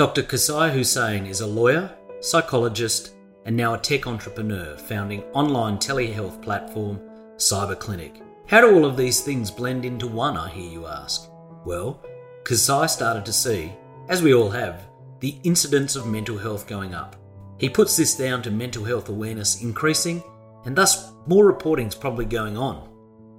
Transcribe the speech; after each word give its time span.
Dr. 0.00 0.22
Kasai 0.22 0.70
Hussein 0.70 1.26
is 1.26 1.42
a 1.42 1.46
lawyer, 1.46 1.94
psychologist, 2.20 3.16
and 3.44 3.54
now 3.54 3.74
a 3.74 3.78
tech 3.78 4.06
entrepreneur 4.06 4.74
founding 4.74 5.22
online 5.34 5.76
telehealth 5.76 6.40
platform 6.40 6.98
Cyber 7.36 7.78
Clinic. 7.78 8.22
How 8.46 8.62
do 8.62 8.74
all 8.74 8.86
of 8.86 8.96
these 8.96 9.20
things 9.20 9.50
blend 9.50 9.84
into 9.84 10.06
one, 10.06 10.38
I 10.38 10.48
hear 10.48 10.72
you 10.72 10.86
ask? 10.86 11.30
Well, 11.66 12.02
Kasai 12.44 12.86
started 12.86 13.26
to 13.26 13.32
see, 13.34 13.74
as 14.08 14.22
we 14.22 14.32
all 14.32 14.48
have, 14.48 14.88
the 15.18 15.36
incidence 15.42 15.96
of 15.96 16.06
mental 16.06 16.38
health 16.38 16.66
going 16.66 16.94
up. 16.94 17.16
He 17.58 17.68
puts 17.68 17.94
this 17.94 18.16
down 18.16 18.40
to 18.44 18.50
mental 18.50 18.84
health 18.84 19.10
awareness 19.10 19.60
increasing, 19.62 20.22
and 20.64 20.74
thus 20.74 21.12
more 21.26 21.44
reporting's 21.44 21.94
probably 21.94 22.24
going 22.24 22.56
on. 22.56 22.88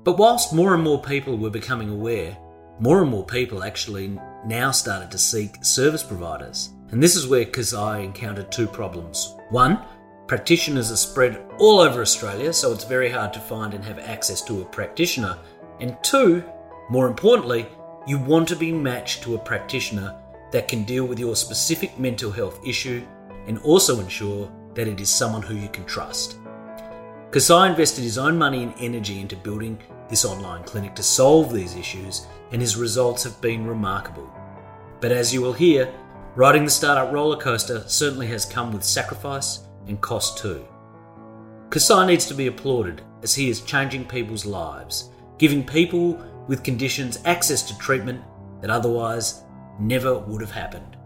But 0.04 0.20
whilst 0.20 0.54
more 0.54 0.75
and 0.75 0.84
more 0.84 1.02
people 1.02 1.39
were 1.39 1.50
becoming 1.50 1.89
aware, 1.89 2.38
more 2.80 3.02
and 3.02 3.09
more 3.09 3.25
people 3.25 3.64
actually 3.64 4.20
now 4.45 4.71
started 4.71 5.11
to 5.11 5.17
seek 5.17 5.63
service 5.63 6.03
providers. 6.03 6.69
And 6.91 7.01
this 7.01 7.15
is 7.15 7.27
where 7.27 7.45
Kasai 7.45 8.03
encountered 8.03 8.51
two 8.51 8.68
problems. 8.68 9.36
One, 9.49 9.79
practitioners 10.27 10.91
are 10.91 10.97
spread 10.97 11.41
all 11.57 11.79
over 11.79 12.01
Australia, 12.01 12.51
so 12.54 12.71
it's 12.71 12.83
very 12.83 13.09
hard 13.09 13.33
to 13.33 13.39
find 13.39 13.73
and 13.73 13.83
have 13.83 13.99
access 13.99 14.41
to 14.43 14.61
a 14.61 14.65
practitioner. 14.65 15.37
And 15.79 15.97
two, 16.04 16.43
more 16.89 17.07
importantly, 17.07 17.68
you 18.07 18.18
want 18.18 18.47
to 18.49 18.55
be 18.55 18.71
matched 18.71 19.23
to 19.23 19.35
a 19.35 19.39
practitioner 19.39 20.15
that 20.51 20.68
can 20.68 20.83
deal 20.83 21.05
with 21.05 21.19
your 21.19 21.35
specific 21.35 21.97
mental 21.97 22.32
health 22.32 22.60
issue 22.65 23.05
and 23.47 23.57
also 23.60 23.99
ensure 23.99 24.51
that 24.73 24.87
it 24.87 24.99
is 24.99 25.10
someone 25.10 25.41
who 25.41 25.55
you 25.55 25.69
can 25.69 25.85
trust. 25.85 26.37
Kasai 27.32 27.69
invested 27.69 28.04
his 28.04 28.18
own 28.18 28.37
money 28.37 28.63
and 28.63 28.73
energy 28.79 29.21
into 29.21 29.37
building 29.37 29.79
this 30.10 30.25
online 30.25 30.63
clinic 30.63 30.96
to 30.96 31.04
solve 31.04 31.54
these 31.54 31.75
issues, 31.77 32.27
and 32.52 32.61
his 32.61 32.75
results 32.75 33.23
have 33.23 33.39
been 33.41 33.66
remarkable. 33.66 34.30
But 35.00 35.11
as 35.11 35.33
you 35.33 35.41
will 35.41 35.53
hear, 35.53 35.94
riding 36.36 36.66
the 36.66 36.72
startup 36.72 37.11
roller 37.11 37.38
coaster 37.38 37.83
certainly 37.88 38.27
has 38.27 38.45
come 38.45 38.72
with 38.72 38.83
sacrifice 38.83 39.61
and 39.88 40.00
cost 40.02 40.38
too. 40.38 40.66
Kasai 41.69 42.05
needs 42.05 42.25
to 42.25 42.33
be 42.33 42.47
applauded 42.47 43.02
as 43.23 43.33
he 43.33 43.49
is 43.49 43.61
changing 43.61 44.05
people's 44.05 44.45
lives, 44.45 45.09
giving 45.38 45.66
people 45.66 46.23
with 46.47 46.63
conditions 46.63 47.19
access 47.25 47.63
to 47.63 47.77
treatment 47.77 48.22
that 48.61 48.69
otherwise 48.69 49.44
never 49.79 50.19
would 50.19 50.41
have 50.41 50.52
happened. 50.52 50.97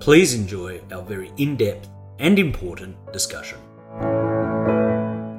Please 0.00 0.34
enjoy 0.34 0.80
our 0.92 1.02
very 1.02 1.32
in 1.36 1.56
depth 1.56 1.88
and 2.18 2.38
important 2.38 2.96
discussion. 3.12 3.58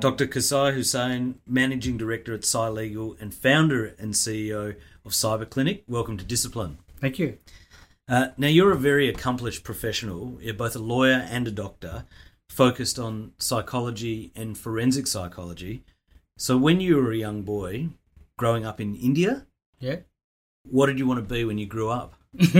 Dr. 0.05 0.27
Kasai 0.27 0.71
Hussein, 0.73 1.39
Managing 1.47 1.97
Director 1.97 2.35
at 2.35 2.45
Psy 2.45 2.67
Legal 2.69 3.17
and 3.19 3.33
founder 3.33 3.95
and 3.97 4.13
CEO 4.13 4.75
of 5.03 5.13
Cyber 5.13 5.49
Clinic, 5.49 5.83
welcome 5.87 6.15
to 6.15 6.23
Discipline. 6.23 6.77
Thank 7.01 7.17
you. 7.17 7.39
Uh, 8.07 8.27
now, 8.37 8.47
you're 8.47 8.71
a 8.71 8.77
very 8.77 9.09
accomplished 9.09 9.63
professional. 9.63 10.37
You're 10.39 10.53
both 10.53 10.75
a 10.75 10.79
lawyer 10.79 11.25
and 11.27 11.47
a 11.47 11.51
doctor, 11.51 12.05
focused 12.49 12.99
on 12.99 13.31
psychology 13.39 14.31
and 14.35 14.55
forensic 14.55 15.07
psychology. 15.07 15.83
So, 16.37 16.55
when 16.55 16.81
you 16.81 16.97
were 16.97 17.11
a 17.11 17.17
young 17.17 17.41
boy 17.41 17.87
growing 18.37 18.63
up 18.63 18.79
in 18.79 18.93
India, 18.95 19.47
Yeah. 19.79 20.01
what 20.69 20.85
did 20.85 20.99
you 20.99 21.07
want 21.07 21.27
to 21.27 21.33
be 21.33 21.45
when 21.45 21.57
you 21.57 21.65
grew 21.65 21.89
up? 21.89 22.13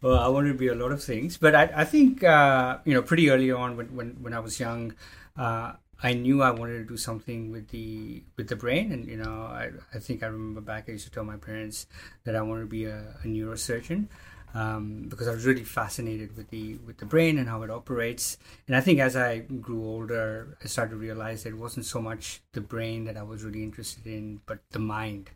well, 0.00 0.18
I 0.20 0.28
wanted 0.28 0.52
to 0.52 0.54
be 0.58 0.68
a 0.68 0.76
lot 0.76 0.92
of 0.92 1.02
things, 1.02 1.36
but 1.38 1.56
I, 1.56 1.72
I 1.74 1.84
think 1.84 2.22
uh, 2.22 2.78
you 2.84 2.94
know 2.94 3.02
pretty 3.02 3.30
early 3.30 3.50
on 3.50 3.76
when 3.76 3.96
when, 3.96 4.10
when 4.22 4.32
I 4.32 4.38
was 4.38 4.60
young, 4.60 4.94
uh, 5.36 5.72
I 6.02 6.12
knew 6.14 6.42
I 6.42 6.50
wanted 6.50 6.78
to 6.78 6.84
do 6.84 6.96
something 6.96 7.50
with 7.50 7.68
the 7.68 8.22
with 8.36 8.48
the 8.48 8.56
brain, 8.56 8.92
and 8.92 9.06
you 9.06 9.16
know 9.16 9.30
I, 9.30 9.70
I 9.94 9.98
think 9.98 10.22
I 10.22 10.26
remember 10.26 10.60
back 10.60 10.84
I 10.88 10.92
used 10.92 11.06
to 11.06 11.10
tell 11.10 11.24
my 11.24 11.36
parents 11.36 11.86
that 12.24 12.36
I 12.36 12.42
wanted 12.42 12.62
to 12.62 12.66
be 12.66 12.84
a, 12.86 13.16
a 13.22 13.26
neurosurgeon. 13.26 14.08
Um, 14.54 15.06
because 15.08 15.26
I 15.26 15.32
was 15.32 15.44
really 15.44 15.64
fascinated 15.64 16.36
with 16.36 16.50
the 16.50 16.76
with 16.86 16.98
the 16.98 17.06
brain 17.06 17.38
and 17.38 17.48
how 17.48 17.62
it 17.62 17.70
operates, 17.70 18.38
and 18.68 18.76
I 18.76 18.80
think 18.80 19.00
as 19.00 19.16
I 19.16 19.38
grew 19.38 19.84
older, 19.84 20.56
I 20.62 20.68
started 20.68 20.90
to 20.90 20.96
realize 20.96 21.42
that 21.42 21.50
it 21.50 21.58
wasn't 21.58 21.86
so 21.86 22.00
much 22.00 22.40
the 22.52 22.60
brain 22.60 23.04
that 23.06 23.16
I 23.16 23.24
was 23.24 23.42
really 23.42 23.64
interested 23.64 24.06
in, 24.06 24.42
but 24.46 24.60
the 24.70 24.78
mind. 24.78 25.30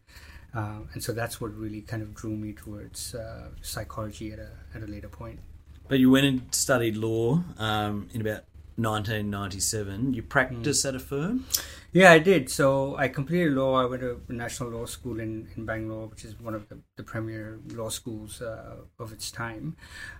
Uh, 0.55 0.81
and 0.93 1.03
so 1.03 1.13
that's 1.13 1.41
what 1.41 1.55
really 1.55 1.83
kind 1.83 2.03
of 2.03 2.15
drew 2.15 2.31
me 2.31 2.53
towards 2.53 3.15
uh, 3.15 3.49
psychology 3.61 4.33
at 4.33 4.39
a, 4.39 4.51
at 4.75 4.83
a 4.83 4.87
later 4.87 5.09
point. 5.09 5.41
But 5.89 5.99
you 5.99 6.11
went 6.11 6.27
and 6.27 6.55
studied 6.55 6.97
law 6.97 7.43
um, 7.59 8.09
in 8.13 8.21
about 8.21 8.45
1997. 8.79 10.15
You 10.15 10.23
practiced 10.23 10.85
at 10.85 10.95
a 10.95 10.99
firm? 10.99 11.47
Yeah, 11.93 12.13
I 12.13 12.19
did. 12.19 12.51
So 12.51 12.97
I 12.97 13.09
completed 13.09 13.53
law. 13.55 13.75
I 13.75 13.87
went 13.87 14.03
to 14.03 14.21
National 14.29 14.71
Law 14.71 14.85
School 14.87 15.21
in, 15.21 15.49
in 15.57 15.65
Bangalore, 15.65 16.07
which 16.07 16.25
is 16.25 16.39
one 16.39 16.55
of 16.55 16.69
the, 16.69 16.79
the 16.97 17.03
premier 17.03 17.59
law 17.75 17.89
schools 17.89 18.41
uh, 18.41 18.77
of 18.99 19.13
its 19.13 19.31
time. 19.31 19.77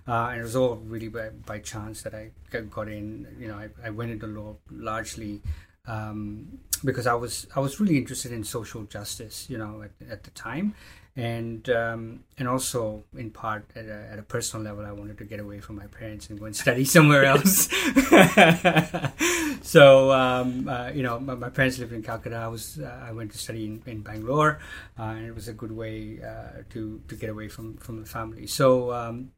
Uh, 0.07 0.29
and 0.31 0.41
it 0.41 0.43
was 0.43 0.55
all 0.55 0.75
really 0.77 1.07
by, 1.07 1.29
by 1.29 1.59
chance 1.59 2.01
that 2.01 2.13
I 2.13 2.31
got 2.69 2.89
in. 2.89 3.27
You 3.39 3.47
know, 3.49 3.55
I, 3.55 3.69
I 3.85 3.89
went 3.91 4.11
into 4.11 4.27
law 4.27 4.57
largely 4.71 5.41
um, 5.87 6.59
because 6.83 7.07
I 7.07 7.13
was 7.13 7.47
I 7.55 7.59
was 7.59 7.79
really 7.79 7.97
interested 7.97 8.31
in 8.31 8.43
social 8.43 8.83
justice, 8.83 9.49
you 9.49 9.57
know, 9.57 9.83
at, 9.83 9.91
at 10.09 10.23
the 10.23 10.31
time, 10.31 10.75
and 11.19 11.69
um, 11.69 12.23
and 12.37 12.47
also 12.47 13.03
in 13.17 13.29
part 13.29 13.65
at 13.75 13.85
a, 13.85 14.07
at 14.09 14.19
a 14.19 14.21
personal 14.21 14.63
level, 14.63 14.85
I 14.85 14.93
wanted 14.93 15.17
to 15.17 15.25
get 15.25 15.41
away 15.41 15.59
from 15.59 15.75
my 15.75 15.87
parents 15.87 16.29
and 16.29 16.39
go 16.39 16.45
and 16.45 16.55
study 16.65 16.85
somewhere 16.85 17.25
else. 17.25 17.67
so 19.61 20.13
um, 20.13 20.69
uh, 20.69 20.91
you 20.93 21.03
know, 21.03 21.19
my, 21.19 21.35
my, 21.35 21.49
parents 21.49 21.77
lived 21.77 21.91
in 21.91 22.03
Calcutta. 22.03 22.37
I 22.37 22.47
was 22.47 22.79
uh, 22.79 23.05
I 23.05 23.11
went 23.11 23.33
to 23.33 23.37
study 23.37 23.65
in, 23.65 23.83
in 23.85 24.01
Bangalore, 24.01 24.59
uh, 24.97 25.15
and 25.17 25.25
it 25.25 25.35
was 25.35 25.49
a 25.49 25.53
good 25.53 25.73
way 25.73 26.21
uh, 26.23 26.63
to 26.69 27.01
to 27.09 27.15
get 27.15 27.29
away 27.29 27.49
from 27.49 27.75
from 27.77 27.99
the 27.99 28.07
family. 28.07 28.47
So 28.47 28.93
um, 28.93 29.31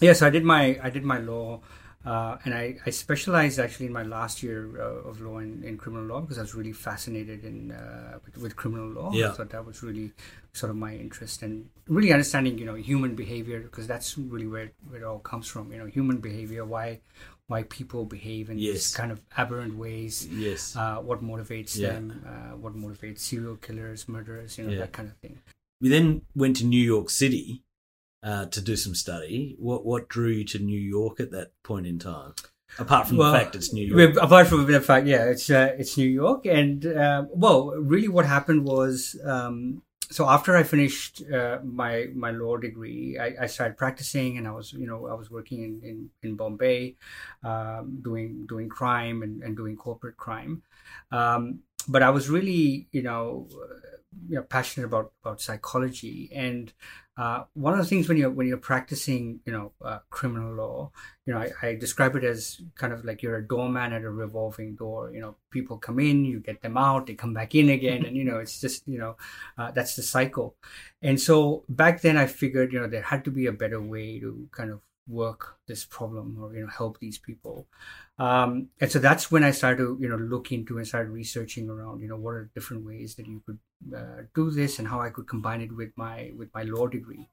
yeah, 0.00 0.14
so 0.14 0.26
I 0.26 0.30
did 0.30 0.44
my 0.44 0.80
I 0.82 0.88
did 0.88 1.04
my 1.04 1.18
law. 1.18 1.60
Uh, 2.08 2.38
and 2.44 2.54
I, 2.54 2.64
I 2.86 2.90
specialized 2.90 3.58
actually 3.58 3.84
in 3.86 3.92
my 3.92 4.02
last 4.02 4.42
year 4.42 4.58
uh, 4.80 5.08
of 5.10 5.20
law 5.20 5.38
in, 5.46 5.62
in 5.62 5.76
criminal 5.76 6.06
law 6.06 6.20
because 6.22 6.38
I 6.38 6.40
was 6.48 6.54
really 6.54 6.72
fascinated 6.72 7.44
in 7.44 7.72
uh, 7.72 8.18
with, 8.24 8.38
with, 8.38 8.56
criminal 8.56 8.88
law. 8.88 9.10
Yeah. 9.12 9.28
I 9.28 9.32
thought 9.34 9.50
that 9.50 9.66
was 9.66 9.82
really 9.82 10.12
sort 10.54 10.70
of 10.70 10.76
my 10.76 10.94
interest 10.94 11.42
and 11.42 11.68
really 11.86 12.10
understanding 12.16 12.56
you 12.56 12.64
know 12.64 12.76
human 12.76 13.14
behavior 13.14 13.60
because 13.60 13.86
that's 13.86 14.16
really 14.16 14.46
where, 14.54 14.70
where 14.88 15.02
it 15.02 15.04
all 15.04 15.18
comes 15.18 15.46
from. 15.48 15.70
You 15.72 15.78
know 15.80 15.86
human 15.98 16.18
behavior, 16.28 16.64
why 16.64 17.00
why 17.48 17.64
people 17.64 18.06
behave 18.06 18.48
in 18.48 18.58
Yes. 18.58 18.72
these 18.74 18.96
kind 18.96 19.12
of 19.12 19.20
aberrant 19.36 19.74
ways. 19.76 20.26
Yes. 20.46 20.76
Uh, 20.76 20.96
what 21.08 21.22
motivates 21.22 21.76
Yeah. 21.76 21.92
them? 21.92 22.04
Uh, 22.30 22.56
what 22.56 22.74
motivates 22.74 23.18
serial 23.20 23.56
killers, 23.56 24.08
murderers? 24.08 24.56
You 24.56 24.64
know 24.64 24.72
Yeah. 24.72 24.84
that 24.84 24.92
kind 24.92 25.08
of 25.12 25.16
thing. 25.18 25.36
We 25.82 25.88
then 25.90 26.22
went 26.34 26.56
to 26.60 26.64
New 26.64 26.84
York 26.94 27.10
City 27.10 27.64
uh, 28.22 28.46
to 28.46 28.60
do 28.60 28.76
some 28.76 28.94
study. 28.94 29.56
What 29.58 29.84
what 29.84 30.08
drew 30.08 30.28
you 30.28 30.44
to 30.46 30.58
New 30.58 30.80
York 30.80 31.20
at 31.20 31.30
that 31.30 31.52
point 31.62 31.86
in 31.86 31.98
time? 31.98 32.34
Apart 32.78 33.08
from 33.08 33.16
Well, 33.16 33.32
the 33.32 33.38
fact 33.38 33.54
it's 33.54 33.72
New 33.72 33.86
York. 33.86 34.16
Apart 34.20 34.46
from 34.46 34.70
the 34.70 34.80
fact, 34.80 35.06
yeah, 35.06 35.24
it's 35.24 35.48
uh, 35.50 35.74
it's 35.78 35.96
New 35.96 36.08
York, 36.08 36.46
and 36.46 36.84
uh, 36.84 37.24
well, 37.30 37.70
really, 37.70 38.08
what 38.08 38.26
happened 38.26 38.64
was, 38.64 39.16
um, 39.24 39.82
so 40.10 40.28
after 40.28 40.54
I 40.54 40.62
finished 40.62 41.22
uh, 41.32 41.58
my 41.64 42.08
my 42.14 42.30
law 42.30 42.56
degree, 42.56 43.18
I, 43.18 43.44
I 43.44 43.46
started 43.46 43.78
practicing, 43.78 44.36
and 44.36 44.46
I 44.46 44.52
was, 44.52 44.72
you 44.74 44.86
know, 44.86 45.06
I 45.06 45.14
was 45.14 45.30
working 45.30 45.62
in 45.62 45.80
in, 45.82 46.10
in 46.22 46.36
Bombay, 46.36 46.96
um, 47.42 48.00
doing 48.02 48.44
doing 48.46 48.68
crime 48.68 49.22
and, 49.22 49.42
and 49.42 49.56
doing 49.56 49.74
corporate 49.76 50.18
crime, 50.18 50.62
um, 51.10 51.60
but 51.88 52.02
I 52.02 52.10
was 52.10 52.28
really, 52.28 52.86
you 52.92 53.02
know, 53.02 53.48
uh, 53.50 53.87
you 54.28 54.36
know, 54.36 54.42
passionate 54.42 54.86
about 54.86 55.12
about 55.22 55.40
psychology 55.40 56.30
and. 56.34 56.72
Uh, 57.18 57.42
one 57.54 57.72
of 57.72 57.80
the 57.80 57.84
things 57.84 58.08
when 58.08 58.16
you're 58.16 58.30
when 58.30 58.46
you're 58.46 58.56
practicing, 58.56 59.40
you 59.44 59.50
know, 59.50 59.72
uh, 59.84 59.98
criminal 60.08 60.54
law, 60.54 60.88
you 61.26 61.34
know, 61.34 61.40
I, 61.40 61.50
I 61.66 61.74
describe 61.74 62.14
it 62.14 62.22
as 62.22 62.60
kind 62.76 62.92
of 62.92 63.04
like 63.04 63.24
you're 63.24 63.38
a 63.38 63.44
doorman 63.44 63.92
at 63.92 64.04
a 64.04 64.10
revolving 64.10 64.76
door. 64.76 65.10
You 65.12 65.20
know, 65.22 65.36
people 65.50 65.78
come 65.78 65.98
in, 65.98 66.24
you 66.24 66.38
get 66.38 66.62
them 66.62 66.76
out, 66.76 67.08
they 67.08 67.14
come 67.14 67.34
back 67.34 67.56
in 67.56 67.70
again, 67.70 68.04
and 68.04 68.16
you 68.16 68.22
know, 68.22 68.38
it's 68.38 68.60
just 68.60 68.86
you 68.86 68.98
know, 68.98 69.16
uh, 69.58 69.72
that's 69.72 69.96
the 69.96 70.02
cycle. 70.04 70.54
And 71.02 71.20
so 71.20 71.64
back 71.68 72.02
then, 72.02 72.16
I 72.16 72.26
figured, 72.26 72.72
you 72.72 72.78
know, 72.78 72.86
there 72.86 73.02
had 73.02 73.24
to 73.24 73.32
be 73.32 73.46
a 73.46 73.52
better 73.52 73.80
way 73.82 74.20
to 74.20 74.48
kind 74.52 74.70
of 74.70 74.80
work 75.08 75.57
this 75.68 75.84
problem 75.84 76.36
or 76.40 76.54
you 76.54 76.62
know 76.62 76.68
help 76.68 76.98
these 76.98 77.18
people. 77.18 77.66
Um, 78.18 78.70
and 78.80 78.90
so 78.90 78.98
that's 78.98 79.30
when 79.30 79.44
I 79.44 79.52
started 79.52 79.84
to 79.84 79.98
you 80.00 80.08
know 80.08 80.16
look 80.16 80.50
into 80.50 80.78
and 80.78 80.86
started 80.86 81.10
researching 81.10 81.70
around, 81.70 82.00
you 82.00 82.08
know, 82.08 82.16
what 82.16 82.34
are 82.34 82.50
different 82.54 82.84
ways 82.84 83.14
that 83.14 83.26
you 83.26 83.40
could 83.46 83.58
uh, 83.94 84.22
do 84.34 84.50
this 84.50 84.78
and 84.78 84.88
how 84.88 85.00
I 85.00 85.10
could 85.10 85.28
combine 85.28 85.60
it 85.60 85.74
with 85.74 85.92
my 85.96 86.32
with 86.36 86.52
my 86.52 86.62
law 86.62 86.88
degree. 86.88 87.28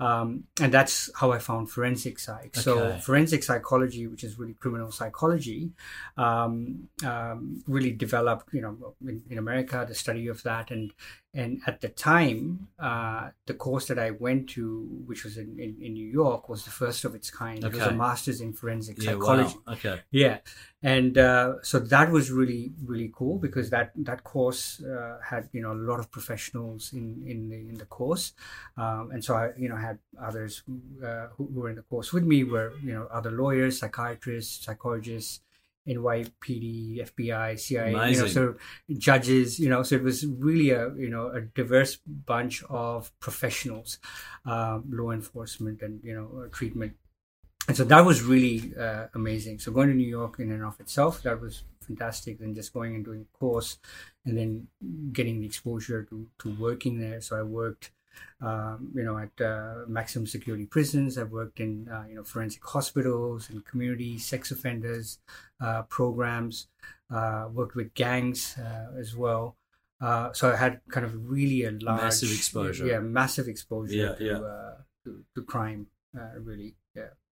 Um, 0.00 0.44
and 0.60 0.72
that's 0.72 1.10
how 1.14 1.30
I 1.30 1.38
found 1.38 1.70
forensic 1.70 2.18
psych. 2.18 2.56
So 2.56 2.98
forensic 2.98 3.44
psychology, 3.44 4.06
which 4.06 4.24
is 4.24 4.38
really 4.38 4.54
criminal 4.54 4.90
psychology, 4.90 5.70
um, 6.16 6.88
um, 7.04 7.62
really 7.68 7.92
developed, 7.92 8.52
you 8.52 8.60
know, 8.60 8.94
in, 9.06 9.22
in 9.30 9.38
America, 9.38 9.84
the 9.86 9.94
study 9.94 10.26
of 10.26 10.42
that. 10.42 10.70
And 10.70 10.92
and 11.32 11.60
at 11.66 11.80
the 11.80 11.88
time, 11.88 12.68
uh, 12.78 13.30
the 13.46 13.54
course 13.54 13.86
that 13.88 13.98
I 13.98 14.10
went 14.12 14.50
to, 14.50 14.86
which 15.04 15.24
was 15.24 15.36
in, 15.36 15.58
in, 15.58 15.76
in 15.80 15.94
New 15.94 16.06
York, 16.06 16.48
was 16.48 16.64
the 16.64 16.70
first 16.70 17.04
of 17.04 17.14
its 17.14 17.30
kind. 17.30 17.64
It 17.74 17.78
was 17.80 17.86
a 17.88 17.94
master's 17.94 18.40
in 18.40 18.52
forensic 18.52 19.02
yeah, 19.02 19.12
psychology. 19.12 19.56
wow. 19.66 19.74
Okay. 19.74 20.00
Yeah, 20.10 20.38
and 20.84 21.16
uh, 21.16 21.54
so 21.62 21.78
that 21.78 22.10
was 22.10 22.30
really 22.30 22.72
really 22.84 23.10
cool 23.12 23.38
because 23.38 23.70
that 23.70 23.90
that 23.96 24.22
course 24.22 24.82
uh, 24.84 25.18
had 25.24 25.48
you 25.52 25.62
know 25.62 25.72
a 25.72 25.80
lot 25.90 25.98
of 25.98 26.10
professionals 26.10 26.92
in 26.92 27.22
in 27.26 27.48
the 27.48 27.56
in 27.56 27.74
the 27.74 27.86
course 27.86 28.34
um, 28.76 29.10
and 29.10 29.24
so 29.24 29.34
i 29.34 29.50
you 29.56 29.68
know 29.68 29.76
had 29.76 29.98
others 30.22 30.62
uh, 31.02 31.26
who, 31.34 31.48
who 31.52 31.60
were 31.60 31.70
in 31.70 31.76
the 31.76 31.82
course 31.82 32.12
with 32.12 32.24
me 32.24 32.44
were 32.44 32.72
you 32.82 32.92
know 32.92 33.08
other 33.10 33.30
lawyers 33.30 33.78
psychiatrists 33.78 34.64
psychologists 34.64 35.40
NYPD, 35.86 37.12
FBI, 37.12 37.60
CIA, 37.60 37.90
you 37.90 37.92
know, 37.92 38.02
Amazing. 38.02 38.28
so 38.28 38.54
judges, 38.96 39.60
you 39.60 39.68
know, 39.68 39.82
so 39.82 39.96
it 39.96 40.02
was 40.02 40.24
really 40.24 40.70
a 40.70 40.90
you 40.96 41.10
know 41.10 41.28
a 41.28 41.42
diverse 41.42 41.98
bunch 42.06 42.62
of 42.70 43.12
professionals, 43.20 43.98
um, 44.46 44.84
law 44.88 45.10
enforcement 45.10 45.82
and 45.82 46.00
you 46.02 46.14
know 46.14 46.44
uh, 46.44 46.48
treatment, 46.50 46.94
and 47.68 47.76
so 47.76 47.84
that 47.84 48.04
was 48.04 48.22
really 48.22 48.72
uh, 48.78 49.06
amazing. 49.14 49.58
So 49.58 49.72
going 49.72 49.88
to 49.88 49.94
New 49.94 50.08
York 50.08 50.38
in 50.38 50.52
and 50.52 50.62
of 50.64 50.78
itself, 50.80 51.22
that 51.22 51.40
was 51.40 51.64
fantastic. 51.80 52.38
Then 52.38 52.54
just 52.54 52.72
going 52.72 52.94
and 52.94 53.04
doing 53.04 53.26
a 53.34 53.38
course, 53.38 53.78
and 54.24 54.36
then 54.36 54.68
getting 55.12 55.40
the 55.40 55.46
exposure 55.46 56.04
to 56.04 56.26
to 56.40 56.54
working 56.56 57.00
there. 57.00 57.20
So 57.20 57.38
I 57.38 57.42
worked 57.42 57.90
um, 58.40 58.90
you 58.94 59.02
know, 59.02 59.18
at 59.18 59.44
uh, 59.44 59.84
maximum 59.88 60.26
security 60.26 60.66
prisons. 60.66 61.18
I've 61.18 61.30
worked 61.30 61.60
in, 61.60 61.88
uh, 61.88 62.04
you 62.08 62.14
know, 62.14 62.24
forensic 62.24 62.64
hospitals 62.64 63.48
and 63.50 63.64
community 63.64 64.18
sex 64.18 64.50
offenders 64.50 65.18
uh, 65.60 65.82
programs. 65.82 66.68
Uh, 67.10 67.48
worked 67.52 67.74
with 67.74 67.94
gangs 67.94 68.56
uh, 68.58 68.98
as 68.98 69.14
well. 69.16 69.56
Uh, 70.00 70.32
so 70.32 70.52
I 70.52 70.56
had 70.56 70.80
kind 70.90 71.06
of 71.06 71.30
really 71.30 71.64
a 71.64 71.70
large, 71.70 72.02
Massive 72.02 72.32
exposure. 72.32 72.86
Yeah, 72.86 72.98
massive 72.98 73.48
exposure 73.48 73.94
Yeah, 73.94 74.14
to, 74.14 74.24
yeah. 74.24 74.38
Uh, 74.38 74.74
to, 75.04 75.24
to 75.34 75.42
crime. 75.42 75.86
Uh, 76.16 76.40
really. 76.40 76.74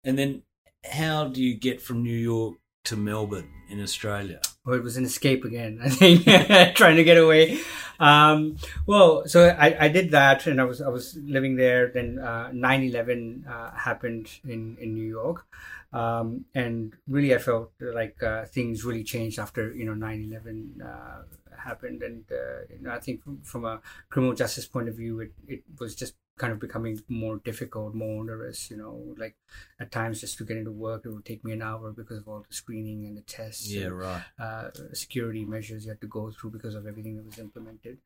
And 0.06 0.18
then 0.18 0.44
how 0.90 1.26
do 1.28 1.44
you 1.44 1.56
get 1.56 1.82
from 1.82 2.04
New 2.04 2.16
York 2.16 2.56
to 2.86 2.96
Melbourne 2.96 3.50
in 3.70 3.82
Australia? 3.82 4.40
Well, 4.64 4.78
it 4.78 4.84
was 4.84 4.98
an 4.98 5.06
escape 5.06 5.44
again. 5.44 5.80
I 5.84 5.90
think 5.90 6.24
trying 6.76 6.96
to 6.98 7.04
get 7.04 7.18
away. 7.18 7.60
Um, 8.00 8.58
well, 8.86 9.24
so 9.26 9.50
I, 9.50 9.86
I 9.86 9.88
did 9.88 10.12
that, 10.12 10.48
and 10.48 10.62
I 10.62 10.66
was 10.66 10.82
I 10.82 10.90
was 10.90 11.18
living 11.24 11.56
there. 11.56 11.92
Then 11.92 12.20
uh, 12.20 12.52
9/11 12.54 13.48
uh, 13.48 13.72
happened 13.72 14.30
in 14.48 14.78
in 14.80 14.94
New 14.94 15.08
York, 15.08 15.46
um, 15.94 16.46
and 16.54 16.94
really 17.08 17.34
I 17.34 17.38
felt 17.38 17.72
like 17.80 18.22
uh, 18.22 18.46
things 18.46 18.84
really 18.84 19.04
changed 19.04 19.40
after 19.40 19.74
you 19.74 19.86
know 19.86 19.94
9/11 19.94 20.82
uh, 20.84 21.24
happened, 21.58 22.04
and 22.04 22.24
uh, 22.32 22.68
you 22.70 22.82
know, 22.82 22.92
I 22.92 23.00
think 23.00 23.24
from, 23.24 23.42
from 23.42 23.66
a 23.66 23.82
criminal 24.10 24.36
justice 24.36 24.68
point 24.68 24.90
of 24.90 24.96
view, 24.96 25.22
it 25.22 25.32
it 25.48 25.64
was 25.80 25.96
just 25.96 26.16
kind 26.38 26.52
of 26.52 26.60
becoming 26.60 27.00
more 27.08 27.38
difficult, 27.38 27.94
more 27.94 28.20
onerous. 28.22 28.70
You 28.70 28.78
know, 28.78 29.16
like 29.18 29.36
at 29.80 29.92
times 29.92 30.22
just 30.22 30.38
to 30.38 30.46
get 30.46 30.58
into 30.58 30.72
work, 30.72 31.06
it 31.06 31.10
would 31.10 31.26
take 31.26 31.44
me 31.44 31.54
an 31.54 31.62
hour 31.62 31.92
because 31.92 32.18
of 32.18 32.28
all 32.28 32.46
the 32.48 32.54
screening 32.54 33.06
and 33.06 33.18
the 33.18 33.22
tests. 33.22 33.72
Yeah, 33.72 33.88
and, 33.88 34.00
right. 34.00 34.24
uh, 34.40 34.70
security 34.94 35.46
measures 35.46 35.86
you 35.86 35.92
had 35.92 36.02
to 36.02 36.08
go 36.08 36.32
through 36.32 36.52
because 36.52 36.76
of 36.76 36.86
everything 36.88 37.18
that 37.18 37.26
was 37.26 37.40
implemented. 37.40 37.98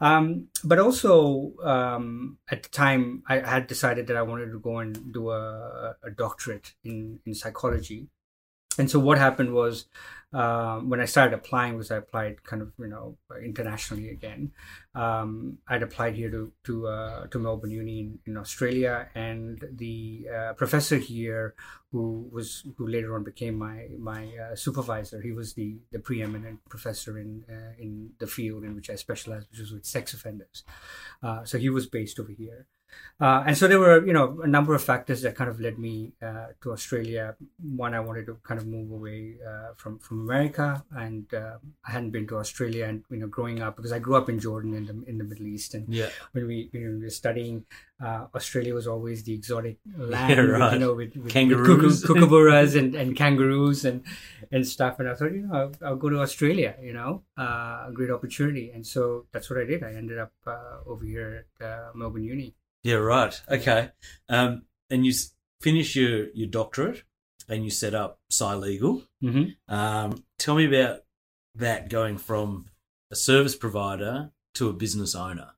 Um, 0.00 0.48
but 0.62 0.78
also, 0.78 1.52
um, 1.62 2.38
at 2.50 2.62
the 2.62 2.68
time, 2.68 3.22
I 3.28 3.38
had 3.38 3.66
decided 3.66 4.06
that 4.08 4.16
I 4.16 4.22
wanted 4.22 4.50
to 4.52 4.58
go 4.58 4.78
and 4.78 5.12
do 5.12 5.30
a, 5.30 5.96
a 6.02 6.10
doctorate 6.10 6.74
in, 6.84 7.20
in 7.26 7.34
psychology. 7.34 8.08
And 8.78 8.90
so 8.90 8.98
what 8.98 9.18
happened 9.18 9.52
was 9.52 9.86
um, 10.34 10.90
when 10.90 11.00
I 11.00 11.04
started 11.04 11.32
applying 11.32 11.76
was 11.76 11.92
I 11.92 11.98
applied 11.98 12.42
kind 12.42 12.60
of 12.60 12.72
you 12.78 12.88
know 12.88 13.16
internationally 13.42 14.10
again. 14.10 14.50
Um, 14.94 15.58
I'd 15.68 15.84
applied 15.84 16.16
here 16.16 16.30
to 16.30 16.52
to 16.64 16.88
uh, 16.88 17.26
to 17.28 17.38
Melbourne 17.38 17.70
Uni 17.70 18.00
in, 18.00 18.18
in 18.26 18.36
Australia, 18.36 19.08
and 19.14 19.64
the 19.76 20.26
uh, 20.36 20.52
professor 20.54 20.96
here 20.96 21.54
who 21.92 22.28
was 22.32 22.66
who 22.76 22.88
later 22.88 23.14
on 23.14 23.22
became 23.22 23.56
my 23.56 23.86
my 23.96 24.28
uh, 24.36 24.56
supervisor. 24.56 25.20
He 25.20 25.30
was 25.30 25.54
the 25.54 25.78
the 25.92 26.00
preeminent 26.00 26.68
professor 26.68 27.16
in 27.16 27.44
uh, 27.48 27.80
in 27.80 28.10
the 28.18 28.26
field 28.26 28.64
in 28.64 28.74
which 28.74 28.90
I 28.90 28.96
specialized, 28.96 29.46
which 29.52 29.60
was 29.60 29.72
with 29.72 29.86
sex 29.86 30.14
offenders. 30.14 30.64
Uh, 31.22 31.44
so 31.44 31.58
he 31.58 31.70
was 31.70 31.86
based 31.86 32.18
over 32.18 32.32
here. 32.32 32.66
Uh, 33.20 33.44
and 33.46 33.56
so 33.56 33.68
there 33.68 33.78
were, 33.78 34.04
you 34.04 34.12
know, 34.12 34.40
a 34.42 34.46
number 34.46 34.74
of 34.74 34.82
factors 34.82 35.22
that 35.22 35.36
kind 35.36 35.48
of 35.48 35.60
led 35.60 35.78
me 35.78 36.12
uh, 36.20 36.48
to 36.60 36.72
Australia. 36.72 37.36
One, 37.62 37.94
I 37.94 38.00
wanted 38.00 38.26
to 38.26 38.34
kind 38.42 38.58
of 38.60 38.66
move 38.66 38.90
away 38.90 39.36
uh, 39.46 39.72
from 39.76 39.98
from 40.00 40.20
America, 40.22 40.84
and 40.90 41.32
uh, 41.32 41.58
I 41.86 41.92
hadn't 41.92 42.10
been 42.10 42.26
to 42.28 42.38
Australia. 42.38 42.86
And 42.86 43.04
you 43.10 43.18
know, 43.18 43.28
growing 43.28 43.62
up, 43.62 43.76
because 43.76 43.92
I 43.92 44.00
grew 44.00 44.16
up 44.16 44.28
in 44.28 44.40
Jordan 44.40 44.74
in 44.74 44.84
the 44.86 44.96
in 45.08 45.18
the 45.18 45.24
Middle 45.24 45.46
East, 45.46 45.74
and 45.74 45.88
Yeah. 45.88 46.08
when 46.32 46.46
we 46.48 46.68
when 46.72 46.98
we 46.98 47.04
were 47.04 47.10
studying, 47.10 47.64
uh, 48.02 48.26
Australia 48.34 48.74
was 48.74 48.88
always 48.88 49.22
the 49.22 49.32
exotic 49.32 49.78
land, 49.96 50.30
Yeah, 50.30 50.40
right. 50.58 50.72
you 50.74 50.80
know, 50.80 50.94
with, 50.94 51.14
with 51.16 51.32
Kangaroos. 51.32 52.02
with 52.02 52.04
kookaburras 52.10 52.76
and, 52.76 52.96
and 52.96 53.14
kangaroos 53.16 53.84
and 53.84 54.02
and 54.50 54.66
stuff. 54.66 54.98
And 54.98 55.08
I 55.08 55.14
thought, 55.14 55.32
you 55.32 55.46
know, 55.46 55.54
I'll, 55.54 55.72
I'll 55.86 55.96
go 55.96 56.08
to 56.10 56.20
Australia. 56.20 56.74
You 56.82 56.92
know, 56.94 57.22
uh, 57.38 57.86
a 57.88 57.92
great 57.94 58.10
opportunity. 58.10 58.72
And 58.74 58.84
so 58.84 59.26
that's 59.30 59.48
what 59.48 59.60
I 59.60 59.64
did. 59.64 59.84
I 59.84 59.92
ended 59.94 60.18
up 60.18 60.32
uh, 60.48 60.78
over 60.84 61.04
here 61.04 61.46
at 61.60 61.64
uh, 61.64 61.90
Melbourne 61.94 62.24
Uni. 62.24 62.54
Yeah, 62.84 62.96
right. 62.96 63.40
Okay. 63.48 63.90
Um, 64.28 64.62
and 64.90 65.04
you 65.04 65.10
s- 65.10 65.32
finish 65.60 65.96
your, 65.96 66.28
your 66.34 66.46
doctorate 66.46 67.02
and 67.48 67.64
you 67.64 67.70
set 67.70 67.94
up 67.94 68.20
Psy 68.30 68.54
Legal. 68.54 69.02
Mm-hmm. 69.22 69.74
Um, 69.74 70.22
tell 70.38 70.54
me 70.54 70.66
about 70.66 71.00
that 71.56 71.88
going 71.88 72.18
from 72.18 72.66
a 73.10 73.16
service 73.16 73.56
provider 73.56 74.30
to 74.54 74.68
a 74.68 74.72
business 74.72 75.16
owner. 75.16 75.50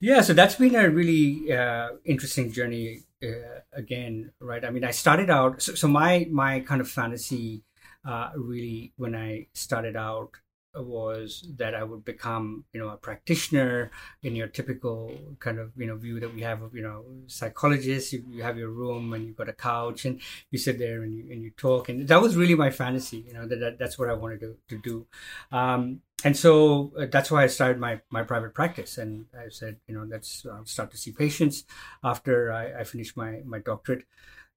Yeah, 0.00 0.20
so 0.20 0.34
that's 0.34 0.56
been 0.56 0.74
a 0.74 0.90
really 0.90 1.50
uh, 1.50 1.90
interesting 2.04 2.52
journey. 2.52 3.04
Uh, 3.22 3.60
again, 3.72 4.32
right? 4.40 4.64
I 4.64 4.70
mean, 4.70 4.82
I 4.82 4.90
started 4.90 5.30
out. 5.30 5.62
So, 5.62 5.74
so 5.76 5.86
my 5.86 6.26
my 6.28 6.58
kind 6.58 6.80
of 6.80 6.90
fantasy, 6.90 7.62
uh, 8.04 8.30
really, 8.34 8.92
when 8.96 9.14
I 9.14 9.46
started 9.54 9.94
out, 9.94 10.32
was 10.74 11.46
that 11.56 11.74
I 11.74 11.82
would 11.84 12.04
become, 12.04 12.64
you 12.72 12.80
know, 12.80 12.88
a 12.88 12.96
practitioner 12.96 13.90
in 14.22 14.34
your 14.34 14.48
typical 14.48 15.12
kind 15.38 15.58
of, 15.58 15.72
you 15.76 15.86
know, 15.86 15.96
view 15.96 16.20
that 16.20 16.34
we 16.34 16.40
have 16.42 16.62
of, 16.62 16.74
you 16.74 16.82
know, 16.82 17.04
psychologists. 17.26 18.12
You, 18.12 18.24
you 18.30 18.42
have 18.42 18.56
your 18.56 18.70
room 18.70 19.12
and 19.12 19.26
you've 19.26 19.36
got 19.36 19.48
a 19.48 19.52
couch 19.52 20.04
and 20.04 20.20
you 20.50 20.58
sit 20.58 20.78
there 20.78 21.02
and 21.02 21.14
you 21.14 21.30
and 21.30 21.42
you 21.42 21.50
talk, 21.56 21.88
and 21.88 22.08
that 22.08 22.20
was 22.20 22.36
really 22.36 22.54
my 22.54 22.70
fantasy. 22.70 23.24
You 23.26 23.34
know, 23.34 23.46
that, 23.46 23.60
that 23.60 23.78
that's 23.78 23.98
what 23.98 24.08
I 24.08 24.14
wanted 24.14 24.40
to 24.40 24.56
to 24.68 24.78
do. 24.78 25.06
Um, 25.50 26.00
and 26.24 26.36
so 26.36 26.92
uh, 26.98 27.06
that's 27.10 27.30
why 27.30 27.42
I 27.44 27.48
started 27.48 27.78
my 27.78 28.00
my 28.10 28.22
private 28.22 28.54
practice. 28.54 28.98
And 28.98 29.26
I 29.38 29.48
said, 29.48 29.76
you 29.86 29.94
know, 29.94 30.06
let's 30.08 30.46
start 30.64 30.90
to 30.92 30.96
see 30.96 31.12
patients 31.12 31.64
after 32.02 32.52
I, 32.52 32.80
I 32.80 32.84
finished 32.84 33.16
my 33.16 33.40
my 33.44 33.58
doctorate. 33.58 34.04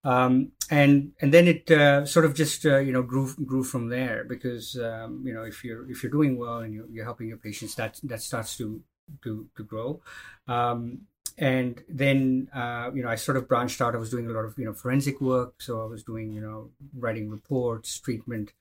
Um, 0.06 0.52
and 0.70 1.14
and 1.20 1.34
then 1.34 1.48
it 1.48 1.70
uh, 1.72 2.06
sort 2.06 2.26
of 2.26 2.36
just 2.36 2.66
uh, 2.66 2.78
you 2.78 2.94
know 2.94 3.02
grew 3.02 3.34
grew 3.44 3.64
from 3.64 3.90
there 3.90 4.24
because 4.24 4.78
um, 4.78 5.24
you 5.26 5.34
know 5.34 5.44
if 5.44 5.64
you're 5.64 5.90
if 5.90 6.04
you're 6.04 6.12
doing 6.12 6.38
well 6.38 6.60
and 6.60 6.74
you're, 6.74 6.88
you're 6.90 7.04
helping 7.04 7.28
your 7.28 7.38
patients 7.38 7.74
that 7.76 8.00
that 8.04 8.22
starts 8.22 8.56
to 8.58 8.82
to 9.24 9.48
to 9.58 9.64
grow. 9.64 10.00
Um, 10.48 11.02
and 11.38 11.84
then 11.90 12.50
uh, 12.54 12.92
you 12.94 13.04
know 13.04 13.10
I 13.10 13.16
sort 13.16 13.36
of 13.36 13.48
branched 13.48 13.82
out. 13.82 13.96
I 13.96 13.98
was 13.98 14.12
doing 14.12 14.28
a 14.28 14.32
lot 14.32 14.46
of 14.46 14.58
you 14.60 14.66
know 14.66 14.74
forensic 14.74 15.20
work, 15.20 15.62
so 15.62 15.82
I 15.82 15.86
was 15.86 16.04
doing 16.04 16.32
you 16.32 16.42
know 16.42 16.70
writing 16.98 17.30
reports, 17.30 18.00
treatment, 18.00 18.54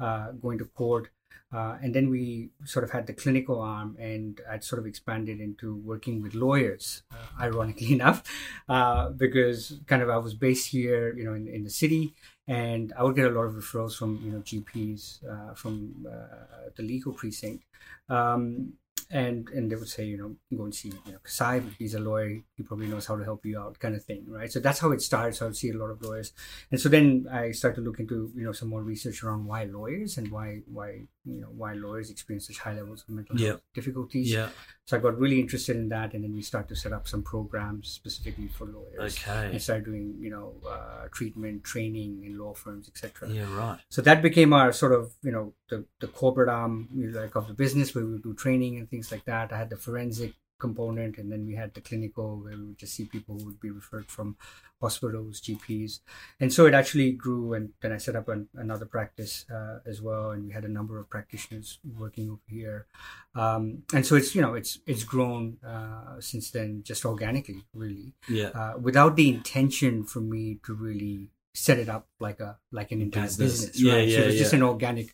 uh, 0.00 0.30
going 0.32 0.58
to 0.58 0.64
court. 0.66 1.10
Uh, 1.52 1.76
and 1.82 1.94
then 1.94 2.08
we 2.08 2.48
sort 2.64 2.84
of 2.84 2.90
had 2.90 3.06
the 3.06 3.12
clinical 3.12 3.60
arm, 3.60 3.96
and 3.98 4.40
I'd 4.50 4.64
sort 4.64 4.78
of 4.78 4.86
expanded 4.86 5.40
into 5.40 5.76
working 5.76 6.22
with 6.22 6.34
lawyers, 6.34 7.02
uh, 7.12 7.42
ironically 7.42 7.92
enough, 7.98 8.22
uh, 8.68 9.10
because 9.10 9.78
kind 9.86 10.02
of 10.02 10.08
I 10.08 10.16
was 10.16 10.34
based 10.34 10.68
here, 10.68 11.14
you 11.14 11.24
know, 11.24 11.34
in, 11.34 11.46
in 11.48 11.64
the 11.64 11.70
city, 11.70 12.14
and 12.48 12.92
I 12.98 13.02
would 13.02 13.16
get 13.16 13.26
a 13.26 13.30
lot 13.30 13.42
of 13.42 13.54
referrals 13.54 13.96
from, 13.96 14.20
you 14.24 14.32
know, 14.32 14.40
GPs 14.40 15.24
uh, 15.28 15.54
from 15.54 16.06
uh, 16.10 16.70
the 16.74 16.82
legal 16.82 17.12
precinct. 17.12 17.64
Um, 18.08 18.74
and 19.12 19.48
and 19.50 19.70
they 19.70 19.76
would 19.76 19.88
say, 19.88 20.04
you 20.04 20.16
know, 20.18 20.30
go 20.56 20.64
and 20.64 20.74
see, 20.74 20.88
you 21.06 21.12
know, 21.12 21.18
Kasai, 21.22 21.62
he's 21.78 21.94
a 21.94 22.00
lawyer, 22.00 22.40
he 22.56 22.62
probably 22.64 22.86
knows 22.86 23.06
how 23.06 23.16
to 23.16 23.24
help 23.24 23.44
you 23.44 23.58
out, 23.60 23.78
kind 23.78 23.94
of 23.94 24.02
thing, 24.04 24.24
right? 24.26 24.50
So 24.50 24.58
that's 24.58 24.80
how 24.80 24.90
it 24.92 25.02
started. 25.02 25.34
So 25.34 25.44
I 25.44 25.48
would 25.48 25.56
see 25.56 25.70
a 25.70 25.76
lot 25.82 25.90
of 25.90 26.00
lawyers, 26.02 26.32
and 26.70 26.80
so 26.80 26.88
then 26.88 27.26
I 27.30 27.52
started 27.52 27.76
to 27.80 27.82
look 27.88 28.00
into, 28.00 28.32
you 28.34 28.44
know, 28.44 28.52
some 28.52 28.68
more 28.70 28.82
research 28.82 29.22
around 29.22 29.44
why 29.44 29.64
lawyers 29.64 30.16
and 30.18 30.30
why 30.30 30.60
why 30.66 30.88
you 31.24 31.40
know 31.42 31.52
why 31.56 31.74
lawyers 31.74 32.10
experience 32.10 32.46
such 32.48 32.58
high 32.58 32.74
levels 32.74 33.02
of 33.06 33.10
mental 33.10 33.38
Yeah. 33.38 33.56
difficulties. 33.74 34.30
Yeah. 34.32 34.48
So 34.92 34.98
I 34.98 35.00
got 35.00 35.18
really 35.18 35.40
interested 35.40 35.76
in 35.76 35.88
that, 35.88 36.12
and 36.12 36.22
then 36.22 36.34
we 36.34 36.42
started 36.42 36.68
to 36.68 36.76
set 36.76 36.92
up 36.92 37.08
some 37.08 37.22
programs 37.22 37.88
specifically 37.88 38.48
for 38.48 38.66
lawyers. 38.66 39.16
Okay. 39.16 39.46
And 39.46 39.62
started 39.62 39.86
doing, 39.86 40.16
you 40.20 40.28
know, 40.28 40.52
uh, 40.68 41.08
treatment, 41.10 41.64
training 41.64 42.22
in 42.26 42.36
law 42.36 42.52
firms, 42.52 42.90
etc. 42.90 43.30
Yeah, 43.30 43.56
right. 43.56 43.78
So 43.88 44.02
that 44.02 44.20
became 44.20 44.52
our 44.52 44.70
sort 44.70 44.92
of, 44.92 45.14
you 45.22 45.32
know, 45.32 45.54
the, 45.70 45.86
the 46.00 46.08
corporate 46.08 46.50
arm, 46.50 46.90
like 46.94 47.34
of 47.36 47.48
the 47.48 47.54
business 47.54 47.94
where 47.94 48.04
we 48.04 48.12
would 48.12 48.22
do 48.22 48.34
training 48.34 48.76
and 48.76 48.86
things 48.90 49.10
like 49.10 49.24
that. 49.24 49.50
I 49.50 49.56
had 49.56 49.70
the 49.70 49.78
forensic 49.78 50.34
component, 50.66 51.18
and 51.20 51.26
then 51.32 51.42
we 51.50 51.54
had 51.62 51.70
the 51.74 51.82
clinical 51.88 52.28
where 52.42 52.56
we 52.60 52.64
would 52.68 52.78
just 52.84 52.94
see 52.96 53.04
people 53.16 53.32
who 53.36 53.44
would 53.46 53.60
be 53.66 53.70
referred 53.80 54.08
from 54.16 54.36
hospitals, 54.80 55.40
GPs, 55.46 56.00
and 56.40 56.52
so 56.56 56.66
it 56.66 56.74
actually 56.80 57.10
grew. 57.24 57.54
And 57.56 57.70
then 57.80 57.92
I 57.92 57.98
set 58.06 58.16
up 58.20 58.28
an, 58.34 58.48
another 58.66 58.86
practice 58.96 59.44
uh, 59.56 59.78
as 59.92 59.98
well, 60.06 60.30
and 60.32 60.40
we 60.46 60.52
had 60.58 60.64
a 60.64 60.74
number 60.78 60.98
of 61.00 61.08
practitioners 61.16 61.78
working 62.02 62.26
over 62.34 62.48
here. 62.58 62.86
Um, 63.34 63.82
and 63.94 64.04
so 64.06 64.16
it's 64.20 64.34
you 64.36 64.42
know 64.44 64.54
it's 64.60 64.72
it's 64.86 65.04
grown 65.14 65.58
uh, 65.74 66.20
since 66.20 66.50
then 66.56 66.82
just 66.90 67.04
organically, 67.04 67.62
really 67.74 68.08
Yeah. 68.28 68.50
uh, 68.60 68.74
without 68.88 69.16
the 69.16 69.28
intention 69.28 70.04
for 70.04 70.20
me 70.34 70.58
to 70.66 70.74
really 70.74 71.28
set 71.54 71.78
it 71.78 71.88
up 71.96 72.04
like 72.18 72.40
a 72.40 72.56
like 72.78 72.90
an 72.92 73.00
entire 73.02 73.24
Business. 73.24 73.52
business. 73.66 73.80
Yeah, 73.82 73.92
right? 73.96 74.08
so 74.10 74.16
yeah, 74.18 74.24
it 74.24 74.26
was 74.32 74.38
just 74.44 74.54
an 74.60 74.62
organic 74.62 75.08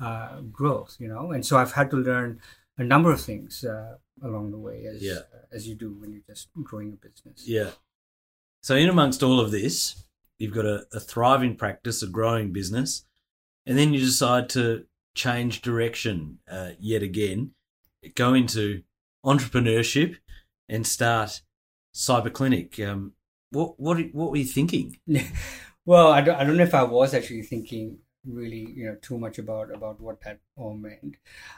uh, 0.00 0.40
growth, 0.58 0.96
you 0.98 1.08
know. 1.12 1.30
And 1.34 1.46
so 1.46 1.56
I've 1.56 1.72
had 1.80 1.88
to 1.94 1.96
learn 1.96 2.40
a 2.78 2.84
number 2.84 3.12
of 3.12 3.20
things 3.20 3.64
uh, 3.64 3.96
along 4.22 4.50
the 4.50 4.58
way, 4.58 4.86
as 4.86 5.02
Yeah. 5.02 5.20
as 5.52 5.66
you 5.68 5.74
do 5.74 5.92
when 5.92 6.12
you're 6.12 6.22
just 6.28 6.48
growing 6.62 6.92
a 6.92 6.96
business. 6.96 7.46
Yeah. 7.46 7.70
So, 8.62 8.74
in 8.76 8.88
amongst 8.88 9.22
all 9.22 9.40
of 9.40 9.50
this, 9.50 10.04
you've 10.38 10.54
got 10.54 10.64
a, 10.66 10.84
a 10.92 11.00
thriving 11.00 11.56
practice, 11.56 12.02
a 12.02 12.06
growing 12.06 12.52
business, 12.52 13.04
and 13.66 13.78
then 13.78 13.92
you 13.92 14.00
decide 14.00 14.48
to 14.50 14.86
change 15.14 15.62
direction 15.62 16.38
uh, 16.50 16.70
yet 16.78 17.02
again, 17.02 17.52
go 18.14 18.34
into 18.34 18.82
entrepreneurship, 19.24 20.16
and 20.68 20.86
start 20.86 21.42
Cyber 21.94 22.32
Clinic. 22.32 22.78
Um, 22.80 23.12
what 23.50 23.78
what 23.78 23.98
what 24.12 24.30
were 24.30 24.36
you 24.38 24.44
thinking? 24.44 24.98
well, 25.84 26.08
I 26.08 26.20
don't, 26.22 26.34
I 26.36 26.44
don't 26.44 26.56
know 26.56 26.64
if 26.64 26.74
I 26.74 26.82
was 26.82 27.14
actually 27.14 27.42
thinking 27.42 27.98
really, 28.26 28.70
you 28.74 28.86
know, 28.86 28.96
too 29.00 29.18
much 29.18 29.38
about 29.38 29.74
about 29.74 30.00
what 30.00 30.20
that 30.22 30.40
all 30.56 30.74
meant. 30.74 31.16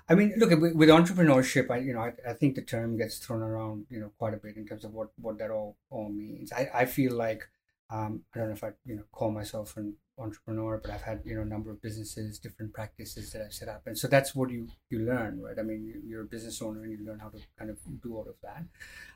I 0.08 0.14
mean, 0.14 0.35
look 0.37 0.50
with, 0.50 0.88
entrepreneurship, 0.88 1.70
I 1.70 1.78
you 1.78 1.92
know, 1.94 2.00
I, 2.00 2.12
I 2.28 2.32
think 2.32 2.54
the 2.54 2.62
term 2.62 2.96
gets 2.96 3.18
thrown 3.18 3.42
around, 3.42 3.87
you 3.90 4.00
know, 4.00 4.12
quite 4.18 4.35
a 4.35 4.38
bit 4.38 4.56
in 4.56 4.66
terms 4.66 4.85
of 4.85 4.92
what 4.92 5.11
what 5.20 5.38
that 5.38 5.50
all 5.50 5.76
all 5.90 6.08
means. 6.08 6.52
I 6.52 6.68
I 6.75 6.85
feel 6.87 7.14
like 7.14 7.49
um, 7.90 8.23
I 8.35 8.38
don't 8.38 8.49
know 8.49 8.54
if 8.54 8.64
I 8.64 8.73
you 8.85 8.96
know 8.96 9.04
call 9.12 9.30
myself 9.30 9.76
an 9.76 9.94
entrepreneur, 10.18 10.80
but 10.82 10.90
I've 10.90 11.02
had 11.02 11.23
you 11.25 11.37
know 11.37 11.42
a 11.42 11.46
number 11.46 11.70
of 11.70 11.80
businesses, 11.80 12.38
different 12.38 12.73
practices 12.73 13.32
that 13.32 13.42
I've 13.42 13.52
set 13.52 13.68
up, 13.68 13.82
and 13.87 13.96
so 13.96 14.08
that's 14.08 14.35
what 14.35 14.50
you 14.50 14.68
you 14.90 15.00
learn, 15.00 15.40
right? 15.40 15.58
I 15.58 15.62
mean, 15.62 15.85
you, 15.85 16.02
you're 16.04 16.23
a 16.23 16.26
business 16.26 16.61
owner 16.62 16.82
and 16.82 16.90
you 16.99 17.06
learn 17.06 17.20
how 17.20 17.28
to 17.28 17.38
kind 17.58 17.70
of 17.70 17.78
do 18.02 18.16
all 18.16 18.26
of 18.28 18.35
that. 18.42 18.64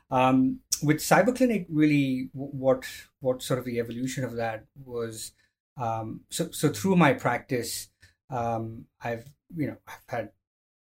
Um, 0.09 0.59
with 0.83 0.97
Cyber 0.97 1.35
Clinic, 1.35 1.65
really, 1.69 2.29
what 2.33 2.85
what 3.19 3.41
sort 3.41 3.59
of 3.59 3.65
the 3.65 3.79
evolution 3.79 4.23
of 4.23 4.35
that 4.35 4.65
was. 4.85 5.31
Um, 5.77 6.21
so 6.29 6.51
so 6.51 6.69
through 6.69 6.95
my 6.95 7.13
practice, 7.13 7.89
um, 8.29 8.85
I've 9.01 9.25
you 9.55 9.67
know 9.67 9.77
I've 9.87 10.03
had 10.07 10.29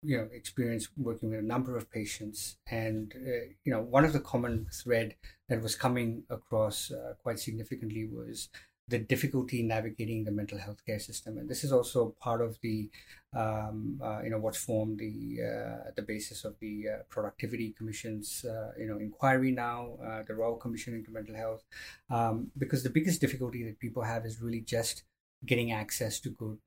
you 0.02 0.18
know 0.18 0.28
experience 0.32 0.88
working 0.96 1.30
with 1.30 1.38
a 1.38 1.42
number 1.42 1.76
of 1.76 1.90
patients, 1.90 2.56
and 2.70 3.12
uh, 3.16 3.46
you 3.64 3.72
know 3.72 3.80
one 3.80 4.04
of 4.04 4.12
the 4.12 4.20
common 4.20 4.66
thread 4.72 5.16
that 5.48 5.62
was 5.62 5.74
coming 5.74 6.24
across 6.30 6.90
uh, 6.90 7.14
quite 7.22 7.38
significantly 7.38 8.06
was 8.06 8.48
the 8.88 8.98
difficulty 8.98 9.62
navigating 9.62 10.24
the 10.24 10.30
mental 10.30 10.58
health 10.58 10.84
care 10.84 10.98
system, 10.98 11.38
and 11.38 11.48
this 11.48 11.64
is 11.64 11.72
also 11.72 12.14
part 12.20 12.40
of 12.42 12.58
the 12.60 12.90
um, 13.34 14.00
uh, 14.02 14.20
you 14.22 14.30
know 14.30 14.38
what's 14.38 14.62
formed 14.62 14.98
the 14.98 15.38
uh, 15.42 15.90
the 15.96 16.02
basis 16.02 16.44
of 16.44 16.54
the 16.60 16.84
uh, 16.88 17.02
productivity 17.08 17.74
commission's 17.76 18.44
uh, 18.44 18.72
you 18.78 18.86
know 18.86 18.98
inquiry 18.98 19.50
now, 19.50 19.96
uh, 20.06 20.22
the 20.26 20.34
Royal 20.34 20.56
Commission 20.56 20.94
into 20.94 21.10
Mental 21.10 21.34
Health, 21.34 21.64
um, 22.10 22.50
because 22.58 22.82
the 22.82 22.90
biggest 22.90 23.20
difficulty 23.20 23.64
that 23.64 23.78
people 23.78 24.02
have 24.02 24.26
is 24.26 24.40
really 24.40 24.60
just 24.60 25.04
getting 25.46 25.72
access 25.72 26.20
to 26.20 26.30
good 26.30 26.58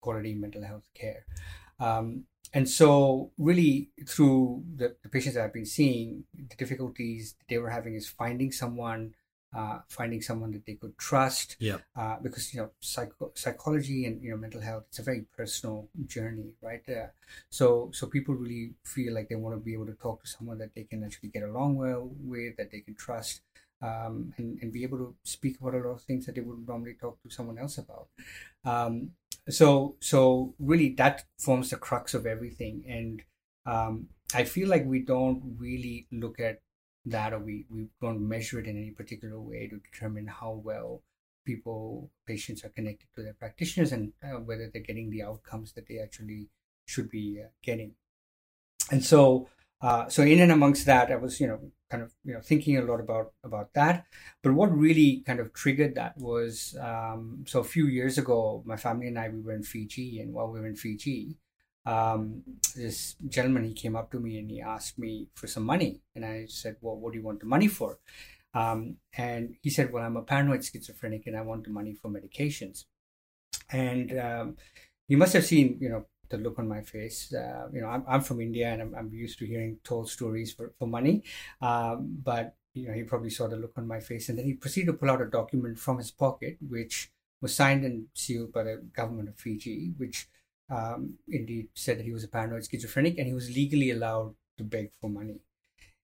quality 0.00 0.34
mental 0.34 0.64
health 0.64 0.88
care. 0.94 1.24
Um, 1.80 2.24
and 2.52 2.68
so, 2.68 3.32
really, 3.36 3.90
through 4.06 4.62
the, 4.76 4.94
the 5.02 5.08
patients 5.08 5.34
that 5.34 5.44
I've 5.44 5.52
been 5.52 5.66
seeing, 5.66 6.24
the 6.34 6.54
difficulties 6.54 7.34
they 7.48 7.58
were 7.58 7.70
having 7.70 7.94
is 7.96 8.06
finding 8.08 8.52
someone, 8.52 9.14
uh, 9.54 9.78
finding 9.88 10.20
someone 10.20 10.50
that 10.52 10.66
they 10.66 10.74
could 10.74 10.96
trust, 10.98 11.56
Yeah. 11.60 11.78
uh, 11.96 12.16
because 12.22 12.52
you 12.52 12.60
know 12.60 12.70
psycho- 12.80 13.32
psychology 13.34 14.04
and 14.06 14.22
you 14.22 14.30
know 14.30 14.36
mental 14.36 14.60
health 14.60 14.84
it's 14.88 14.98
a 14.98 15.02
very 15.02 15.24
personal 15.36 15.88
journey 16.06 16.52
right? 16.62 16.82
Uh, 16.88 17.06
so 17.50 17.90
so 17.92 18.06
people 18.06 18.34
really 18.34 18.74
feel 18.84 19.14
like 19.14 19.28
they 19.28 19.34
want 19.36 19.54
to 19.56 19.60
be 19.60 19.72
able 19.74 19.86
to 19.86 19.94
talk 19.94 20.22
to 20.22 20.28
someone 20.28 20.58
that 20.58 20.74
they 20.74 20.84
can 20.84 21.04
actually 21.04 21.28
get 21.28 21.42
along 21.42 21.76
well 21.76 22.10
with 22.20 22.56
that 22.56 22.70
they 22.70 22.80
can 22.80 22.94
trust 22.94 23.42
um, 23.82 24.32
and, 24.38 24.58
and 24.62 24.72
be 24.72 24.82
able 24.82 24.98
to 24.98 25.14
speak 25.24 25.60
about 25.60 25.74
a 25.74 25.78
lot 25.78 25.94
of 25.94 26.02
things 26.02 26.26
that 26.26 26.34
they 26.34 26.40
would 26.40 26.66
normally 26.66 26.94
talk 26.94 27.22
to 27.22 27.30
someone 27.30 27.58
else 27.58 27.78
about. 27.78 28.08
Um, 28.64 29.10
so 29.48 29.96
so 30.00 30.54
really 30.58 30.90
that 30.96 31.24
forms 31.38 31.70
the 31.70 31.76
crux 31.76 32.14
of 32.14 32.26
everything. 32.26 32.84
And 32.88 33.22
um, 33.66 34.08
i 34.34 34.44
feel 34.44 34.68
like 34.68 34.84
we 34.84 35.00
don't 35.00 35.42
really 35.58 36.06
look 36.10 36.40
at 36.40 36.60
that 37.06 37.32
or 37.32 37.38
we, 37.38 37.66
we 37.70 37.88
don't 38.00 38.26
measure 38.26 38.58
it 38.58 38.66
in 38.66 38.76
any 38.76 38.90
particular 38.90 39.40
way 39.40 39.68
to 39.68 39.78
determine 39.92 40.26
how 40.26 40.52
well 40.52 41.02
people 41.44 42.10
patients 42.26 42.64
are 42.64 42.70
connected 42.70 43.06
to 43.14 43.22
their 43.22 43.34
practitioners 43.34 43.92
and 43.92 44.12
uh, 44.22 44.38
whether 44.40 44.70
they're 44.72 44.82
getting 44.82 45.10
the 45.10 45.22
outcomes 45.22 45.72
that 45.72 45.86
they 45.86 45.98
actually 45.98 46.48
should 46.86 47.10
be 47.10 47.40
uh, 47.42 47.48
getting. 47.62 47.92
And 48.90 49.04
so 49.04 49.48
uh, 49.80 50.08
so 50.08 50.22
in 50.22 50.40
and 50.40 50.50
amongst 50.50 50.86
that 50.86 51.10
i 51.10 51.16
was 51.16 51.40
you 51.40 51.46
know 51.46 51.60
kind 51.90 52.02
of 52.02 52.14
you 52.24 52.32
know 52.32 52.40
thinking 52.40 52.78
a 52.78 52.82
lot 52.82 53.00
about 53.00 53.32
about 53.42 53.74
that. 53.74 54.06
But 54.42 54.54
what 54.54 54.74
really 54.74 55.22
kind 55.26 55.40
of 55.40 55.52
triggered 55.52 55.94
that 55.96 56.16
was 56.16 56.76
um, 56.80 57.44
so 57.46 57.60
a 57.60 57.64
few 57.64 57.86
years 57.86 58.16
ago 58.16 58.62
my 58.64 58.76
family 58.76 59.08
and 59.08 59.18
i 59.18 59.28
we 59.28 59.40
were 59.40 59.52
in 59.52 59.62
fiji 59.62 60.20
and 60.20 60.32
while 60.32 60.50
we 60.50 60.60
were 60.60 60.66
in 60.66 60.76
fiji 60.76 61.36
um, 61.86 62.42
this 62.74 63.16
gentleman 63.28 63.64
he 63.64 63.74
came 63.74 63.96
up 63.96 64.10
to 64.10 64.18
me 64.18 64.38
and 64.38 64.50
he 64.50 64.60
asked 64.60 64.98
me 64.98 65.28
for 65.34 65.46
some 65.46 65.64
money. 65.64 66.00
And 66.14 66.24
i 66.24 66.46
said 66.48 66.76
well 66.80 66.96
what 66.96 67.12
do 67.12 67.18
you 67.18 67.24
want 67.24 67.40
the 67.40 67.46
money 67.46 67.68
for? 67.68 67.98
Um, 68.54 68.96
and 69.16 69.56
he 69.62 69.70
said 69.70 69.92
well 69.92 70.04
i'm 70.04 70.16
a 70.16 70.22
paranoid 70.22 70.64
schizophrenic 70.64 71.26
and 71.26 71.36
i 71.36 71.42
want 71.42 71.64
the 71.64 71.70
money 71.70 71.94
for 71.94 72.10
medications. 72.10 72.84
And 73.70 74.18
um, 74.18 74.56
you 75.08 75.16
must 75.16 75.32
have 75.34 75.44
seen 75.44 75.78
you 75.80 75.88
know 75.88 76.06
the 76.30 76.38
look 76.38 76.58
on 76.58 76.68
my 76.68 76.80
face. 76.80 77.32
Uh, 77.32 77.68
you 77.72 77.80
know 77.80 77.88
I'm, 77.88 78.04
I'm 78.08 78.20
from 78.22 78.40
india 78.40 78.68
and 78.68 78.80
I'm, 78.82 78.94
I'm 78.94 79.12
used 79.12 79.38
to 79.40 79.46
hearing 79.46 79.78
told 79.84 80.08
stories 80.08 80.52
for, 80.52 80.72
for 80.78 80.88
money. 80.88 81.22
Um, 81.60 82.18
but 82.22 82.56
you 82.74 82.88
know 82.88 82.94
he 82.94 83.02
probably 83.02 83.30
saw 83.30 83.46
the 83.46 83.56
look 83.56 83.72
on 83.76 83.86
my 83.86 84.00
face 84.00 84.28
and 84.28 84.38
then 84.38 84.46
he 84.46 84.54
proceeded 84.54 84.86
to 84.86 84.92
pull 84.94 85.10
out 85.10 85.22
a 85.22 85.26
document 85.26 85.78
from 85.78 85.98
his 85.98 86.10
pocket 86.10 86.58
which 86.60 87.10
was 87.40 87.54
signed 87.54 87.84
and 87.84 88.06
sealed 88.14 88.52
by 88.52 88.64
the 88.64 88.82
government 88.92 89.28
of 89.28 89.36
fiji 89.36 89.92
which 89.96 90.28
um, 90.70 91.14
indeed 91.28 91.68
said 91.74 91.98
that 91.98 92.04
he 92.04 92.12
was 92.12 92.24
a 92.24 92.28
paranoid 92.28 92.66
schizophrenic 92.66 93.18
and 93.18 93.26
he 93.26 93.34
was 93.34 93.54
legally 93.54 93.90
allowed 93.90 94.34
to 94.58 94.64
beg 94.64 94.90
for 95.00 95.10
money. 95.10 95.40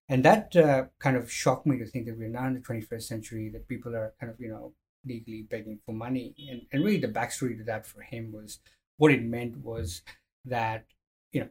And 0.08 0.24
that 0.24 0.56
uh, 0.56 0.84
kind 0.98 1.16
of 1.16 1.30
shocked 1.30 1.66
me 1.66 1.78
to 1.78 1.86
think 1.86 2.06
that 2.06 2.18
we're 2.18 2.28
now 2.28 2.46
in 2.46 2.54
the 2.54 2.60
21st 2.60 3.02
century, 3.02 3.48
that 3.50 3.68
people 3.68 3.94
are 3.94 4.12
kind 4.18 4.32
of, 4.32 4.40
you 4.40 4.48
know, 4.48 4.72
legally 5.06 5.46
begging 5.48 5.78
for 5.86 5.92
money. 5.92 6.34
And, 6.50 6.62
and 6.72 6.84
really 6.84 6.98
the 6.98 7.08
backstory 7.08 7.56
to 7.56 7.64
that 7.64 7.86
for 7.86 8.02
him 8.02 8.32
was 8.32 8.58
what 8.96 9.12
it 9.12 9.22
meant 9.22 9.58
was 9.58 10.02
that, 10.44 10.84
you 11.32 11.42
know, 11.42 11.48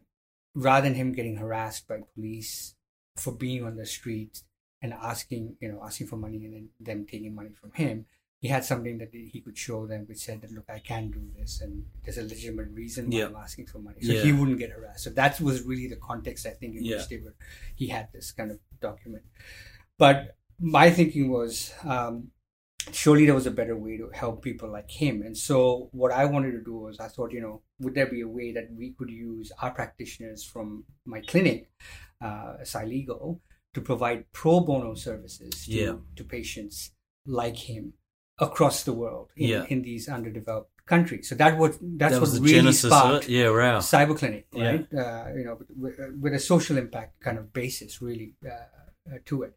rather 0.54 0.88
than 0.88 0.96
him 0.96 1.14
getting 1.14 1.38
harassed 1.38 1.88
by 1.88 2.02
police 2.14 2.76
for 3.16 3.32
being 3.32 3.64
on 3.64 3.78
the 3.78 3.86
street 3.86 4.42
and 4.82 4.94
asking, 4.94 5.56
you 5.62 5.72
know, 5.72 5.82
asking 5.84 6.08
for 6.08 6.18
money 6.18 6.44
and 6.44 6.54
then 6.54 6.70
them 6.80 7.06
taking 7.10 7.34
money 7.34 7.52
from 7.60 7.72
him, 7.72 8.06
he 8.42 8.48
had 8.48 8.64
something 8.64 8.98
that 8.98 9.10
he 9.14 9.42
could 9.42 9.58
show 9.58 9.86
them 9.86 10.06
which 10.08 10.20
said 10.20 10.42
that 10.42 10.52
look 10.52 10.66
i 10.70 10.80
can 10.80 11.10
do 11.12 11.22
this 11.38 11.62
and 11.62 11.86
there's 12.04 12.18
a 12.18 12.24
legitimate 12.24 12.70
reason 12.82 13.10
why 13.10 13.18
Yeah. 13.18 13.26
i'm 13.28 13.36
asking 13.36 13.66
for 13.68 13.80
money 13.80 14.02
so 14.02 14.14
Yeah. 14.14 14.24
he 14.24 14.32
wouldn't 14.32 14.60
get 14.60 14.72
harassed 14.72 15.04
so 15.04 15.10
that 15.22 15.40
was 15.42 15.64
really 15.64 15.88
the 15.88 15.98
context 16.10 16.46
i 16.46 16.52
think 16.52 16.76
in 16.78 16.84
Yeah. 16.86 16.98
which 16.98 17.10
they 17.10 17.18
were 17.18 17.36
he 17.76 17.88
had 17.88 18.08
this 18.14 18.32
kind 18.32 18.52
of 18.52 18.60
document 18.82 19.24
but 19.98 20.36
my 20.60 20.90
thinking 20.92 21.30
was 21.30 21.74
um, 21.84 22.32
surely 22.92 23.26
there 23.26 23.36
was 23.36 23.46
a 23.46 23.52
better 23.60 23.76
way 23.78 23.98
to 23.98 24.10
help 24.22 24.42
people 24.42 24.70
like 24.72 24.90
him 24.90 25.22
and 25.22 25.38
so 25.38 25.90
what 25.92 26.12
i 26.12 26.26
wanted 26.26 26.52
to 26.52 26.62
do 26.64 26.76
was 26.86 27.00
i 27.00 27.08
thought 27.08 27.32
you 27.32 27.42
know 27.42 27.62
would 27.80 27.94
there 27.94 28.08
be 28.08 28.22
a 28.22 28.28
way 28.28 28.52
that 28.52 28.68
we 28.74 28.92
could 28.98 29.10
use 29.10 29.52
our 29.62 29.72
practitioners 29.72 30.44
from 30.44 30.84
my 31.06 31.22
clinic 31.22 31.70
uh, 32.22 32.58
Legal, 32.86 33.42
to 33.74 33.82
provide 33.82 34.26
pro 34.34 34.60
bono 34.60 34.94
services 34.94 35.66
to, 35.66 36.04
to 36.16 36.24
patients 36.24 36.92
like 37.26 37.56
him 37.56 37.94
across 38.40 38.84
the 38.84 38.94
world 38.94 39.32
in, 39.36 39.50
Yeah. 39.50 39.66
in 39.70 39.82
these 39.82 40.08
underdeveloped 40.10 40.72
countries. 40.86 41.30
So 41.30 41.36
that 41.36 41.58
was 41.58 41.78
that's 41.82 42.14
that 42.14 42.22
was 42.22 42.40
what 42.40 42.48
the 42.48 42.54
really 42.56 42.72
sparked. 42.72 43.30
Yeah, 43.30 43.50
wow. 43.50 43.80
Cyber 43.80 44.18
Clinic, 44.18 44.48
Yeah. 44.54 44.66
right? 44.70 44.94
Uh, 44.94 45.26
you 45.38 45.44
know, 45.46 45.58
with, 45.78 45.96
with 46.20 46.34
a 46.34 46.40
social 46.40 46.78
impact 46.78 47.20
kind 47.22 47.38
of 47.38 47.54
basis, 47.54 48.02
really 48.02 48.34
uh, 48.46 48.50
uh, 49.14 49.18
to 49.26 49.44
it. 49.44 49.56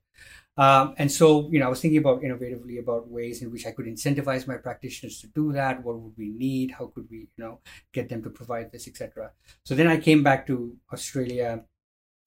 Um, 0.55 0.95
and 0.99 1.11
so, 1.11 1.49
you 1.51 1.59
know, 1.59 1.67
I 1.67 1.71
was 1.71 1.81
thinking 1.81 1.99
about 1.99 2.21
innovatively 2.21 2.79
about 2.79 3.09
ways 3.09 3.41
in 3.41 3.51
which 3.51 3.67
I 3.67 3.71
could 3.71 3.87
incentivize 3.87 4.47
my 4.47 4.59
practitioners 4.59 5.19
to 5.23 5.27
do 5.29 5.53
that. 5.55 5.83
What 5.83 5.99
would 5.99 6.13
we 6.19 6.29
need? 6.29 6.73
How 6.73 6.87
could 6.95 7.07
we, 7.11 7.21
you 7.21 7.45
know, 7.45 7.61
get 7.93 8.11
them 8.11 8.23
to 8.25 8.29
provide 8.31 8.71
this, 8.71 8.87
etc. 8.87 9.31
So 9.65 9.75
then 9.75 9.87
I 9.87 9.97
came 9.97 10.23
back 10.23 10.47
to 10.49 10.77
Australia. 10.93 11.65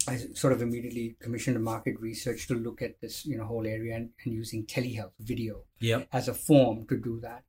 I 0.07 0.17
sort 0.33 0.53
of 0.53 0.61
immediately 0.61 1.15
commissioned 1.19 1.57
a 1.57 1.59
market 1.59 1.99
research 1.99 2.47
to 2.47 2.55
look 2.55 2.81
at 2.81 2.99
this, 3.01 3.25
you 3.25 3.37
know, 3.37 3.45
whole 3.45 3.65
area 3.65 3.95
and, 3.95 4.09
and 4.23 4.33
using 4.33 4.65
telehealth 4.65 5.11
video 5.19 5.63
Yep. 5.79 6.07
as 6.11 6.27
a 6.27 6.33
form 6.33 6.85
to 6.87 6.97
do 6.97 7.19
that. 7.21 7.43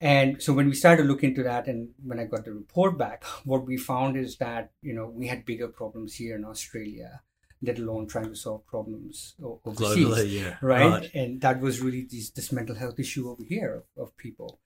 And 0.00 0.40
so 0.40 0.52
when 0.52 0.68
we 0.68 0.74
started 0.74 1.02
to 1.02 1.08
look 1.08 1.24
into 1.24 1.42
that, 1.42 1.66
and 1.66 1.90
when 2.04 2.20
I 2.20 2.24
got 2.24 2.44
the 2.44 2.52
report 2.52 2.96
back, 2.96 3.24
what 3.44 3.66
we 3.66 3.76
found 3.76 4.16
is 4.16 4.36
that 4.36 4.70
you 4.82 4.94
know 4.94 5.08
we 5.08 5.26
had 5.26 5.44
bigger 5.44 5.68
problems 5.68 6.14
here 6.14 6.36
in 6.36 6.44
Australia, 6.44 7.22
let 7.62 7.78
alone 7.78 8.06
trying 8.06 8.28
to 8.28 8.36
solve 8.36 8.64
problems 8.66 9.34
overseas, 9.42 10.06
Globally, 10.06 10.40
yeah. 10.40 10.56
right? 10.62 11.10
And 11.14 11.40
that 11.40 11.60
was 11.60 11.80
really 11.80 12.06
this, 12.08 12.30
this 12.30 12.52
mental 12.52 12.76
health 12.76 13.00
issue 13.00 13.28
over 13.28 13.42
here 13.42 13.82
of, 13.96 14.04
of 14.04 14.16
people. 14.16 14.60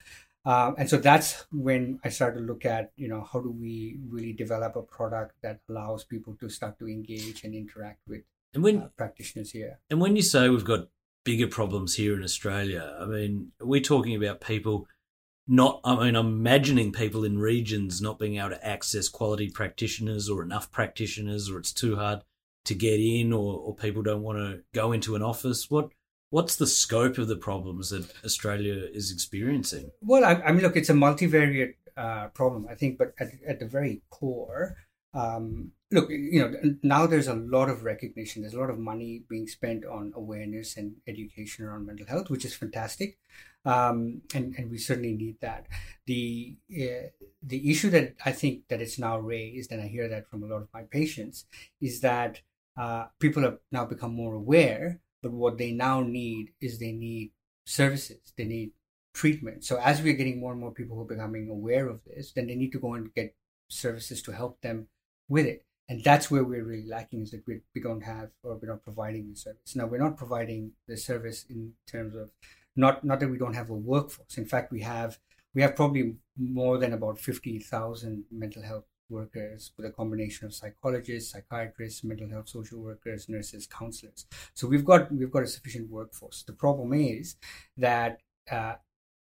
Um, 0.45 0.75
and 0.77 0.91
so 0.91 0.97
that's 0.97 1.45
when 1.53 2.01
I 2.05 2.09
started 2.09 2.41
to 2.41 2.45
look 2.45 2.65
at, 2.65 2.93
you 2.97 3.09
know, 3.09 3.27
how 3.33 3.41
do 3.41 3.51
we 3.51 3.99
really 4.09 4.33
develop 4.33 4.75
a 4.75 4.83
product 4.83 5.37
that 5.43 5.61
allows 5.69 6.05
people 6.05 6.37
to 6.41 6.49
start 6.49 6.79
to 6.81 6.89
engage 6.89 7.45
and 7.45 7.55
interact 7.55 8.01
with 8.09 8.23
And 8.55 8.65
when 8.65 8.79
uh, 8.79 8.89
practitioners 8.97 9.53
here. 9.53 9.79
and 9.89 10.01
when 10.01 10.17
you 10.17 10.23
say 10.23 10.49
we've 10.49 10.65
got 10.65 10.89
bigger 11.25 11.47
problems 11.47 11.95
here 11.95 12.17
in 12.17 12.23
Australia. 12.23 12.97
I 13.01 13.07
mean, 13.07 13.53
we're 13.61 13.81
talking 13.81 14.15
about 14.17 14.41
people 14.41 14.87
not, 15.47 15.81
I 15.85 15.97
mean, 15.97 16.15
I'm 16.15 16.29
imagining 16.29 16.93
people 16.93 17.25
in 17.25 17.39
regions 17.39 18.01
not 18.01 18.19
being 18.19 18.37
able 18.37 18.51
to 18.51 18.67
access 18.67 19.09
quality 19.09 19.51
practitioners 19.51 20.29
or 20.29 20.43
enough 20.43 20.71
practitioners, 20.71 21.51
or 21.51 21.59
it's 21.59 21.73
too 21.73 21.97
hard 21.97 22.21
to 22.65 22.75
get 22.75 23.01
in, 23.01 23.33
or, 23.33 23.59
or 23.59 23.75
people 23.75 24.03
don't 24.03 24.23
want 24.23 24.39
to 24.39 24.63
go 24.73 24.93
into 24.93 25.17
an 25.17 25.23
office. 25.23 25.71
What 25.71 25.91
What's 26.33 26.57
the 26.57 26.67
scope 26.67 27.19
of 27.19 27.29
the 27.29 27.37
problems 27.37 27.91
that 27.91 28.11
Australia 28.25 28.89
is 28.91 29.13
experiencing? 29.13 29.91
Well, 30.01 30.25
I, 30.25 30.37
I 30.47 30.53
mean, 30.53 30.63
look, 30.63 30.77
it's 30.77 30.89
a 30.89 30.95
multivariate 30.95 31.75
uh, 31.95 32.29
problem, 32.29 32.67
I 32.71 32.75
think, 32.75 32.97
but 32.97 33.13
at, 33.21 33.33
at 33.47 33.61
the 33.61 33.67
very 33.67 34.01
core, 34.09 34.79
um, 35.13 35.73
look, 35.91 36.09
you 36.09 36.41
know, 36.41 36.55
now 36.83 37.07
there's 37.07 37.29
a 37.29 37.35
lot 37.35 37.69
of 37.69 37.85
recognition. 37.85 38.41
There's 38.41 38.55
a 38.55 38.59
lot 38.59 38.71
of 38.71 38.79
money 38.79 39.25
being 39.29 39.47
spent 39.47 39.85
on 39.85 40.15
awareness 40.17 40.79
and 40.79 40.95
education 41.07 41.67
around 41.67 41.85
mental 41.85 42.07
health, 42.07 42.31
which 42.31 42.47
is 42.47 42.55
fantastic, 42.55 43.19
um, 43.67 44.23
and 44.35 44.55
and 44.57 44.71
we 44.71 44.79
certainly 44.79 45.13
need 45.13 45.37
that. 45.43 45.67
The 46.07 46.57
uh, 46.73 47.09
the 47.43 47.71
issue 47.71 47.91
that 47.91 48.15
I 48.25 48.33
think 48.33 48.69
that 48.69 48.81
it's 48.81 48.99
now 48.99 49.19
raised, 49.19 49.71
and 49.71 49.83
I 49.83 49.87
hear 49.87 50.09
that 50.09 50.31
from 50.31 50.43
a 50.43 50.47
lot 50.47 50.63
of 50.63 50.69
my 50.73 50.85
patients, 50.85 51.45
is 51.79 52.01
that 52.01 52.41
uh, 52.75 53.09
people 53.21 53.43
have 53.43 53.59
now 53.71 53.85
become 53.85 54.15
more 54.15 54.35
aware, 54.35 55.02
but 55.23 55.33
what 55.33 55.59
they 55.59 55.73
now 55.73 56.01
need 56.01 56.51
is 56.61 56.79
they 56.79 56.93
need 56.93 57.33
services. 57.65 58.33
They 58.37 58.45
need 58.45 58.73
treatment. 59.15 59.65
So 59.65 59.79
as 59.79 60.03
we're 60.03 60.15
getting 60.15 60.41
more 60.41 60.53
and 60.53 60.61
more 60.61 60.73
people 60.73 60.97
who 60.97 61.03
are 61.03 61.15
becoming 61.15 61.49
aware 61.49 61.89
of 61.89 62.01
this, 62.05 62.33
then 62.33 62.47
they 62.47 62.55
need 62.55 62.73
to 62.73 62.81
go 62.81 62.95
and 62.95 63.13
get 63.15 63.35
services 63.69 64.23
to 64.23 64.33
help 64.33 64.61
them 64.61 64.89
with 65.29 65.47
it. 65.47 65.65
And 65.89 66.03
that's 66.03 66.31
where 66.31 66.45
we're 66.45 66.65
really 66.65 66.89
lacking 66.89 67.23
is 67.23 67.33
that 67.33 67.43
we, 67.47 67.61
we 67.75 67.81
don't 67.81 68.03
have 68.03 68.31
or 68.43 68.57
we're 68.57 68.69
not 68.69 68.83
providing 68.83 69.29
the 69.29 69.37
service. 69.37 69.77
Now 69.77 69.87
we're 69.87 69.99
not 69.99 70.17
providing 70.17 70.73
the 70.89 70.97
service 70.97 71.45
in 71.51 71.73
terms 71.87 72.15
of 72.15 72.31
not 72.77 73.05
not 73.05 73.21
that 73.21 73.29
we 73.29 73.37
don't 73.39 73.55
have 73.55 73.69
a 73.71 73.75
workforce. 73.75 74.39
In 74.39 74.47
fact, 74.47 74.73
we 74.73 74.81
have 74.81 75.19
we 75.55 75.61
have 75.61 75.77
probably 75.77 76.15
more 76.39 76.79
than 76.79 76.93
about 76.93 77.19
fifty 77.19 77.59
thousand 77.59 78.25
mental 78.31 78.63
health 78.63 78.85
workers 79.13 79.73
with 79.77 79.87
a 79.87 79.91
combination 79.91 80.47
of 80.47 80.55
psychologists, 80.55 81.33
psychiatrists, 81.33 82.03
mental 82.03 82.29
health 82.29 82.49
social 82.49 82.81
workers, 82.81 83.29
nurses, 83.29 83.67
counselors. 83.67 84.27
So 84.55 84.67
we've 84.67 84.85
got 84.85 85.13
we've 85.13 85.31
got 85.31 85.45
a 85.45 85.47
sufficient 85.47 85.91
workforce. 85.91 86.43
The 86.43 86.55
problem 86.65 86.93
is 86.93 87.37
that 87.77 88.19
uh, 88.51 88.75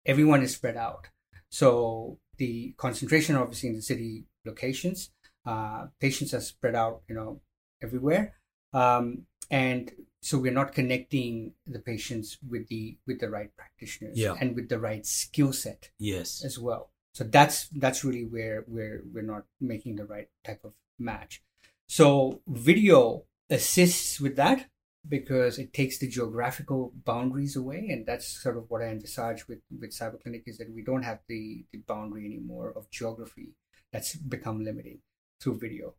everyone 0.06 0.44
is 0.44 0.56
spread 0.56 0.78
out. 0.78 1.08
So 1.50 2.20
the 2.38 2.74
concentration, 2.78 3.36
obviously, 3.36 3.70
in 3.70 3.76
the 3.76 3.82
city 3.82 4.26
locations, 4.46 5.12
uh, 5.46 5.88
patients 6.00 6.34
are 6.34 6.42
spread 6.42 6.76
out, 6.76 7.02
you 7.10 7.16
know, 7.16 7.42
everywhere, 7.82 8.36
um, 8.74 9.26
and 9.50 9.92
so 10.22 10.38
we're 10.38 10.52
not 10.52 10.74
connecting 10.74 11.54
the 11.66 11.80
patients 11.80 12.38
with 12.48 12.68
the 12.68 12.98
with 13.08 13.20
the 13.20 13.30
right 13.30 13.56
practitioners 13.56 14.18
yeah. 14.18 14.36
and 14.40 14.56
with 14.56 14.70
the 14.70 14.80
right 14.80 15.06
skill 15.06 15.54
set, 15.54 15.90
yes, 15.98 16.44
as 16.44 16.60
well. 16.60 16.92
So 17.20 17.26
that's 17.26 17.68
that's 17.76 18.06
really 18.06 18.24
where 18.24 18.64
we're 18.66 19.04
we're 19.12 19.30
not 19.34 19.44
making 19.60 19.98
the 19.98 20.06
right 20.06 20.30
type 20.46 20.62
of 20.64 20.72
match. 20.98 21.44
So 21.86 22.40
video 22.48 23.26
assists 23.50 24.22
with 24.22 24.38
that 24.38 24.68
because 25.06 25.60
it 25.60 25.74
takes 25.74 25.98
the 25.98 26.08
geographical 26.08 26.94
boundaries 27.04 27.58
away 27.58 27.90
and 27.90 28.06
that's 28.06 28.28
sort 28.44 28.56
of 28.58 28.66
what 28.70 28.82
i 28.82 28.86
envisage 28.86 29.48
with 29.48 29.60
with 29.80 29.92
cyberclinic 29.92 30.44
is 30.46 30.58
that 30.58 30.74
we 30.74 30.84
don't 30.84 31.04
have 31.04 31.20
the 31.30 31.66
the 31.72 31.80
boundary 31.88 32.26
anymore 32.26 32.74
of 32.76 32.92
geography 32.92 33.56
that's 33.94 34.16
become 34.16 34.64
limiting 34.64 35.00
through 35.42 35.58
video 35.58 35.96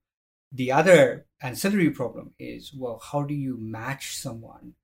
the 0.53 0.71
other 0.71 1.27
ancillary 1.41 1.91
problem 1.91 2.35
is 2.39 2.75
well 2.77 3.01
how 3.11 3.23
do 3.23 3.33
you 3.33 3.57
match 3.59 4.17
someone 4.17 4.75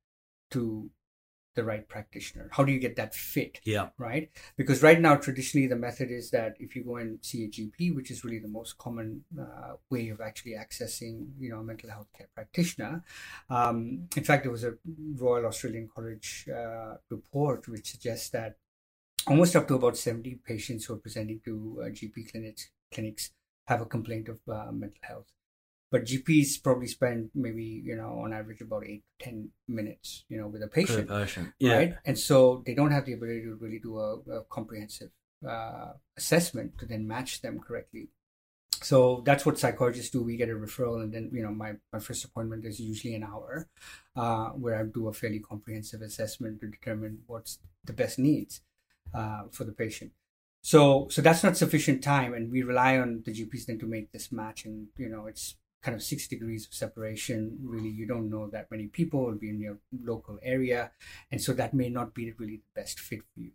to 0.50 0.90
the 1.56 1.64
right 1.64 1.88
practitioner? 1.88 2.48
How 2.52 2.62
do 2.64 2.72
you 2.72 2.78
get 2.78 2.96
that 2.96 3.14
fit? 3.14 3.60
Yeah. 3.64 3.88
Right? 3.98 4.30
Because 4.56 4.82
right 4.82 5.00
now 5.00 5.16
traditionally 5.16 5.66
the 5.66 5.76
method 5.76 6.10
is 6.10 6.30
that 6.30 6.56
if 6.60 6.76
you 6.76 6.84
go 6.84 6.96
and 6.96 7.18
see 7.22 7.44
a 7.44 7.48
gp 7.48 7.94
which 7.94 8.10
is 8.10 8.24
really 8.24 8.38
the 8.38 8.48
most 8.48 8.78
common 8.78 9.24
uh, 9.40 9.74
way 9.90 10.08
of 10.08 10.20
actually 10.20 10.52
accessing 10.52 11.28
you 11.38 11.50
know 11.50 11.60
a 11.60 11.64
mental 11.64 11.90
health 11.90 12.08
care 12.16 12.28
practitioner 12.34 13.02
um, 13.50 14.08
in 14.16 14.24
fact 14.24 14.44
there 14.44 14.52
was 14.52 14.64
a 14.64 14.74
royal 15.16 15.46
australian 15.46 15.88
college 15.92 16.48
uh, 16.54 16.94
report 17.10 17.68
which 17.68 17.90
suggests 17.90 18.30
that 18.30 18.56
almost 19.26 19.56
up 19.56 19.66
to 19.68 19.74
about 19.74 19.96
70 19.96 20.40
patients 20.46 20.84
who 20.84 20.94
are 20.94 20.98
presenting 20.98 21.40
to 21.44 21.82
uh, 21.82 21.84
gp 21.86 22.30
clinics 22.30 22.70
clinics 22.92 23.30
have 23.66 23.80
a 23.80 23.86
complaint 23.86 24.28
of 24.28 24.38
uh, 24.48 24.70
mental 24.72 25.00
health 25.02 25.32
but 25.90 26.04
GPs 26.04 26.62
probably 26.62 26.88
spend 26.88 27.30
maybe 27.34 27.64
you 27.64 27.96
know 27.96 28.20
on 28.24 28.32
average 28.32 28.60
about 28.60 28.84
eight 28.86 29.02
to 29.18 29.24
ten 29.24 29.50
minutes 29.68 30.24
you 30.28 30.38
know 30.38 30.48
with 30.48 30.62
a 30.62 30.68
patient, 30.68 31.08
patient. 31.08 31.52
Yeah. 31.58 31.76
right? 31.76 31.94
And 32.04 32.18
so 32.18 32.62
they 32.66 32.74
don't 32.74 32.90
have 32.90 33.06
the 33.06 33.14
ability 33.14 33.42
to 33.42 33.56
really 33.60 33.78
do 33.78 33.98
a, 33.98 34.16
a 34.38 34.44
comprehensive 34.44 35.10
uh, 35.46 35.92
assessment 36.16 36.78
to 36.78 36.86
then 36.86 37.06
match 37.06 37.42
them 37.42 37.60
correctly. 37.60 38.08
So 38.82 39.22
that's 39.24 39.46
what 39.46 39.58
psychologists 39.58 40.10
do. 40.10 40.22
We 40.22 40.36
get 40.36 40.50
a 40.50 40.52
referral, 40.52 41.02
and 41.02 41.12
then 41.12 41.30
you 41.32 41.42
know 41.42 41.50
my 41.50 41.74
my 41.92 41.98
first 41.98 42.24
appointment 42.24 42.64
is 42.64 42.78
usually 42.78 43.14
an 43.14 43.24
hour, 43.24 43.68
uh, 44.14 44.48
where 44.50 44.78
I 44.78 44.82
do 44.84 45.08
a 45.08 45.12
fairly 45.12 45.40
comprehensive 45.40 46.02
assessment 46.02 46.60
to 46.60 46.68
determine 46.68 47.20
what's 47.26 47.58
the 47.84 47.92
best 47.92 48.18
needs 48.18 48.60
uh, 49.14 49.44
for 49.50 49.64
the 49.64 49.72
patient. 49.72 50.12
So 50.62 51.08
so 51.10 51.22
that's 51.22 51.42
not 51.42 51.56
sufficient 51.56 52.02
time, 52.02 52.34
and 52.34 52.50
we 52.50 52.62
rely 52.62 52.98
on 52.98 53.22
the 53.24 53.32
GPs 53.32 53.66
then 53.66 53.78
to 53.78 53.86
make 53.86 54.12
this 54.12 54.30
match, 54.30 54.66
and 54.66 54.88
you 54.98 55.08
know 55.08 55.26
it's 55.26 55.56
kind 55.86 55.94
of 55.94 56.02
six 56.02 56.26
degrees 56.26 56.66
of 56.66 56.74
separation. 56.74 57.58
Really, 57.62 57.88
you 58.00 58.06
don't 58.06 58.28
know 58.28 58.48
that 58.48 58.70
many 58.72 58.88
people 58.88 59.24
will 59.24 59.40
be 59.44 59.50
in 59.50 59.60
your 59.60 59.78
local 60.12 60.38
area, 60.42 60.90
and 61.30 61.40
so 61.40 61.52
that 61.52 61.74
may 61.82 61.88
not 61.88 62.12
be 62.12 62.32
really 62.38 62.56
the 62.56 62.80
best 62.80 62.98
fit 62.98 63.20
for 63.32 63.40
you. 63.40 63.52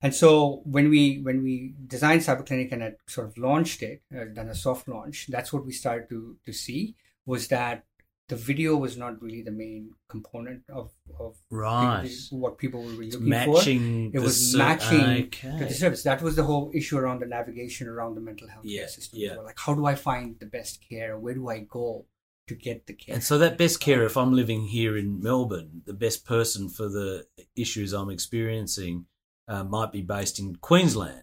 And 0.00 0.14
so 0.14 0.62
when 0.64 0.88
we 0.88 1.02
when 1.28 1.42
we 1.42 1.74
designed 1.86 2.20
CyberClinic 2.20 2.70
and 2.70 2.82
had 2.82 2.96
sort 3.08 3.26
of 3.26 3.36
launched 3.36 3.82
it, 3.82 4.02
uh, 4.16 4.26
done 4.32 4.48
a 4.48 4.54
soft 4.54 4.86
launch, 4.86 5.26
that's 5.26 5.52
what 5.52 5.66
we 5.66 5.72
started 5.72 6.08
to 6.10 6.36
to 6.46 6.52
see 6.52 6.94
was 7.24 7.48
that 7.48 7.84
the 8.28 8.36
video 8.36 8.76
was 8.76 8.96
not 8.96 9.22
really 9.22 9.42
the 9.42 9.52
main 9.52 9.90
component 10.08 10.62
of 10.68 10.90
of 11.18 11.36
right 11.50 12.08
the, 12.30 12.36
what 12.36 12.58
people 12.58 12.82
were 12.82 12.90
really 12.90 13.12
looking 13.12 13.28
matching 13.28 14.10
for. 14.10 14.18
It 14.18 14.20
was 14.20 14.52
ser- 14.52 14.58
matching 14.58 15.26
okay. 15.26 15.58
to 15.58 15.64
the 15.64 15.74
service. 15.74 16.02
That 16.02 16.22
was 16.22 16.36
the 16.36 16.42
whole 16.42 16.70
issue 16.74 16.98
around 16.98 17.20
the 17.20 17.26
navigation 17.26 17.86
around 17.88 18.14
the 18.16 18.20
mental 18.20 18.48
health 18.48 18.64
Yeah, 18.64 18.80
care 18.80 18.88
system. 18.88 19.18
yeah. 19.20 19.34
So 19.34 19.42
like, 19.42 19.58
how 19.58 19.74
do 19.74 19.86
I 19.86 19.94
find 19.94 20.36
the 20.40 20.46
best 20.46 20.84
care? 20.88 21.18
Where 21.18 21.34
do 21.34 21.48
I 21.48 21.60
go 21.60 22.06
to 22.48 22.54
get 22.54 22.86
the 22.86 22.94
care? 22.94 23.14
And 23.14 23.22
so 23.22 23.38
that 23.38 23.58
best 23.58 23.80
care, 23.80 24.02
if 24.02 24.16
I'm 24.16 24.32
living 24.32 24.62
here 24.66 24.96
in 24.96 25.20
Melbourne, 25.22 25.82
the 25.84 25.94
best 25.94 26.26
person 26.26 26.68
for 26.68 26.88
the 26.88 27.26
issues 27.54 27.92
I'm 27.92 28.10
experiencing 28.10 29.06
uh, 29.48 29.62
might 29.62 29.92
be 29.92 30.02
based 30.02 30.40
in 30.40 30.56
Queensland, 30.56 31.22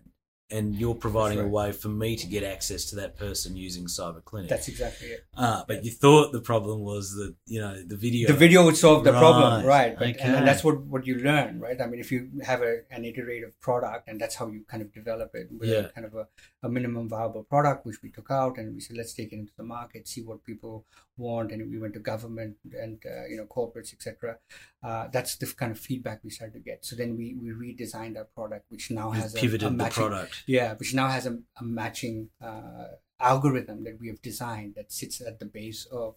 and 0.53 0.75
you're 0.75 0.95
providing 1.07 1.39
That's 1.39 1.47
a 1.47 1.57
way 1.59 1.71
for 1.71 1.89
me 1.89 2.15
to 2.15 2.27
get 2.27 2.43
access 2.43 2.85
to 2.91 2.95
that 2.97 3.17
person 3.17 3.57
using 3.57 3.85
Cyber 3.85 4.23
Clinic. 4.23 4.49
That's 4.49 4.67
exactly 4.67 5.07
it. 5.07 5.25
Ah, 5.35 5.65
but 5.67 5.83
you 5.83 5.91
thought 5.91 6.31
the 6.31 6.41
problem 6.41 6.81
was 6.81 7.15
that 7.15 7.33
you 7.47 7.59
know 7.59 7.73
the 7.93 7.95
video. 7.97 8.27
The 8.27 8.41
video 8.45 8.63
would 8.65 8.77
solve 8.77 9.03
the 9.03 9.11
problem, 9.11 9.65
Right, 9.65 9.65
right? 9.65 9.97
But, 9.97 10.07
and, 10.07 10.15
okay. 10.15 10.37
and 10.37 10.47
that's 10.47 10.63
what, 10.63 10.79
what 10.93 11.07
you 11.07 11.15
learn, 11.15 11.59
right? 11.59 11.79
I 11.81 11.87
mean, 11.87 11.99
if 11.99 12.11
you 12.11 12.29
have 12.45 12.61
a, 12.61 12.81
an 12.91 13.03
iterative 13.03 13.59
product, 13.61 14.07
and 14.07 14.21
that's 14.21 14.35
how 14.35 14.47
you 14.47 14.61
kind 14.67 14.81
of 14.83 14.93
develop 14.93 15.31
it 15.33 15.47
with 15.59 15.69
Yeah. 15.69 15.79
a 15.79 15.89
kind 15.89 16.05
of 16.05 16.13
a, 16.15 16.27
a 16.63 16.69
minimum 16.69 17.09
viable 17.09 17.43
product, 17.43 17.85
which 17.85 18.01
we 18.01 18.09
took 18.09 18.31
out 18.31 18.57
and 18.57 18.73
we 18.73 18.79
said, 18.81 18.95
let's 18.97 19.13
take 19.13 19.33
it 19.33 19.35
into 19.35 19.51
the 19.57 19.63
market, 19.63 20.07
see 20.07 20.21
what 20.21 20.43
people 20.45 20.85
want, 21.17 21.51
and 21.51 21.69
we 21.69 21.77
went 21.77 21.93
to 21.93 21.99
government 21.99 22.55
and 22.81 23.01
uh, 23.05 23.25
you 23.27 23.37
know 23.37 23.45
corporates, 23.45 23.93
etc. 23.93 24.37
Uh, 24.81 25.07
that's 25.11 25.35
the 25.35 25.45
kind 25.45 25.71
of 25.71 25.79
feedback 25.79 26.21
we 26.23 26.29
started 26.29 26.53
to 26.53 26.59
get. 26.59 26.85
So 26.85 26.95
then 26.95 27.17
we 27.17 27.35
we 27.41 27.49
redesigned 27.51 28.17
our 28.17 28.23
product, 28.35 28.65
which 28.69 28.89
now 28.91 29.11
You 29.13 29.21
has 29.21 29.35
a, 29.35 29.39
pivoted 29.39 29.63
a 29.67 29.69
the 29.69 29.75
matching, 29.77 30.07
product. 30.07 30.43
yeah, 30.47 30.73
which 30.75 30.93
now 30.93 31.09
has 31.09 31.25
a, 31.25 31.37
a 31.59 31.63
matching 31.63 32.29
uh, 32.41 32.87
algorithm 33.19 33.83
that 33.83 33.99
we 33.99 34.07
have 34.07 34.21
designed 34.21 34.75
that 34.75 34.91
sits 34.91 35.21
at 35.21 35.39
the 35.39 35.45
base 35.45 35.85
of 35.91 36.15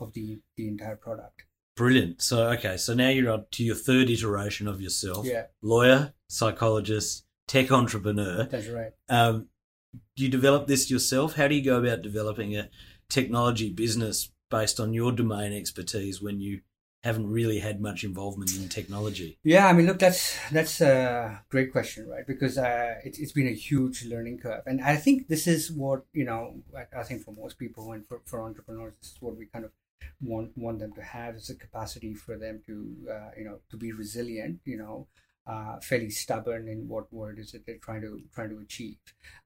of 0.00 0.12
the 0.12 0.38
the 0.56 0.68
entire 0.68 0.96
product. 0.96 1.44
Brilliant. 1.76 2.22
So 2.22 2.48
okay, 2.50 2.76
so 2.76 2.94
now 2.94 3.08
you're 3.08 3.30
up 3.30 3.50
to 3.52 3.64
your 3.64 3.74
third 3.76 4.10
iteration 4.10 4.66
of 4.68 4.80
yourself. 4.80 5.26
Yeah, 5.26 5.46
Lawyer, 5.62 6.14
psychologist, 6.28 7.24
tech 7.46 7.70
entrepreneur. 7.70 8.44
that's 8.44 8.68
right. 8.68 8.92
Um, 9.08 9.48
do 9.92 10.24
you 10.24 10.28
develop 10.28 10.66
this 10.66 10.90
yourself? 10.90 11.36
How 11.36 11.48
do 11.48 11.54
you 11.54 11.64
go 11.64 11.78
about 11.78 12.02
developing 12.02 12.56
a 12.56 12.68
technology 13.08 13.70
business 13.70 14.30
based 14.50 14.80
on 14.80 14.92
your 14.92 15.12
domain 15.12 15.52
expertise 15.52 16.22
when 16.22 16.40
you 16.40 16.60
haven't 17.04 17.30
really 17.30 17.60
had 17.60 17.80
much 17.80 18.04
involvement 18.04 18.54
in 18.56 18.68
technology? 18.68 19.38
Yeah, 19.44 19.66
I 19.66 19.72
mean, 19.72 19.86
look, 19.86 19.98
that's 19.98 20.36
that's 20.50 20.80
a 20.80 21.42
great 21.48 21.72
question, 21.72 22.08
right? 22.08 22.26
Because 22.26 22.58
uh, 22.58 22.96
it's 23.04 23.18
it's 23.18 23.32
been 23.32 23.46
a 23.46 23.54
huge 23.54 24.04
learning 24.04 24.38
curve, 24.38 24.62
and 24.66 24.80
I 24.82 24.96
think 24.96 25.28
this 25.28 25.46
is 25.46 25.70
what 25.70 26.04
you 26.12 26.24
know. 26.24 26.62
I, 26.76 27.00
I 27.00 27.02
think 27.04 27.22
for 27.22 27.32
most 27.32 27.58
people 27.58 27.92
and 27.92 28.06
for, 28.06 28.20
for 28.24 28.42
entrepreneurs, 28.42 28.94
this 29.00 29.12
is 29.12 29.22
what 29.22 29.36
we 29.36 29.46
kind 29.46 29.64
of 29.64 29.72
want 30.20 30.50
want 30.56 30.80
them 30.80 30.92
to 30.94 31.02
have 31.02 31.36
is 31.36 31.50
a 31.50 31.54
capacity 31.54 32.14
for 32.14 32.36
them 32.36 32.62
to 32.66 32.96
uh, 33.10 33.30
you 33.36 33.44
know 33.44 33.58
to 33.70 33.76
be 33.76 33.92
resilient, 33.92 34.60
you 34.64 34.76
know, 34.76 35.06
uh, 35.48 35.80
fairly 35.80 36.10
stubborn 36.10 36.68
in 36.68 36.88
what 36.88 37.12
word 37.12 37.38
is 37.38 37.54
it 37.54 37.62
they're 37.66 37.78
trying 37.78 38.02
to 38.02 38.20
trying 38.34 38.50
to 38.50 38.58
achieve, 38.58 38.98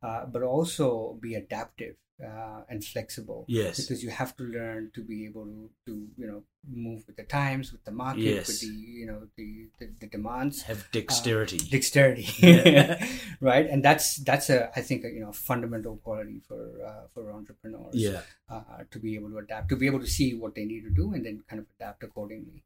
uh, 0.03 0.27
but 0.27 0.43
also 0.43 1.17
be 1.21 1.35
adaptive 1.35 1.95
uh, 2.25 2.63
and 2.69 2.85
flexible. 2.85 3.45
Yes. 3.49 3.81
because 3.81 4.03
you 4.03 4.11
have 4.11 4.37
to 4.37 4.45
learn 4.45 4.91
to 4.95 5.03
be 5.03 5.25
able 5.27 5.45
to, 5.45 5.71
to 5.87 5.93
you 6.17 6.27
know 6.27 6.43
move 6.69 7.05
with 7.07 7.17
the 7.17 7.23
times, 7.25 7.73
with 7.73 7.85
the 7.85 7.93
market, 7.93 8.23
Yes. 8.23 8.49
with 8.49 8.61
the 8.61 8.67
you 9.01 9.07
know 9.07 9.21
the 9.37 9.69
the, 9.79 9.91
the 10.01 10.07
demands, 10.09 10.63
Have 10.63 10.91
dexterity. 10.93 11.59
dexterity, 11.59 12.27
Yeah. 12.47 13.05
right? 13.41 13.67
And 13.67 13.85
that's 13.85 14.17
that's 14.17 14.51
a 14.51 14.71
I 14.77 14.83
think 14.83 15.05
a, 15.05 15.11
you 15.11 15.21
know 15.21 15.33
fundamental 15.33 15.97
quality 15.99 16.41
for 16.49 16.63
uh, 16.85 17.07
for 17.15 17.33
entrepreneurs 17.33 17.95
yeah. 17.95 18.23
uh, 18.51 18.83
to 18.91 18.99
be 18.99 19.15
able 19.15 19.31
to 19.31 19.39
adapt, 19.39 19.69
to 19.71 19.77
be 19.77 19.87
able 19.87 20.01
to 20.01 20.07
see 20.19 20.35
what 20.35 20.55
they 20.57 20.65
need 20.65 20.83
to 20.83 20.91
do, 20.91 21.13
and 21.15 21.25
then 21.25 21.43
kind 21.49 21.61
of 21.61 21.67
adapt 21.79 22.03
accordingly. 22.03 22.63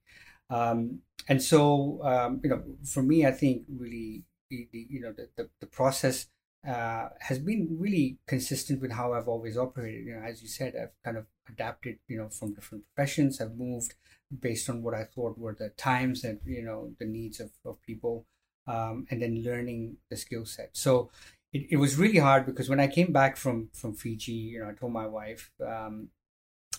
Um, 0.51 1.01
and 1.29 1.43
so, 1.43 2.01
um, 2.03 2.41
you 2.43 2.51
know, 2.51 2.63
for 2.85 3.03
me, 3.03 3.27
I 3.27 3.33
think 3.33 3.65
really, 3.69 4.25
the, 4.51 4.69
you 4.73 5.01
know, 5.01 5.13
the 5.13 5.29
the, 5.37 5.51
the 5.61 5.67
process 5.67 6.27
uh, 6.67 7.09
has 7.21 7.39
been 7.39 7.77
really 7.79 8.19
consistent 8.27 8.81
with 8.81 8.93
how 8.93 9.13
I've 9.13 9.29
always 9.29 9.57
operated. 9.57 10.07
You 10.07 10.15
know, 10.17 10.23
as 10.23 10.43
you 10.43 10.49
said, 10.49 10.75
I've 10.81 10.95
kind 11.05 11.17
of 11.17 11.27
adapted, 11.49 11.99
you 12.09 12.19
know, 12.19 12.29
from 12.29 12.55
different 12.55 12.85
professions. 12.95 13.41
I've 13.41 13.57
moved 13.57 13.95
based 14.41 14.69
on 14.69 14.83
what 14.83 14.95
I 14.95 15.05
thought 15.05 15.39
were 15.39 15.55
the 15.55 15.71
times 15.71 16.25
and 16.25 16.41
you 16.45 16.63
know 16.63 16.93
the 16.99 17.07
needs 17.07 17.41
of, 17.41 17.51
of 17.65 17.83
people, 17.83 18.27
um, 18.67 19.07
and 19.11 19.21
then 19.23 19.43
learning 19.43 19.97
the 20.11 20.17
skill 20.17 20.45
set. 20.45 20.71
So 20.77 21.11
it, 21.53 21.67
it 21.71 21.77
was 21.77 21.97
really 21.97 22.19
hard 22.19 22.47
because 22.47 22.69
when 22.69 22.81
I 22.81 22.89
came 22.89 23.13
back 23.13 23.37
from 23.37 23.71
from 23.73 23.95
Fiji, 23.95 24.33
you 24.33 24.61
know, 24.61 24.69
I 24.69 24.73
told 24.75 24.93
my 24.93 25.07
wife 25.07 25.51
um, 25.65 26.09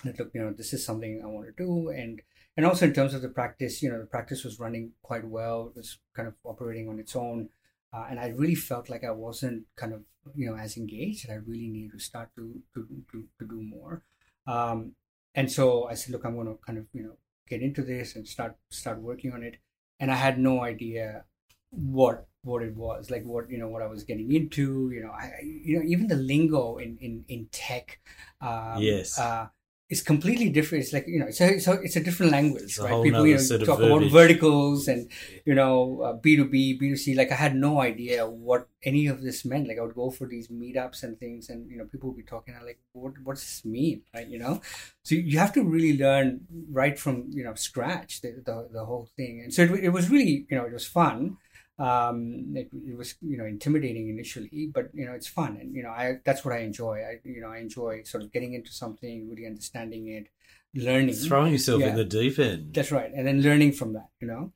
that 0.04 0.20
look, 0.20 0.32
you 0.34 0.42
know, 0.42 0.52
this 0.54 0.74
is 0.74 0.86
something 0.86 1.22
I 1.24 1.28
want 1.28 1.48
to 1.48 1.64
do, 1.64 1.90
and 1.90 2.22
and 2.58 2.66
also 2.66 2.86
in 2.88 2.94
terms 2.94 3.14
of 3.14 3.22
the 3.22 3.30
practice, 3.30 3.82
you 3.82 3.90
know, 3.92 4.00
the 4.00 4.06
practice 4.08 4.44
was 4.44 4.60
running 4.60 4.94
quite 5.04 5.26
well. 5.26 5.68
It 5.70 5.78
was 5.78 6.00
kind 6.16 6.28
of 6.28 6.36
operating 6.44 6.90
on 6.90 7.00
its 7.00 7.16
own, 7.16 7.50
uh, 7.94 8.08
and 8.10 8.20
I 8.20 8.30
really 8.30 8.56
felt 8.56 8.90
like 8.90 9.04
I 9.04 9.12
wasn't 9.12 9.66
kind 9.76 9.94
of 9.94 10.04
you 10.36 10.50
know 10.50 10.58
as 10.58 10.78
engaged, 10.78 11.28
and 11.30 11.34
I 11.34 11.42
really 11.46 11.68
needed 11.70 11.94
to 11.94 12.00
start 12.00 12.30
to 12.36 12.62
to 12.74 12.88
to, 13.12 13.28
to 13.40 13.48
do 13.48 13.62
more. 13.62 14.04
Um, 14.46 14.96
and 15.36 15.52
so 15.52 15.86
I 15.86 15.94
said, 15.94 16.12
look, 16.14 16.26
I'm 16.26 16.36
going 16.36 16.48
to 16.48 16.58
kind 16.66 16.78
of 16.80 16.88
you 16.94 17.04
know 17.04 17.18
get 17.48 17.62
into 17.62 17.84
this 17.84 18.16
and 18.16 18.28
start 18.28 18.58
start 18.70 19.00
working 19.02 19.32
on 19.34 19.44
it. 19.44 19.58
And 20.00 20.12
I 20.12 20.16
had 20.16 20.40
no 20.40 20.62
idea 20.64 21.26
what 21.70 22.28
what 22.44 22.64
it 22.64 22.76
was 22.76 23.10
like 23.12 23.24
what 23.26 23.50
you 23.50 23.58
know 23.58 23.68
what 23.68 23.82
i 23.82 23.88
was 23.88 24.04
getting 24.04 24.32
into 24.32 24.90
you 24.94 25.02
know 25.02 25.12
i 25.12 25.34
you 25.44 25.78
know 25.78 25.84
even 25.86 26.08
the 26.08 26.16
lingo 26.16 26.78
in 26.78 26.98
in 27.02 27.26
in 27.28 27.46
tech 27.52 28.00
um, 28.40 28.82
Yes. 28.82 29.20
uh 29.20 29.48
is 29.90 30.02
completely 30.02 30.50
different. 30.50 30.84
It's 30.84 30.94
like 30.94 31.08
you 31.08 31.20
know 31.20 31.28
it's 31.28 31.40
a, 31.40 31.54
it's 31.56 31.68
a, 31.68 31.74
it's 31.82 31.96
a 31.96 32.02
different 32.02 32.32
language 32.34 32.64
It's 32.64 32.80
right? 32.80 33.04
people 33.04 33.26
you 33.26 33.38
know 33.38 33.66
talk 33.66 33.80
about 33.80 34.04
verticals 34.12 34.88
and 34.88 35.10
you 35.46 35.56
know 35.56 36.02
uh, 36.02 36.14
b2b 36.14 36.82
b2c 36.82 37.16
like 37.16 37.32
i 37.32 37.36
had 37.36 37.56
no 37.56 37.80
idea 37.80 38.28
what 38.28 38.68
any 38.84 39.08
of 39.08 39.22
this 39.22 39.46
meant. 39.46 39.68
Like 39.68 39.78
i 39.78 39.82
would 39.82 39.96
go 39.96 40.10
for 40.10 40.28
these 40.28 40.50
meetups 40.50 41.04
and 41.04 41.18
things 41.18 41.50
and 41.50 41.70
you 41.72 41.78
know 41.78 41.86
people 41.86 42.10
would 42.10 42.18
be 42.18 42.24
talking. 42.24 42.54
I'm 42.58 42.66
like 42.66 42.80
what 42.92 43.14
what 43.24 43.36
does 43.36 43.44
this 43.44 43.66
mean? 43.66 44.02
Right 44.14 44.28
you 44.28 44.40
know? 44.40 44.62
So 45.04 45.16
you 45.16 45.40
have 45.40 45.54
to 45.54 45.64
really 45.64 45.98
learn 45.98 46.42
right 46.70 47.00
from 47.00 47.30
you 47.32 47.44
know 47.46 47.54
scratch 47.54 48.22
the 48.22 48.42
the, 48.46 48.68
the 48.72 48.86
whole 48.86 49.08
thing. 49.16 49.42
And 49.42 49.54
so 49.54 49.64
it, 49.64 49.86
it 49.86 49.90
was 49.90 50.10
really 50.10 50.46
you 50.50 50.58
know 50.58 50.66
it 50.66 50.74
was 50.74 50.86
fun 50.86 51.38
um 51.80 52.54
it, 52.56 52.70
it 52.74 52.98
was 52.98 53.16
you 53.22 53.38
know 53.38 53.46
intimidating 53.46 54.10
initially 54.10 54.70
but 54.74 54.90
you 54.94 55.06
know 55.06 55.14
it's 55.14 55.28
fun 55.28 55.58
and 55.62 55.76
you 55.76 55.84
know 55.84 55.90
i 55.90 56.16
that's 56.26 56.44
what 56.44 56.54
i 56.54 56.60
enjoy 56.60 56.96
i 57.02 57.20
you 57.24 57.40
know 57.40 57.50
i 57.50 57.58
enjoy 57.60 58.02
sort 58.04 58.24
of 58.24 58.32
getting 58.32 58.54
into 58.54 58.72
something 58.72 59.30
really 59.30 59.46
understanding 59.46 60.08
it 60.08 60.28
learning 60.74 61.14
Throwing 61.14 61.52
yourself 61.52 61.82
Yeah. 61.82 61.90
in 61.90 61.96
the 61.96 62.04
deep 62.06 62.40
end. 62.40 62.74
that's 62.74 62.92
right 62.92 63.12
and 63.14 63.28
then 63.28 63.42
learning 63.42 63.74
from 63.74 63.94
that 63.94 64.10
you 64.20 64.28
know 64.28 64.52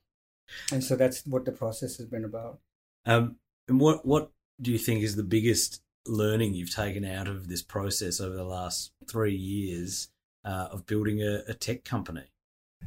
and 0.72 0.84
so 0.84 0.96
that's 0.96 1.26
what 1.28 1.46
the 1.46 1.52
process 1.52 1.98
has 1.98 2.08
been 2.08 2.26
about 2.26 2.60
Um, 3.06 3.38
and 3.68 3.80
what 3.80 4.06
what 4.06 4.32
do 4.60 4.72
you 4.72 4.78
think 4.80 5.02
is 5.04 5.16
the 5.16 5.24
biggest 5.24 5.82
learning 6.08 6.54
you've 6.56 6.74
taken 6.76 7.06
out 7.06 7.28
of 7.28 7.48
this 7.48 7.62
process 7.62 8.20
over 8.20 8.36
the 8.36 8.44
last 8.44 8.92
three 9.08 9.36
years 9.36 10.10
uh, 10.44 10.68
of 10.72 10.86
building 10.88 11.22
a, 11.22 11.44
a 11.48 11.54
tech 11.54 11.84
company? 11.84 12.24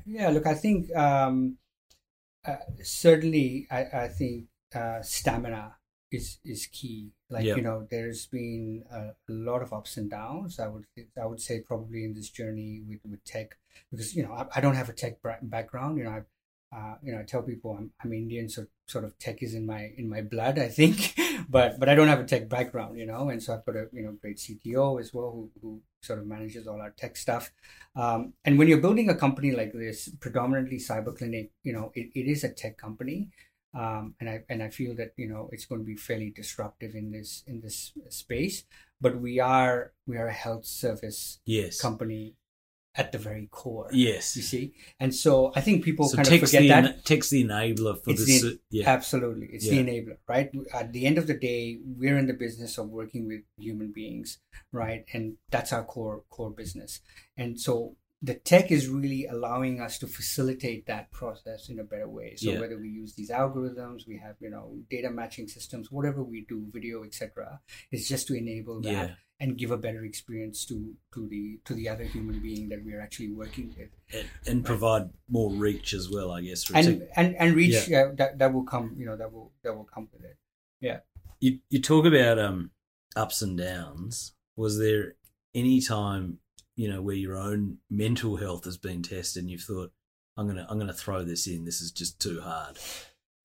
Yeah, 0.04 0.30
look, 0.30 0.46
I 0.46 0.54
think 0.54 0.94
um, 0.96 1.56
uh, 2.46 2.56
certainly, 2.82 3.66
I, 3.70 3.84
I 4.04 4.08
think 4.08 4.46
uh, 4.74 5.02
stamina 5.02 5.76
is 6.10 6.38
is 6.44 6.66
key. 6.66 7.12
Like 7.30 7.44
Yeah. 7.44 7.56
you 7.56 7.62
know, 7.62 7.86
there's 7.90 8.26
been 8.26 8.84
a, 8.90 9.00
a 9.28 9.32
lot 9.32 9.62
of 9.62 9.72
ups 9.72 9.96
and 9.96 10.10
downs. 10.10 10.58
I 10.60 10.68
would 10.68 10.84
I 11.20 11.26
would 11.26 11.40
say 11.40 11.60
probably 11.60 12.04
in 12.04 12.14
this 12.14 12.30
journey 12.30 12.82
with 12.86 13.00
with 13.10 13.24
tech 13.24 13.56
because 13.90 14.14
you 14.14 14.22
know 14.22 14.32
I, 14.32 14.46
I 14.56 14.60
don't 14.60 14.74
have 14.76 14.88
a 14.88 14.92
tech 14.92 15.18
background. 15.42 15.98
You 15.98 16.04
know, 16.04 16.10
I 16.10 16.22
uh, 16.74 16.94
you 17.02 17.12
know 17.12 17.20
I 17.20 17.22
tell 17.22 17.42
people 17.42 17.76
I'm 17.78 17.92
I'm 18.02 18.12
Indian, 18.12 18.48
so 18.48 18.66
sort 18.86 19.04
of 19.04 19.18
tech 19.18 19.42
is 19.42 19.54
in 19.54 19.64
my 19.66 19.92
in 19.96 20.08
my 20.08 20.22
blood. 20.22 20.58
I 20.58 20.68
think, 20.68 21.14
but 21.48 21.78
but 21.78 21.88
I 21.88 21.94
don't 21.94 22.08
have 22.08 22.20
a 22.20 22.24
tech 22.24 22.48
background. 22.48 22.98
You 22.98 23.06
know, 23.06 23.28
and 23.28 23.42
so 23.42 23.54
I've 23.54 23.64
got 23.64 23.76
a 23.76 23.88
you 23.92 24.02
know 24.02 24.12
great 24.20 24.38
CTO 24.38 25.00
as 25.00 25.12
well 25.14 25.30
who 25.30 25.50
who 25.62 25.80
sort 26.02 26.18
of 26.18 26.26
manages 26.26 26.66
all 26.66 26.80
our 26.80 26.90
tech 26.90 27.16
stuff. 27.16 27.52
Um, 27.96 28.34
and 28.44 28.58
when 28.58 28.68
you're 28.68 28.80
building 28.80 29.08
a 29.08 29.14
company 29.14 29.52
like 29.52 29.72
this, 29.72 30.08
predominantly 30.20 30.78
Cyber 30.78 31.16
Clinic, 31.16 31.52
you 31.62 31.72
know, 31.72 31.92
it, 31.94 32.10
it 32.14 32.26
is 32.28 32.44
a 32.44 32.48
tech 32.50 32.76
company. 32.76 33.30
Um, 33.74 34.14
and 34.20 34.28
I 34.30 34.44
and 34.48 34.62
I 34.62 34.68
feel 34.70 34.94
that 34.96 35.12
you 35.16 35.28
know 35.28 35.48
it's 35.52 35.66
going 35.66 35.80
to 35.80 35.84
be 35.86 35.96
fairly 35.96 36.30
disruptive 36.30 36.94
in 36.94 37.10
this 37.10 37.42
in 37.46 37.60
this 37.60 37.92
space. 38.08 38.64
But 39.00 39.20
we 39.20 39.40
are 39.40 39.92
we 40.06 40.16
are 40.16 40.28
a 40.28 40.32
health 40.32 40.64
service 40.64 41.40
Yes. 41.44 41.80
company 41.80 42.34
at 42.96 43.10
the 43.12 43.18
very 43.18 43.48
core. 43.50 43.88
yes. 43.92 44.36
You 44.36 44.42
see, 44.42 44.72
and 45.00 45.14
so 45.14 45.52
I 45.56 45.60
think 45.60 45.84
people 45.84 46.08
So 46.08 46.16
kind 46.16 46.28
of 46.28 46.40
forget 46.40 46.62
the, 46.62 46.68
that. 46.68 47.04
tech's 47.04 47.30
the 47.30 47.44
enabler 47.44 48.02
for 48.02 48.10
It's 48.10 48.24
the, 48.24 48.38
the- 48.40 48.60
yeah. 48.70 48.88
Absolutely. 48.90 49.48
It's 49.52 49.68
the 49.68 49.78
enabler, 49.78 50.18
right? 50.28 50.50
At 50.72 50.92
the 50.92 51.04
end 51.06 51.18
of 51.18 51.26
the 51.26 51.34
day, 51.34 51.78
we're 51.84 52.16
in 52.18 52.26
the 52.26 52.34
business 52.34 52.78
of 52.78 52.88
working 52.90 53.26
with 53.26 53.40
human 53.58 53.92
beings, 53.92 54.38
right? 54.72 55.04
And 55.12 55.36
that's 55.50 55.72
our 55.72 55.84
core 55.84 56.22
core 56.30 56.50
business. 56.50 57.00
And 57.36 57.60
so 57.60 57.96
the 58.22 58.34
tech 58.34 58.70
is 58.70 58.88
really 58.88 59.26
allowing 59.26 59.80
us 59.82 59.98
to 59.98 60.06
facilitate 60.06 60.86
that 60.86 61.10
process 61.10 61.68
in 61.68 61.78
a 61.78 61.84
better 61.84 62.08
way. 62.08 62.36
So 62.36 62.52
Yeah. 62.52 62.60
whether 62.60 62.78
we 62.78 62.88
use 62.88 63.14
these 63.14 63.28
algorithms, 63.28 64.06
we 64.06 64.16
have, 64.16 64.36
you 64.40 64.48
know, 64.48 64.78
data 64.88 65.10
matching 65.10 65.46
systems, 65.46 65.90
whatever 65.90 66.22
we 66.22 66.46
do, 66.48 66.64
video, 66.72 67.04
etc., 67.04 67.60
it's 67.90 68.08
just 68.08 68.26
to 68.28 68.34
enable 68.34 68.80
that 68.80 68.92
Yeah. 68.92 69.14
And 69.40 69.58
give 69.58 69.70
a 69.70 69.76
better 69.76 70.04
experience 70.04 70.64
to 70.66 70.94
to 71.12 71.28
the 71.28 71.58
to 71.64 71.74
the 71.74 71.88
other 71.88 72.04
human 72.04 72.40
being 72.40 72.68
that 72.68 72.84
we 72.84 72.94
are 72.94 73.00
actually 73.00 73.30
working 73.30 73.74
with. 73.76 73.88
and, 74.12 74.28
and 74.46 74.64
provide 74.64 75.10
more 75.28 75.50
reach 75.50 75.92
as 75.92 76.08
well, 76.10 76.30
I 76.30 76.40
guess. 76.42 76.68
And 76.70 77.00
tech. 77.00 77.08
and 77.16 77.36
and 77.36 77.54
reach 77.54 77.90
uh, 77.92 78.10
that 78.14 78.38
that 78.38 78.52
will 78.52 78.64
come, 78.64 78.94
you 78.96 79.06
know, 79.06 79.16
that 79.16 79.32
will 79.32 79.52
that 79.62 79.74
will 79.76 79.84
come 79.84 80.08
with 80.12 80.24
it. 80.24 80.36
Yeah. 80.80 80.98
You 81.40 81.58
you 81.68 81.80
talk 81.80 82.06
about 82.06 82.38
um 82.38 82.70
ups 83.16 83.42
and 83.42 83.58
downs. 83.58 84.34
Was 84.56 84.78
there 84.78 85.16
any 85.54 85.80
time 85.80 86.38
you 86.76 86.88
know 86.88 87.02
where 87.02 87.16
your 87.16 87.36
own 87.36 87.78
mental 87.90 88.36
health 88.36 88.64
has 88.64 88.76
been 88.76 89.02
tested 89.02 89.42
and 89.42 89.50
you've 89.50 89.62
thought, 89.62 89.92
I'm 90.36 90.46
gonna 90.46 90.66
I'm 90.68 90.78
gonna 90.78 90.92
throw 90.92 91.24
this 91.24 91.46
in. 91.46 91.64
This 91.64 91.80
is 91.80 91.90
just 91.90 92.20
too 92.20 92.40
hard. 92.40 92.78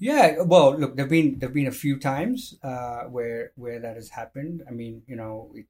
Yeah, 0.01 0.43
well, 0.43 0.77
look, 0.79 0.95
there've 0.95 1.09
been 1.09 1.39
there've 1.39 1.53
been 1.53 1.67
a 1.67 1.71
few 1.71 1.99
times 1.99 2.57
uh, 2.63 3.03
where 3.05 3.51
where 3.55 3.79
that 3.81 3.95
has 3.97 4.09
happened. 4.09 4.63
I 4.67 4.71
mean, 4.71 5.03
you 5.07 5.17
know, 5.17 5.51
it, 5.53 5.65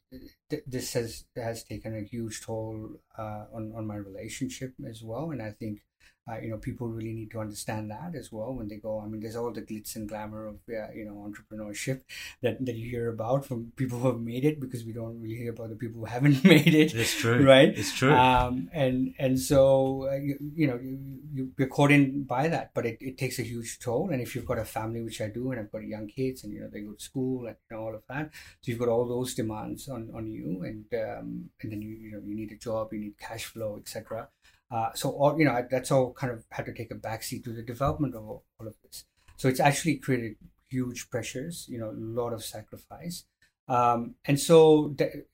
th- 0.52 0.64
this 0.68 0.94
has 0.94 1.26
has 1.36 1.64
taken 1.64 1.96
a 1.98 2.02
huge 2.04 2.42
toll 2.42 2.92
uh, 3.18 3.46
on 3.52 3.74
on 3.76 3.88
my 3.88 3.96
relationship 3.96 4.76
as 4.88 5.02
well, 5.02 5.32
and 5.32 5.42
I 5.42 5.52
think 5.52 5.82
uh, 6.30 6.38
you 6.42 6.50
know 6.50 6.58
people 6.58 6.88
really 6.88 7.14
need 7.14 7.32
to 7.32 7.40
understand 7.40 7.90
that 7.92 8.16
as 8.16 8.32
well 8.32 8.54
when 8.54 8.68
they 8.68 8.78
go. 8.78 9.02
I 9.02 9.08
mean, 9.08 9.22
there's 9.22 9.36
all 9.36 9.52
the 9.52 9.62
glitz 9.62 9.96
and 9.96 10.08
glamour 10.08 10.48
of 10.48 10.56
uh, 10.70 10.92
you 10.94 11.06
know 11.06 11.26
entrepreneurship 11.28 12.02
that 12.42 12.64
that 12.66 12.76
you 12.76 12.90
hear 12.90 13.10
about 13.10 13.46
from 13.46 13.72
people 13.76 14.00
who 14.00 14.08
have 14.08 14.20
made 14.20 14.46
it, 14.46 14.60
because 14.60 14.84
we 14.86 14.94
don't 14.94 15.20
really 15.22 15.36
hear 15.36 15.52
about 15.52 15.70
the 15.70 15.76
people 15.76 16.02
who 16.02 16.06
haven't 16.06 16.44
made 16.56 16.74
it. 16.74 16.94
It's 16.94 17.16
true, 17.16 17.46
Right? 17.46 17.78
It's 17.78 17.94
true. 17.98 18.14
Um, 18.14 18.70
and 18.74 19.14
and 19.18 19.40
so 19.40 20.08
uh, 20.12 20.16
you, 20.16 20.38
you 20.56 20.68
know 20.68 20.80
you, 20.82 21.00
you 21.34 21.52
you're 21.58 21.68
caught 21.68 21.92
in 21.92 22.24
by 22.24 22.48
that, 22.48 22.72
but 22.74 22.86
it, 22.86 22.98
it 23.02 23.18
takes 23.18 23.40
a 23.40 23.44
huge 23.44 23.80
toll. 23.80 24.10
And 24.12 24.22
if 24.22 24.36
you've 24.36 24.46
got 24.46 24.60
a 24.60 24.66
family, 24.66 25.02
which 25.02 25.22
I 25.22 25.28
do, 25.28 25.52
and 25.52 25.60
I've 25.60 25.72
got 25.72 25.84
young 25.84 26.08
kids, 26.08 26.44
and 26.44 26.54
you 26.54 26.62
know 26.62 26.70
they 26.72 26.82
go 26.82 26.94
to 26.94 27.04
school 27.04 27.48
and 27.48 27.56
you 27.70 27.76
know 27.78 27.84
all 27.84 27.96
of 27.96 28.04
that, 28.10 28.30
so 28.62 28.72
you've 28.72 28.80
got 28.80 28.90
all 28.90 29.08
those 29.08 29.34
demands 29.34 29.88
on, 29.90 30.10
on 30.14 30.28
you, 30.28 30.64
and 30.64 30.86
um, 30.94 31.50
and 31.62 31.72
then 31.72 31.82
you 31.82 31.90
you 31.90 32.12
know 32.12 32.22
you 32.26 32.36
need 32.36 32.52
a 32.52 32.56
job, 32.56 32.94
you 32.94 33.00
need 33.00 33.18
cash 33.18 33.46
flow, 33.46 33.78
etc. 33.78 34.28
Uh, 34.72 34.94
so 34.94 35.12
all 35.12 35.38
you 35.40 35.46
know 35.46 35.52
I- 35.54 35.64
that's 35.70 35.92
all 35.92 36.14
kind 36.14 36.32
of 36.32 36.46
had 36.52 36.66
to 36.68 36.74
take 36.74 36.92
a 36.92 36.96
backseat 36.96 37.44
to 37.46 37.52
the 37.54 37.64
development 37.64 38.16
of 38.16 38.24
all, 38.24 38.44
all 38.60 38.68
of 38.68 38.76
this. 38.84 39.06
So 39.38 39.48
it's 39.48 39.60
actually 39.60 39.96
created 39.98 40.36
huge 40.70 41.10
pressures, 41.10 41.66
you 41.70 41.80
know, 41.80 41.90
a 41.90 41.98
lot 42.22 42.34
of 42.34 42.44
sacrifice. 42.44 43.26
Um, 43.68 44.16
and 44.26 44.40
so, 44.40 44.96
the, 44.98 45.26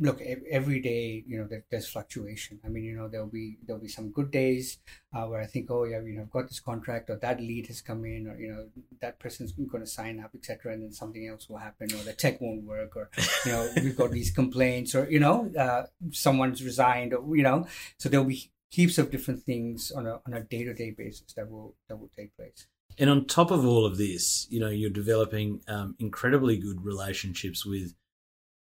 look, 0.00 0.20
ev- 0.20 0.42
every 0.50 0.80
day, 0.80 1.22
you 1.24 1.38
know, 1.38 1.46
there, 1.46 1.64
there's 1.70 1.88
fluctuation. 1.88 2.58
I 2.64 2.68
mean, 2.68 2.82
you 2.82 2.96
know, 2.96 3.06
there'll 3.06 3.28
be 3.28 3.58
there'll 3.64 3.80
be 3.80 3.86
some 3.88 4.10
good 4.10 4.32
days 4.32 4.78
uh, 5.14 5.24
where 5.26 5.40
I 5.40 5.46
think, 5.46 5.70
oh 5.70 5.84
yeah, 5.84 6.00
you 6.00 6.14
know, 6.14 6.22
I've 6.22 6.30
got 6.32 6.48
this 6.48 6.58
contract, 6.58 7.10
or 7.10 7.16
that 7.18 7.40
lead 7.40 7.68
has 7.68 7.80
come 7.80 8.04
in, 8.04 8.26
or 8.26 8.36
you 8.40 8.48
know, 8.48 8.66
that 9.00 9.20
person's 9.20 9.52
going 9.52 9.84
to 9.84 9.86
sign 9.86 10.18
up, 10.18 10.32
etc. 10.34 10.72
And 10.72 10.82
then 10.82 10.92
something 10.92 11.28
else 11.28 11.48
will 11.48 11.58
happen, 11.58 11.86
or 11.94 12.02
the 12.02 12.12
tech 12.12 12.40
won't 12.40 12.64
work, 12.64 12.96
or 12.96 13.08
you 13.44 13.52
know, 13.52 13.70
we've 13.76 13.96
got 13.96 14.10
these 14.10 14.32
complaints, 14.32 14.94
or 14.96 15.08
you 15.08 15.20
know, 15.20 15.48
uh, 15.56 15.84
someone's 16.10 16.64
resigned, 16.64 17.14
or 17.14 17.36
you 17.36 17.44
know, 17.44 17.68
so 17.98 18.08
there'll 18.08 18.26
be 18.26 18.50
heaps 18.70 18.98
of 18.98 19.10
different 19.10 19.42
things 19.44 19.90
on 19.90 20.06
a 20.06 20.20
on 20.26 20.34
a 20.34 20.40
day 20.40 20.64
to 20.64 20.74
day 20.74 20.94
basis 20.96 21.32
that 21.36 21.50
will 21.50 21.74
that 21.88 21.96
will 21.96 22.10
take 22.16 22.36
place. 22.36 22.66
And 22.98 23.10
on 23.10 23.26
top 23.26 23.50
of 23.50 23.66
all 23.66 23.84
of 23.84 23.98
this, 23.98 24.46
you 24.48 24.58
know, 24.60 24.70
you're 24.70 24.90
developing 24.90 25.60
um, 25.68 25.96
incredibly 25.98 26.56
good 26.56 26.84
relationships 26.84 27.66
with 27.66 27.94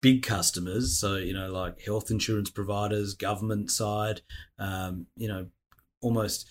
big 0.02 0.22
customers. 0.22 0.98
So, 0.98 1.16
you 1.16 1.32
know, 1.32 1.50
like 1.50 1.80
health 1.80 2.10
insurance 2.10 2.50
providers, 2.50 3.14
government 3.14 3.70
side, 3.70 4.20
um, 4.58 5.06
you 5.16 5.28
know, 5.28 5.46
almost 6.02 6.46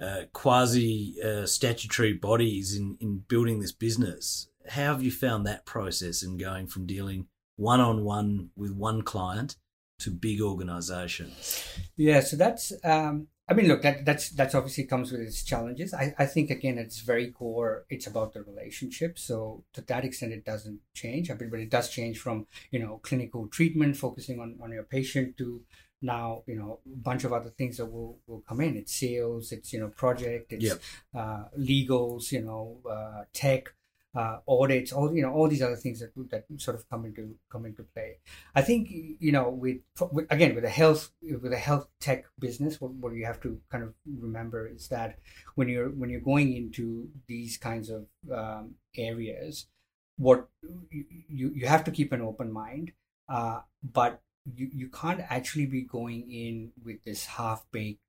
uh, 0.00 0.22
quasi 0.32 1.16
uh, 1.24 1.44
statutory 1.44 2.12
bodies 2.12 2.76
in, 2.76 2.96
in 3.00 3.24
building 3.28 3.60
this 3.60 3.72
business. 3.72 4.48
How 4.68 4.92
have 4.92 5.02
you 5.02 5.10
found 5.10 5.46
that 5.46 5.66
process 5.66 6.22
in 6.22 6.36
going 6.36 6.66
from 6.66 6.86
dealing 6.86 7.26
one 7.56 7.80
on 7.80 8.04
one 8.04 8.50
with 8.56 8.72
one 8.72 9.02
client 9.02 9.56
to 10.00 10.10
big 10.10 10.40
organizations? 10.40 11.64
Yeah, 11.96 12.20
so 12.20 12.36
that's 12.36 12.72
um, 12.84 13.28
I 13.48 13.54
mean, 13.54 13.66
look, 13.66 13.82
that 13.82 14.04
that's 14.04 14.30
that's 14.30 14.54
obviously 14.54 14.84
comes 14.84 15.10
with 15.10 15.22
its 15.22 15.42
challenges. 15.42 15.94
I, 15.94 16.14
I 16.18 16.26
think 16.26 16.50
again, 16.50 16.76
it's 16.76 17.00
very 17.00 17.30
core. 17.30 17.86
It's 17.88 18.06
about 18.06 18.34
the 18.34 18.42
relationship. 18.42 19.18
So 19.18 19.64
to 19.72 19.80
that 19.82 20.04
extent, 20.04 20.32
it 20.32 20.44
doesn't 20.44 20.80
change. 20.94 21.30
I 21.30 21.34
mean, 21.34 21.48
but 21.50 21.60
it 21.60 21.70
does 21.70 21.88
change 21.88 22.18
from 22.18 22.46
you 22.70 22.78
know 22.78 23.00
clinical 23.02 23.48
treatment, 23.48 23.96
focusing 23.96 24.38
on 24.38 24.58
on 24.62 24.72
your 24.72 24.82
patient, 24.82 25.38
to 25.38 25.62
now 26.02 26.42
you 26.46 26.56
know 26.56 26.80
a 26.86 26.96
bunch 26.96 27.24
of 27.24 27.32
other 27.32 27.48
things 27.50 27.78
that 27.78 27.86
will 27.86 28.18
will 28.26 28.42
come 28.42 28.60
in. 28.60 28.76
It's 28.76 28.94
sales, 28.94 29.50
it's 29.50 29.72
you 29.72 29.80
know 29.80 29.88
project, 29.88 30.52
it's 30.52 30.64
Yep. 30.64 30.80
uh, 31.14 31.44
legals, 31.58 32.30
you 32.30 32.42
know 32.42 32.80
uh, 32.88 33.24
tech, 33.32 33.72
uh, 34.14 34.38
audits, 34.48 34.92
all 34.92 35.14
you 35.14 35.22
know 35.22 35.32
all 35.32 35.48
these 35.48 35.62
other 35.62 35.76
things 35.76 36.00
that 36.00 36.10
that 36.30 36.44
sort 36.56 36.76
of 36.76 36.88
come 36.88 37.04
into 37.04 37.34
come 37.50 37.66
into 37.66 37.82
play. 37.82 38.18
I 38.54 38.62
think 38.62 38.88
you 38.90 39.32
know 39.32 39.50
with, 39.50 39.78
with 40.10 40.26
again 40.30 40.54
with 40.54 40.64
a 40.64 40.70
health 40.70 41.10
with 41.22 41.52
a 41.52 41.58
health 41.58 41.88
tech 42.00 42.24
business, 42.38 42.80
what, 42.80 42.92
what 42.92 43.12
you 43.12 43.26
have 43.26 43.40
to 43.42 43.60
kind 43.70 43.84
of 43.84 43.94
remember 44.18 44.66
is 44.66 44.88
that 44.88 45.18
when 45.54 45.68
you're 45.68 45.90
when 45.90 46.10
you're 46.10 46.20
going 46.20 46.56
into 46.56 47.08
these 47.26 47.56
kinds 47.58 47.90
of 47.90 48.06
um, 48.32 48.74
areas, 48.96 49.66
what 50.16 50.48
you, 50.90 51.52
you 51.54 51.66
have 51.66 51.84
to 51.84 51.90
keep 51.90 52.12
an 52.12 52.22
open 52.22 52.52
mind, 52.52 52.92
uh, 53.28 53.60
but 53.82 54.20
you 54.54 54.70
you 54.72 54.88
can't 54.88 55.20
actually 55.28 55.66
be 55.66 55.82
going 55.82 56.30
in 56.32 56.72
with 56.84 57.04
this 57.04 57.26
half 57.26 57.66
baked 57.72 58.00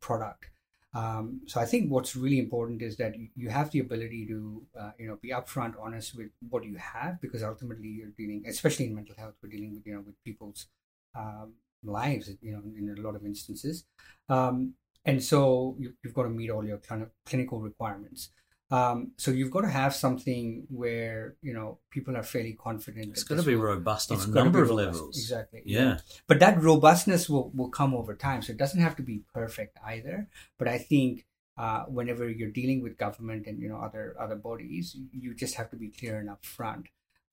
product. 0.00 0.50
Um, 0.94 1.40
so 1.46 1.60
I 1.60 1.64
think 1.64 1.90
what's 1.90 2.14
really 2.14 2.38
important 2.38 2.82
is 2.82 2.96
that 2.98 3.14
you- 3.18 3.48
have 3.48 3.70
the 3.70 3.80
ability 3.80 4.26
to, 4.26 4.66
uh, 4.78 4.92
you 4.98 5.06
know, 5.08 5.16
be 5.16 5.30
upfront, 5.30 5.74
honest 5.80 6.14
with 6.16 6.30
what 6.50 6.64
you 6.64 6.76
have, 6.76 7.20
because 7.20 7.42
ultimately 7.42 7.88
you're 7.88 8.10
dealing, 8.10 8.44
especially 8.46 8.86
in 8.86 8.94
mental 8.94 9.14
health, 9.16 9.34
we're 9.42 9.48
dealing 9.48 9.72
with, 9.74 9.86
you 9.86 9.94
know, 9.94 10.00
with 10.00 10.22
people's 10.24 10.66
um, 11.14 11.54
lives, 11.82 12.30
you 12.40 12.52
know, 12.52 12.62
in 12.76 12.94
a 12.96 13.00
lot 13.00 13.14
of 13.14 13.24
instances. 13.24 13.84
Um, 14.28 14.74
and 15.04 15.22
so 15.22 15.76
you, 15.78 15.94
you've 16.02 16.14
got 16.14 16.24
to 16.24 16.30
meet 16.30 16.50
all 16.50 16.64
your 16.64 16.78
kind 16.78 17.02
of 17.02 17.10
clinical 17.26 17.60
requirements. 17.60 18.30
Um, 18.76 19.12
so 19.22 19.30
you've 19.30 19.50
got 19.56 19.62
to 19.68 19.68
have 19.82 19.94
something 19.94 20.66
where 20.70 21.34
you 21.42 21.52
know 21.56 21.68
people 21.90 22.16
are 22.16 22.22
fairly 22.34 22.54
confident. 22.68 23.08
It's 23.10 23.22
got 23.30 23.36
to 23.36 23.42
be 23.42 23.54
will- 23.56 23.64
robust 23.74 24.10
on 24.12 24.20
a 24.20 24.26
number 24.40 24.62
of 24.62 24.70
robust. 24.70 24.86
levels. 24.94 25.18
Exactly. 25.18 25.62
Yeah. 25.66 25.98
But 26.26 26.38
that 26.40 26.54
robustness 26.62 27.28
will, 27.28 27.50
will 27.54 27.68
come 27.80 27.92
over 27.94 28.14
time. 28.14 28.40
So 28.42 28.52
it 28.52 28.56
doesn't 28.64 28.80
have 28.80 28.96
to 28.96 29.02
be 29.02 29.16
perfect 29.34 29.76
either. 29.94 30.16
But 30.58 30.68
I 30.68 30.78
think 30.78 31.26
uh, 31.58 31.82
whenever 31.98 32.24
you're 32.30 32.50
dealing 32.60 32.80
with 32.82 32.96
government 33.06 33.46
and 33.46 33.60
you 33.62 33.68
know 33.68 33.80
other 33.88 34.16
other 34.18 34.36
bodies, 34.36 34.96
you 35.12 35.34
just 35.34 35.54
have 35.56 35.68
to 35.70 35.76
be 35.76 35.90
clear 35.90 36.14
and 36.18 36.30
upfront. 36.30 36.84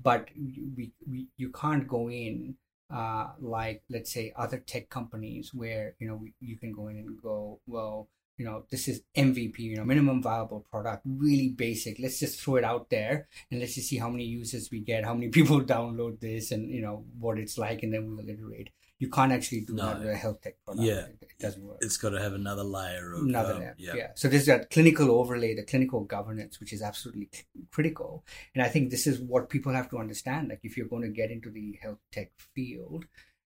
But 0.01 0.27
you- 0.35 0.71
we, 0.75 0.91
we 1.09 1.27
you 1.37 1.49
can't 1.51 1.87
go 1.87 2.09
in 2.09 2.55
uh, 2.93 3.27
like 3.39 3.83
let's 3.89 4.11
say 4.11 4.33
other 4.35 4.57
tech 4.57 4.89
companies 4.89 5.53
where 5.53 5.95
you 5.99 6.07
know 6.07 6.15
we, 6.15 6.33
you 6.41 6.57
can 6.57 6.71
go 6.73 6.87
in 6.89 6.97
and 6.97 7.21
go 7.21 7.61
well 7.65 8.09
you 8.39 8.45
know 8.45 8.63
this 8.71 8.87
is 8.87 9.01
mvp 9.15 9.59
you 9.59 9.75
know 9.75 9.83
minimum 9.83 10.23
viable 10.23 10.65
product 10.71 11.03
really 11.05 11.49
basic 11.49 11.99
let's 11.99 12.19
just 12.19 12.39
throw 12.41 12.55
it 12.55 12.63
out 12.63 12.89
there 12.89 13.27
and 13.51 13.59
let's 13.59 13.75
just 13.75 13.89
see 13.89 13.97
how 13.97 14.09
many 14.09 14.23
users 14.23 14.69
we 14.71 14.79
get 14.79 15.03
how 15.05 15.13
many 15.13 15.27
people 15.37 15.61
download 15.61 16.19
this 16.21 16.51
and 16.51 16.71
you 16.71 16.81
know 16.81 17.03
what 17.19 17.37
it's 17.37 17.57
like 17.57 17.83
and 17.83 17.93
then 17.93 18.07
we 18.07 18.15
will 18.15 18.29
iterate 18.29 18.69
you 19.01 19.09
can't 19.09 19.31
actually 19.31 19.61
do 19.61 19.73
No. 19.75 19.85
that 19.85 19.99
with 19.99 20.09
a 20.09 20.15
health 20.15 20.41
tech 20.41 20.55
product 20.65 20.85
Yeah. 20.85 21.05
it, 21.05 21.17
it 21.21 21.39
doesn't 21.39 21.63
work 21.63 21.77
It's 21.81 21.95
got 21.97 22.09
to 22.09 22.21
have 22.21 22.33
another 22.33 22.63
layer 22.63 23.13
of 23.13 23.23
another 23.23 23.53
um, 23.53 23.59
layer. 23.59 23.75
yeah. 23.77 23.93
yeah. 23.95 24.07
So 24.15 24.27
there's 24.27 24.45
that 24.47 24.69
clinical 24.71 25.09
overlay, 25.11 25.55
the 25.55 25.63
clinical 25.63 26.01
governance, 26.03 26.59
which 26.59 26.73
is 26.73 26.81
absolutely 26.81 27.29
critical. 27.71 28.25
And 28.53 28.61
I 28.61 28.67
think 28.67 28.89
this 28.89 29.07
is 29.07 29.21
what 29.21 29.49
people 29.49 29.71
have 29.73 29.89
to 29.91 29.99
understand. 29.99 30.49
Like 30.49 30.59
if 30.63 30.75
you're 30.75 30.87
going 30.93 31.03
to 31.03 31.15
get 31.21 31.31
into 31.31 31.49
the 31.49 31.79
health 31.81 31.99
tech 32.11 32.31
field, 32.53 33.05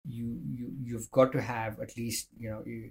you 0.08 0.38
you 0.56 0.72
you've 0.82 1.10
got 1.10 1.32
to 1.32 1.40
have 1.40 1.80
at 1.80 1.96
least 1.96 2.28
you 2.38 2.50
know 2.50 2.62
you, 2.64 2.90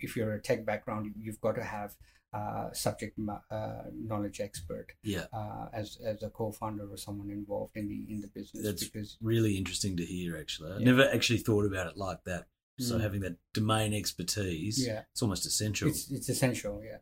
if 0.00 0.16
you're 0.16 0.32
a 0.34 0.40
tech 0.40 0.64
background, 0.64 1.12
you've 1.18 1.40
got 1.40 1.54
to 1.56 1.64
have 1.64 1.94
uh, 2.32 2.70
subject 2.72 3.18
uh, 3.50 3.84
knowledge 3.94 4.40
expert 4.40 4.88
Yeah. 5.02 5.26
uh, 5.32 5.68
as 5.72 5.98
as 6.04 6.22
a 6.22 6.30
co-founder 6.30 6.86
or 6.90 6.96
someone 6.96 7.30
involved 7.30 7.76
in 7.76 7.88
the 7.88 8.06
in 8.12 8.20
the 8.20 8.28
business 8.28 8.64
That's 8.64 8.84
because 8.84 9.16
really 9.22 9.56
interesting 9.56 9.96
to 9.96 10.04
hear. 10.04 10.36
Actually, 10.36 10.72
I 10.72 10.78
Yeah. 10.78 10.84
never 10.84 11.08
actually 11.10 11.38
thought 11.38 11.64
about 11.64 11.86
it 11.86 11.96
like 11.96 12.22
that. 12.24 12.46
So 12.80 12.96
Mm. 12.96 13.00
having 13.00 13.20
that 13.22 13.36
domain 13.54 13.92
expertise, 13.92 14.86
yeah, 14.86 15.02
it's 15.10 15.22
almost 15.22 15.46
essential. 15.46 15.88
it's 15.88 16.10
it's 16.10 16.28
essential. 16.28 16.82
Yeah. 16.84 16.98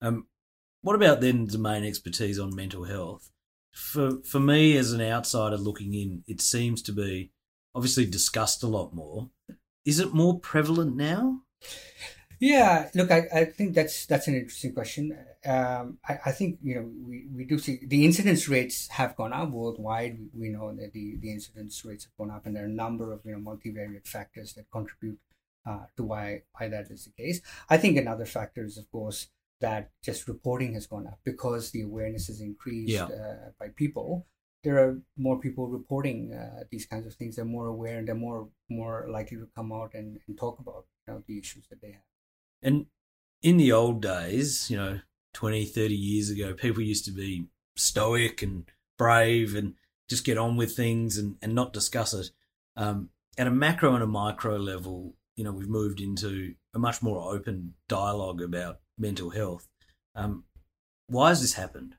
Um, 0.00 0.26
what 0.80 0.96
about 0.96 1.20
then 1.20 1.46
domain 1.46 1.84
expertise 1.84 2.38
on 2.38 2.54
mental 2.54 2.84
health? 2.84 3.30
For 3.72 4.22
for 4.22 4.40
me 4.40 4.76
as 4.76 4.92
an 4.92 5.00
outsider 5.02 5.56
looking 5.58 5.94
in, 5.94 6.24
it 6.26 6.40
seems 6.40 6.80
to 6.82 6.92
be 6.92 7.30
obviously 7.74 8.06
discussed 8.06 8.62
a 8.62 8.66
lot 8.68 8.94
more. 8.94 9.30
Is 9.84 9.98
it 9.98 10.14
more 10.14 10.38
prevalent 10.38 10.96
now? 10.96 11.42
Yeah, 12.40 12.90
look, 12.94 13.10
I, 13.10 13.28
I 13.34 13.44
think 13.44 13.74
that's 13.74 14.06
that's 14.06 14.28
an 14.28 14.34
interesting 14.34 14.72
question. 14.72 15.16
Um, 15.46 15.98
I, 16.06 16.18
I 16.26 16.32
think 16.32 16.58
you 16.62 16.74
know 16.74 16.90
we, 17.06 17.26
we 17.34 17.44
do 17.44 17.58
see 17.58 17.80
the 17.86 18.04
incidence 18.04 18.48
rates 18.48 18.88
have 18.88 19.16
gone 19.16 19.32
up 19.32 19.50
worldwide. 19.50 20.18
We, 20.34 20.48
know 20.48 20.74
that 20.74 20.92
the, 20.92 21.16
the 21.16 21.30
incidence 21.32 21.84
rates 21.84 22.04
have 22.04 22.16
gone 22.18 22.34
up, 22.34 22.44
and 22.46 22.54
there 22.56 22.64
are 22.64 22.66
a 22.66 22.80
number 22.84 23.12
of 23.12 23.20
you 23.24 23.32
know 23.32 23.38
multivariate 23.38 24.06
factors 24.06 24.54
that 24.54 24.70
contribute 24.70 25.18
uh, 25.66 25.86
to 25.96 26.02
why 26.02 26.42
why 26.52 26.68
that 26.68 26.90
is 26.90 27.04
the 27.04 27.22
case. 27.22 27.40
I 27.70 27.76
think 27.78 27.96
another 27.96 28.26
factor 28.26 28.64
is 28.64 28.78
of 28.78 28.90
course 28.90 29.28
that 29.60 29.90
just 30.02 30.28
reporting 30.28 30.74
has 30.74 30.86
gone 30.86 31.06
up 31.06 31.20
because 31.24 31.70
the 31.70 31.82
awareness 31.82 32.26
has 32.26 32.40
increased 32.40 32.92
Yeah. 32.92 33.04
uh, 33.04 33.50
by 33.58 33.68
people. 33.68 34.26
There 34.64 34.78
are 34.78 34.98
more 35.16 35.38
people 35.38 35.68
reporting 35.68 36.32
uh, 36.32 36.64
these 36.70 36.86
kinds 36.86 37.06
of 37.06 37.14
things. 37.14 37.36
They're 37.36 37.44
more 37.44 37.68
aware 37.68 37.98
and 37.98 38.08
they're 38.08 38.14
more 38.14 38.48
more 38.68 39.06
likely 39.08 39.36
to 39.36 39.48
come 39.54 39.72
out 39.72 39.92
and, 39.94 40.18
and 40.26 40.36
talk 40.36 40.58
about 40.58 40.86
you 41.06 41.14
know 41.14 41.22
the 41.26 41.38
issues 41.38 41.66
that 41.68 41.80
they 41.80 41.92
have. 41.92 42.08
And 42.62 42.86
in 43.42 43.58
the 43.58 43.72
old 43.72 44.00
days, 44.00 44.70
you 44.70 44.76
know, 44.76 45.00
20, 45.34 45.66
30 45.66 45.94
years 45.94 46.30
ago, 46.30 46.54
people 46.54 46.82
used 46.82 47.04
to 47.04 47.12
be 47.12 47.46
stoic 47.76 48.40
and 48.42 48.64
brave 48.96 49.54
and 49.54 49.74
just 50.08 50.24
get 50.24 50.38
on 50.38 50.56
with 50.56 50.74
things 50.74 51.18
and, 51.18 51.36
and 51.42 51.54
not 51.54 51.72
discuss 51.72 52.14
it. 52.14 52.30
Um, 52.76 53.10
at 53.36 53.46
a 53.46 53.50
macro 53.50 53.94
and 53.94 54.02
a 54.02 54.06
micro 54.06 54.56
level, 54.56 55.14
you 55.36 55.44
know, 55.44 55.52
we've 55.52 55.68
moved 55.68 56.00
into 56.00 56.54
a 56.74 56.78
much 56.78 57.02
more 57.02 57.34
open 57.34 57.74
dialogue 57.88 58.40
about 58.40 58.80
mental 58.96 59.30
health. 59.30 59.68
Um, 60.14 60.44
why 61.08 61.30
has 61.30 61.40
this 61.40 61.54
happened? 61.54 61.96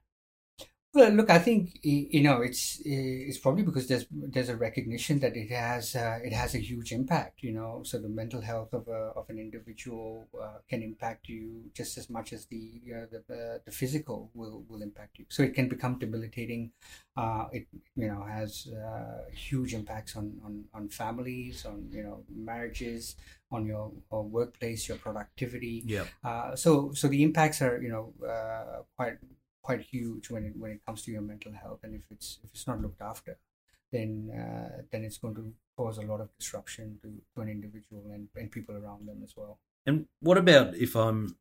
Well, 0.95 1.09
look, 1.11 1.29
I 1.29 1.39
think 1.39 1.77
you 1.83 2.23
know 2.23 2.39
it's 2.41 2.81
it's 2.85 3.37
probably 3.37 3.63
because 3.63 3.87
there's 3.89 4.05
there's 4.09 4.47
a 4.47 4.55
recognition 4.55 5.19
that 5.19 5.35
it 5.35 5.51
has 5.51 5.93
uh, 5.93 6.19
it 6.23 6.31
has 6.31 6.55
a 6.55 6.57
huge 6.59 6.93
impact. 6.93 7.43
You 7.43 7.51
know, 7.51 7.81
so 7.83 7.99
the 7.99 8.07
mental 8.07 8.39
health 8.39 8.71
of 8.73 8.87
a 8.87 9.11
of 9.19 9.29
an 9.29 9.37
individual 9.37 10.25
uh, 10.41 10.59
can 10.69 10.81
impact 10.81 11.27
you 11.27 11.69
just 11.73 11.97
as 11.97 12.09
much 12.09 12.31
as 12.31 12.45
the 12.45 12.79
uh, 12.95 13.05
the 13.11 13.19
uh, 13.35 13.57
the 13.65 13.71
physical 13.71 14.31
will 14.33 14.63
will 14.69 14.81
impact 14.81 15.19
you. 15.19 15.25
So 15.27 15.43
it 15.43 15.53
can 15.53 15.67
become 15.67 15.99
debilitating. 15.99 16.71
Uh, 17.17 17.47
it 17.51 17.67
you 17.97 18.07
know 18.07 18.23
has 18.23 18.67
uh, 18.71 19.29
huge 19.33 19.73
impacts 19.73 20.15
on 20.15 20.39
on 20.45 20.63
on 20.73 20.87
families, 20.87 21.65
on 21.65 21.89
you 21.91 22.03
know 22.03 22.23
marriages, 22.33 23.17
on 23.51 23.65
your 23.65 23.91
uh, 24.13 24.21
workplace, 24.21 24.87
your 24.87 24.97
productivity. 24.97 25.83
Yeah. 25.85 26.05
Uh, 26.23 26.55
so 26.55 26.93
so 26.93 27.09
the 27.09 27.21
impacts 27.23 27.61
are 27.61 27.81
you 27.81 27.89
know 27.89 28.13
uh, 28.25 28.83
quite 28.95 29.17
quite 29.65 29.81
huge 29.81 30.29
when 30.29 30.43
it 30.45 30.53
when 30.61 30.71
it 30.75 30.81
comes 30.85 31.01
to 31.03 31.11
your 31.11 31.21
mental 31.21 31.53
health, 31.63 31.81
and 31.83 31.95
if 31.95 32.05
it's 32.11 32.39
if 32.43 32.49
it's 32.53 32.67
not 32.67 32.81
looked 32.81 33.01
after, 33.01 33.33
then 33.91 34.11
uh, 34.41 34.83
then 34.91 35.03
it's 35.03 35.17
going 35.17 35.35
to 35.35 35.45
cause 35.75 35.97
a 35.97 36.03
lot 36.11 36.21
of 36.21 36.29
disruption 36.39 36.99
to, 37.01 37.09
to 37.33 37.41
an 37.41 37.49
individual 37.49 38.03
and, 38.13 38.27
and 38.35 38.51
people 38.51 38.75
around 38.75 39.07
them 39.07 39.21
as 39.23 39.33
well. 39.35 39.59
And 39.85 40.05
what 40.19 40.37
about 40.37 40.75
if 40.75 40.95
I'm 40.95 41.35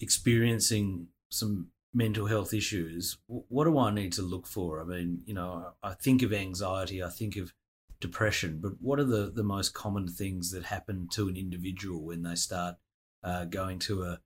experiencing 0.00 1.08
some 1.30 1.68
mental 1.92 2.26
health 2.26 2.52
issues? 2.54 3.18
What 3.26 3.64
do 3.64 3.78
I 3.78 3.90
need 3.90 4.12
to 4.12 4.22
look 4.22 4.46
for? 4.46 4.80
I 4.80 4.84
mean, 4.84 5.22
you 5.24 5.34
know, 5.34 5.72
I 5.82 5.94
think 5.94 6.22
of 6.22 6.32
anxiety, 6.32 7.02
I 7.02 7.08
think 7.08 7.36
of 7.36 7.52
depression, 8.00 8.60
but 8.62 8.72
what 8.80 9.00
are 9.00 9.04
the, 9.04 9.32
the 9.34 9.42
most 9.42 9.74
common 9.74 10.06
things 10.06 10.52
that 10.52 10.64
happen 10.64 11.08
to 11.12 11.28
an 11.28 11.36
individual 11.36 12.02
when 12.02 12.22
they 12.22 12.36
start 12.36 12.76
uh, 13.24 13.44
going 13.44 13.78
to 13.80 14.04
a, 14.04 14.20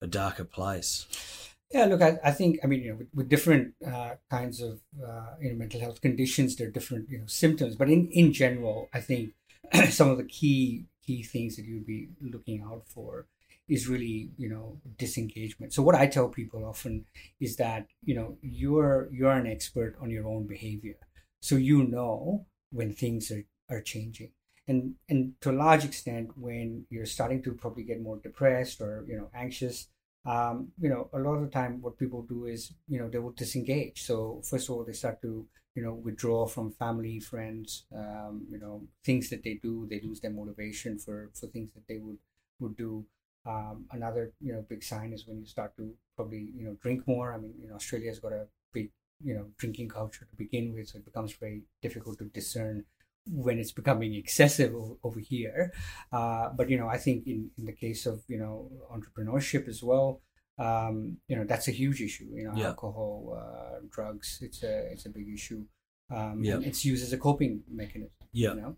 a 0.00 0.06
darker 0.06 0.44
place? 0.44 1.49
Yeah, 1.72 1.84
look, 1.84 2.02
I, 2.02 2.18
I 2.24 2.32
think 2.32 2.58
I 2.64 2.66
mean 2.66 2.82
you 2.82 2.90
know 2.90 2.96
with, 2.96 3.08
with 3.14 3.28
different 3.28 3.74
uh, 3.86 4.14
kinds 4.28 4.60
of 4.60 4.80
uh, 5.04 5.34
you 5.40 5.50
know 5.50 5.56
mental 5.56 5.80
health 5.80 6.00
conditions, 6.00 6.56
there 6.56 6.66
are 6.66 6.70
different 6.70 7.08
you 7.08 7.18
know 7.18 7.26
symptoms, 7.26 7.76
but 7.76 7.88
in 7.88 8.08
in 8.10 8.32
general, 8.32 8.88
I 8.92 9.00
think 9.00 9.34
some 9.90 10.08
of 10.10 10.18
the 10.18 10.24
key 10.24 10.86
key 11.06 11.22
things 11.22 11.56
that 11.56 11.64
you'd 11.64 11.86
be 11.86 12.08
looking 12.20 12.62
out 12.62 12.88
for 12.88 13.26
is 13.68 13.86
really 13.88 14.30
you 14.36 14.48
know 14.48 14.80
disengagement. 14.98 15.72
So 15.72 15.82
what 15.82 15.94
i 15.94 16.06
tell 16.08 16.28
people 16.28 16.64
often 16.64 17.04
is 17.38 17.56
that 17.56 17.86
you 18.02 18.14
know 18.16 18.36
you're 18.42 19.08
you're 19.12 19.30
an 19.32 19.46
expert 19.46 19.94
on 20.00 20.10
your 20.10 20.26
own 20.26 20.46
behavior. 20.48 20.96
So 21.40 21.54
you 21.56 21.84
know 21.84 22.46
when 22.72 22.92
things 22.92 23.30
are, 23.30 23.44
are 23.68 23.80
changing. 23.80 24.32
And 24.66 24.94
and 25.08 25.34
to 25.42 25.50
a 25.50 25.60
large 25.66 25.84
extent 25.84 26.36
when 26.36 26.86
you're 26.90 27.06
starting 27.06 27.42
to 27.44 27.52
probably 27.52 27.84
get 27.84 28.02
more 28.02 28.18
depressed 28.18 28.80
or 28.80 29.04
you 29.06 29.16
know 29.16 29.30
anxious 29.34 29.86
um, 30.26 30.68
you 30.80 30.88
know 30.88 31.08
a 31.14 31.18
lot 31.18 31.34
of 31.34 31.42
the 31.42 31.48
time 31.50 31.80
what 31.80 31.98
people 31.98 32.22
do 32.22 32.46
is 32.46 32.72
you 32.88 32.98
know 32.98 33.08
they 33.08 33.18
will 33.18 33.32
disengage. 33.32 34.02
So 34.02 34.42
first 34.48 34.68
of 34.68 34.74
all 34.76 34.84
they 34.84 34.92
start 34.92 35.20
to 35.22 35.46
you 35.74 35.82
know 35.82 35.94
withdraw 35.94 36.46
from 36.46 36.72
family 36.72 37.20
friends 37.20 37.84
um, 37.96 38.46
you 38.50 38.58
know 38.58 38.82
things 39.04 39.30
that 39.30 39.42
they 39.42 39.54
do. 39.62 39.86
They 39.88 40.00
lose 40.00 40.20
their 40.20 40.30
motivation 40.30 40.98
for 40.98 41.30
for 41.34 41.46
things 41.46 41.72
that 41.74 41.86
they 41.88 41.98
would 41.98 42.18
would 42.60 42.76
do. 42.76 43.04
Um, 43.46 43.86
another 43.92 44.32
you 44.40 44.52
know 44.52 44.64
big 44.68 44.82
sign 44.84 45.12
is 45.14 45.26
when 45.26 45.38
you 45.40 45.46
start 45.46 45.74
to 45.76 45.94
probably 46.16 46.50
you 46.54 46.64
know 46.66 46.76
drink 46.82 47.06
more. 47.06 47.32
I 47.32 47.38
mean 47.38 47.54
you 47.60 47.68
know 47.68 47.74
australia's 47.76 48.18
got 48.18 48.32
a 48.32 48.46
big 48.72 48.90
you 49.24 49.34
know 49.34 49.46
drinking 49.58 49.88
culture 49.88 50.26
to 50.26 50.36
begin 50.36 50.72
with 50.74 50.88
so 50.88 50.98
it 50.98 51.04
becomes 51.04 51.32
very 51.32 51.62
difficult 51.82 52.18
to 52.18 52.24
discern 52.26 52.84
when 53.32 53.58
it's 53.58 53.72
becoming 53.72 54.14
excessive 54.14 54.74
over 55.02 55.20
here. 55.20 55.72
Uh, 56.12 56.50
but 56.56 56.68
you 56.70 56.78
know, 56.78 56.88
I 56.88 56.98
think 56.98 57.26
in, 57.26 57.50
in 57.58 57.64
the 57.64 57.72
case 57.72 58.06
of 58.06 58.22
you 58.28 58.38
know 58.38 58.70
entrepreneurship 58.92 59.68
as 59.68 59.82
well, 59.82 60.20
um, 60.58 61.18
you 61.28 61.36
know 61.36 61.44
that's 61.44 61.68
a 61.68 61.72
huge 61.72 62.00
issue. 62.00 62.28
You 62.32 62.44
know, 62.44 62.54
yeah. 62.56 62.68
alcohol, 62.68 63.38
uh, 63.40 63.80
drugs, 63.90 64.38
it's 64.42 64.62
a 64.62 64.92
it's 64.92 65.06
a 65.06 65.10
big 65.10 65.28
issue. 65.32 65.64
Um, 66.10 66.42
yeah. 66.42 66.58
it's 66.60 66.84
used 66.84 67.04
as 67.04 67.12
a 67.12 67.18
coping 67.18 67.62
mechanism. 67.70 68.10
Yeah. 68.32 68.54
You 68.54 68.60
know? 68.60 68.76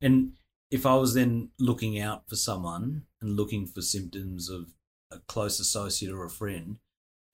And 0.00 0.32
if 0.70 0.86
I 0.86 0.94
was 0.94 1.14
then 1.14 1.50
looking 1.58 1.98
out 1.98 2.28
for 2.28 2.36
someone 2.36 3.04
and 3.20 3.36
looking 3.36 3.66
for 3.66 3.82
symptoms 3.82 4.48
of 4.48 4.72
a 5.10 5.18
close 5.26 5.60
associate 5.60 6.12
or 6.12 6.24
a 6.24 6.30
friend, 6.30 6.76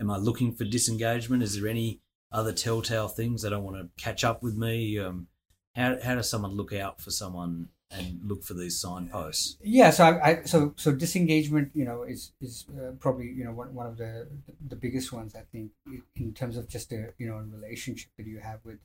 am 0.00 0.10
I 0.10 0.16
looking 0.16 0.54
for 0.54 0.64
disengagement? 0.64 1.42
Is 1.42 1.58
there 1.58 1.68
any 1.68 2.00
other 2.32 2.52
telltale 2.52 3.08
things 3.08 3.42
that 3.42 3.50
don't 3.50 3.64
want 3.64 3.76
to 3.76 4.02
catch 4.02 4.24
up 4.24 4.42
with 4.42 4.56
me? 4.56 4.98
Um, 4.98 5.28
how 5.74 5.96
how 6.02 6.14
does 6.14 6.28
someone 6.28 6.52
look 6.52 6.72
out 6.72 7.00
for 7.00 7.10
someone 7.10 7.68
and 7.90 8.20
look 8.24 8.44
for 8.44 8.54
these 8.54 8.80
signposts? 8.80 9.56
Yeah, 9.62 9.90
so 9.90 10.04
I, 10.04 10.28
I 10.28 10.42
so 10.44 10.74
so 10.76 10.92
disengagement, 10.92 11.70
you 11.74 11.84
know, 11.84 12.02
is 12.02 12.32
is 12.40 12.66
uh, 12.70 12.92
probably 12.98 13.26
you 13.26 13.44
know 13.44 13.52
one, 13.52 13.74
one 13.74 13.86
of 13.86 13.96
the 13.96 14.28
the 14.68 14.76
biggest 14.76 15.12
ones 15.12 15.34
I 15.34 15.42
think 15.52 15.72
in 16.16 16.32
terms 16.32 16.56
of 16.56 16.68
just 16.68 16.92
a 16.92 17.12
you 17.18 17.28
know 17.28 17.36
a 17.36 17.42
relationship 17.42 18.10
that 18.16 18.26
you 18.26 18.38
have 18.38 18.60
with 18.64 18.78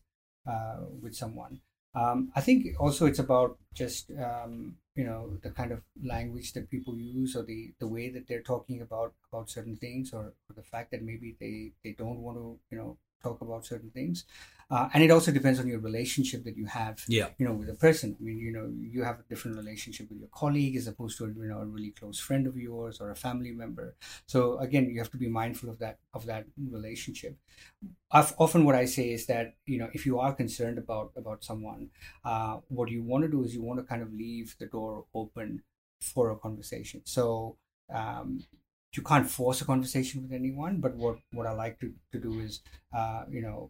uh, 0.48 0.82
with 1.02 1.16
someone. 1.16 1.62
Um, 1.96 2.32
I 2.36 2.42
think 2.42 2.68
also 2.80 3.06
it's 3.06 3.20
about 3.20 3.58
just 3.74 4.12
um, 4.12 4.76
you 4.96 5.06
know 5.06 5.38
the 5.42 5.52
kind 5.52 5.72
of 5.72 5.82
language 6.04 6.54
that 6.54 6.70
people 6.70 6.98
use 6.98 7.36
or 7.36 7.44
the 7.44 7.74
the 7.80 7.88
way 7.88 8.10
that 8.10 8.28
they're 8.28 8.42
talking 8.42 8.82
about 8.82 9.14
about 9.32 9.50
certain 9.50 9.76
things 9.76 10.14
or, 10.14 10.34
or 10.50 10.56
the 10.56 10.64
fact 10.64 10.92
that 10.92 11.04
maybe 11.04 11.36
they 11.40 11.72
they 11.84 11.96
don't 11.98 12.20
want 12.20 12.38
to 12.38 12.60
you 12.70 12.78
know 12.78 12.98
talk 13.24 13.42
about 13.42 13.66
certain 13.66 13.90
things 13.92 14.26
uh, 14.72 14.90
and 14.94 15.04
it 15.04 15.12
also 15.12 15.32
depends 15.32 15.60
on 15.60 15.68
your 15.68 15.80
relationship 15.80 16.44
that 16.44 16.58
you 16.58 16.66
have 16.66 17.04
yeah. 17.08 17.30
you 17.38 17.46
know 17.46 17.54
with 17.54 17.70
a 17.70 17.76
person. 17.76 18.16
I 18.20 18.24
mean 18.24 18.40
you 18.40 18.52
know 18.52 18.72
you 18.80 19.04
have 19.04 19.20
a 19.20 19.24
different 19.30 19.58
relationship 19.58 20.10
with 20.10 20.20
your 20.20 20.30
colleague 20.30 20.76
as 20.76 20.88
opposed 20.88 21.18
to 21.20 21.26
you 21.28 21.46
know 21.46 21.60
a 21.60 21.66
really 21.66 21.92
close 21.92 22.20
friend 22.20 22.48
of 22.48 22.58
yours 22.58 23.00
or 23.00 23.12
a 23.12 23.16
family 23.16 23.52
member. 23.52 23.96
So 24.26 24.58
again 24.60 24.90
you 24.90 25.00
have 25.00 25.12
to 25.12 25.18
be 25.18 25.28
mindful 25.28 25.70
of 25.70 25.80
that 25.80 26.00
of 26.14 26.26
that 26.26 26.46
relationship. 26.72 27.38
I've, 28.12 28.34
often 28.38 28.66
what 28.66 28.76
i 28.76 28.86
say 28.86 29.12
is 29.12 29.26
that 29.28 29.56
you 29.66 29.78
know 29.78 29.90
if 29.94 30.06
you 30.06 30.20
are 30.20 30.34
concerned 30.34 30.78
about 30.78 31.12
about 31.16 31.44
someone 31.44 31.90
uh, 32.24 32.58
what 32.70 32.90
you 32.90 33.04
want 33.04 33.24
to 33.24 33.30
do 33.30 33.44
is 33.44 33.54
you 33.54 33.62
want 33.62 33.80
to 33.80 33.86
kind 33.86 34.02
of 34.02 34.14
leave 34.14 34.56
the 34.60 34.66
door 34.66 35.06
open 35.14 35.62
for 36.02 36.30
a 36.32 36.36
conversation. 36.36 37.02
So 37.06 37.58
um, 37.94 38.44
you 38.96 39.04
can't 39.04 39.30
force 39.30 39.62
a 39.62 39.66
conversation 39.66 40.24
with 40.24 40.32
anyone 40.32 40.80
but 40.80 40.96
what 40.96 41.18
what 41.32 41.46
i 41.46 41.52
like 41.52 41.80
to, 41.80 41.94
to 42.12 42.20
do 42.20 42.40
is 42.40 42.62
uh, 42.94 43.24
you 43.30 43.42
know 43.42 43.70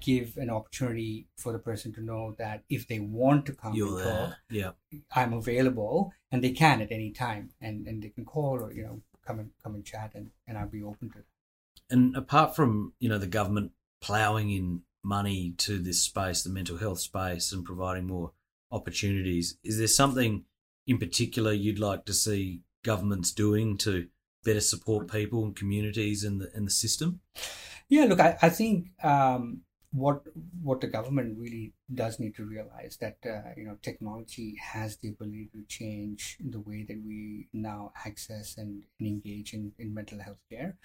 give 0.00 0.36
an 0.36 0.50
opportunity 0.50 1.26
for 1.36 1.52
the 1.52 1.58
person 1.58 1.92
to 1.94 2.00
know 2.00 2.34
that 2.38 2.64
if 2.68 2.86
they 2.86 2.98
want 3.00 3.46
to 3.46 3.52
come 3.52 3.74
You're 3.74 3.98
and 3.98 3.98
there. 3.98 4.26
talk, 4.26 4.36
Yeah. 4.50 4.70
I'm 5.14 5.32
available, 5.32 6.12
and 6.30 6.42
they 6.42 6.52
can 6.52 6.80
at 6.80 6.92
any 6.92 7.10
time, 7.10 7.50
and 7.60 7.86
and 7.86 8.02
they 8.02 8.10
can 8.10 8.24
call 8.24 8.60
or 8.62 8.72
you 8.72 8.82
know 8.82 9.02
come 9.26 9.38
and 9.38 9.50
come 9.62 9.74
and 9.74 9.84
chat, 9.84 10.12
and 10.14 10.30
and 10.46 10.56
I'll 10.56 10.68
be 10.68 10.82
open 10.82 11.10
to 11.10 11.18
it. 11.18 11.26
And 11.90 12.16
apart 12.16 12.54
from 12.56 12.92
you 12.98 13.08
know 13.08 13.18
the 13.18 13.26
government 13.26 13.72
ploughing 14.00 14.50
in 14.50 14.82
money 15.04 15.54
to 15.58 15.78
this 15.78 16.02
space, 16.02 16.42
the 16.42 16.50
mental 16.50 16.78
health 16.78 17.00
space, 17.00 17.52
and 17.52 17.64
providing 17.64 18.06
more 18.06 18.32
opportunities, 18.70 19.56
is 19.64 19.78
there 19.78 19.86
something 19.86 20.44
in 20.86 20.98
particular 20.98 21.52
you'd 21.52 21.78
like 21.78 22.04
to 22.04 22.12
see 22.12 22.62
governments 22.84 23.32
doing 23.32 23.76
to 23.78 24.08
better 24.44 24.60
support 24.60 25.10
people 25.10 25.44
and 25.44 25.56
communities 25.56 26.24
in 26.24 26.38
the 26.38 26.50
in 26.54 26.64
the 26.64 26.70
system? 26.70 27.20
Yeah, 27.88 28.04
look, 28.04 28.20
I, 28.20 28.36
I 28.42 28.50
think 28.50 28.90
um, 29.02 29.62
what 29.92 30.22
what 30.62 30.80
the 30.80 30.86
government 30.86 31.38
really 31.38 31.72
does 31.94 32.20
need 32.20 32.34
to 32.36 32.44
realize 32.44 32.98
that 33.00 33.16
uh, 33.24 33.50
you 33.56 33.64
know 33.64 33.78
technology 33.82 34.56
has 34.60 34.96
the 34.98 35.08
ability 35.08 35.48
to 35.52 35.62
change 35.68 36.36
the 36.40 36.60
way 36.60 36.84
that 36.86 37.00
we 37.04 37.48
now 37.52 37.92
access 38.04 38.58
and, 38.58 38.82
and 38.98 39.08
engage 39.08 39.54
in, 39.54 39.72
in 39.78 39.94
mental 39.94 40.20
health 40.20 40.42
care. 40.50 40.76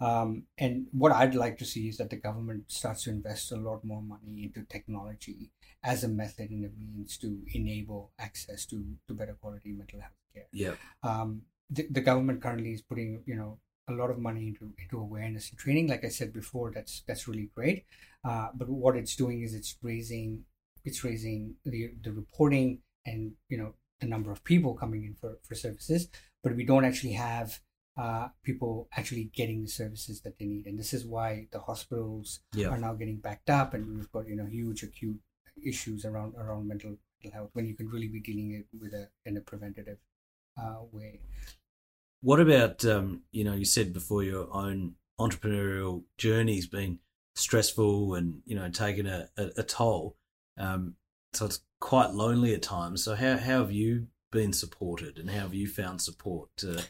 Um, 0.00 0.44
and 0.58 0.86
what 0.92 1.12
I'd 1.12 1.34
like 1.34 1.58
to 1.58 1.64
see 1.64 1.88
is 1.88 1.96
that 1.98 2.10
the 2.10 2.16
government 2.16 2.64
starts 2.72 3.04
to 3.04 3.10
invest 3.10 3.52
a 3.52 3.56
lot 3.56 3.84
more 3.84 4.02
money 4.02 4.42
into 4.44 4.66
technology 4.68 5.50
as 5.84 6.02
a 6.02 6.08
method 6.08 6.50
and 6.50 6.64
a 6.64 6.70
means 6.76 7.16
to 7.18 7.38
enable 7.54 8.10
access 8.18 8.66
to, 8.66 8.84
to 9.06 9.14
better 9.14 9.36
quality 9.40 9.72
mental 9.72 10.00
health 10.00 10.12
care. 10.34 10.46
Yeah. 10.52 10.74
Um, 11.04 11.42
the, 11.70 11.86
the 11.90 12.00
government 12.00 12.42
currently 12.42 12.72
is 12.72 12.82
putting 12.82 13.22
you 13.26 13.34
know 13.34 13.58
a 13.88 13.92
lot 13.92 14.10
of 14.10 14.18
money 14.18 14.48
into 14.48 14.72
into 14.78 14.98
awareness 14.98 15.50
and 15.50 15.58
training. 15.58 15.88
Like 15.88 16.04
I 16.04 16.08
said 16.08 16.32
before, 16.32 16.70
that's 16.74 17.02
that's 17.06 17.28
really 17.28 17.50
great. 17.54 17.84
Uh, 18.24 18.48
but 18.54 18.68
what 18.68 18.96
it's 18.96 19.16
doing 19.16 19.42
is 19.42 19.54
it's 19.54 19.76
raising 19.82 20.44
it's 20.84 21.04
raising 21.04 21.54
the 21.64 21.90
the 22.02 22.12
reporting 22.12 22.80
and 23.06 23.32
you 23.48 23.58
know 23.58 23.74
the 24.00 24.06
number 24.06 24.30
of 24.30 24.44
people 24.44 24.74
coming 24.74 25.04
in 25.04 25.14
for 25.14 25.38
for 25.42 25.54
services, 25.54 26.08
but 26.42 26.56
we 26.56 26.64
don't 26.64 26.84
actually 26.84 27.12
have 27.12 27.60
uh, 27.96 28.28
people 28.42 28.88
actually 28.96 29.30
getting 29.34 29.62
the 29.62 29.68
services 29.68 30.22
that 30.22 30.38
they 30.38 30.46
need, 30.46 30.66
and 30.66 30.78
this 30.78 30.92
is 30.92 31.04
why 31.04 31.46
the 31.52 31.60
hospitals 31.60 32.40
yeah. 32.54 32.68
are 32.68 32.78
now 32.78 32.94
getting 32.94 33.18
backed 33.18 33.50
up, 33.50 33.74
and 33.74 33.96
we've 33.96 34.12
got 34.12 34.26
you 34.28 34.36
know 34.36 34.46
huge 34.46 34.82
acute 34.82 35.20
issues 35.64 36.04
around 36.04 36.34
around 36.36 36.66
mental, 36.66 36.96
health 37.32 37.50
when 37.52 37.66
you 37.66 37.74
can 37.74 37.88
really 37.88 38.08
be 38.08 38.20
dealing 38.20 38.52
it 38.52 38.66
with 38.80 38.92
a 38.92 39.08
in 39.26 39.36
a 39.36 39.40
preventative 39.40 39.98
way. 40.92 41.20
What 42.20 42.40
about 42.40 42.84
um, 42.84 43.22
you 43.32 43.44
know 43.44 43.54
you 43.54 43.64
said 43.64 43.92
before 43.92 44.22
your 44.22 44.48
own 44.54 44.94
entrepreneurial 45.20 46.04
journey's 46.18 46.66
been 46.66 46.98
stressful 47.34 48.14
and 48.14 48.42
you 48.44 48.54
know 48.54 48.68
taken 48.68 49.06
a, 49.06 49.28
a, 49.36 49.50
a 49.58 49.62
toll, 49.62 50.16
um, 50.58 50.94
so 51.32 51.46
it's 51.46 51.60
quite 51.80 52.10
lonely 52.10 52.54
at 52.54 52.62
times. 52.62 53.04
So 53.04 53.14
how 53.14 53.36
how 53.36 53.58
have 53.58 53.72
you 53.72 54.08
been 54.30 54.52
supported 54.52 55.18
and 55.18 55.30
how 55.30 55.40
have 55.40 55.54
you 55.54 55.66
found 55.66 56.00
support 56.00 56.48
to 56.56 56.84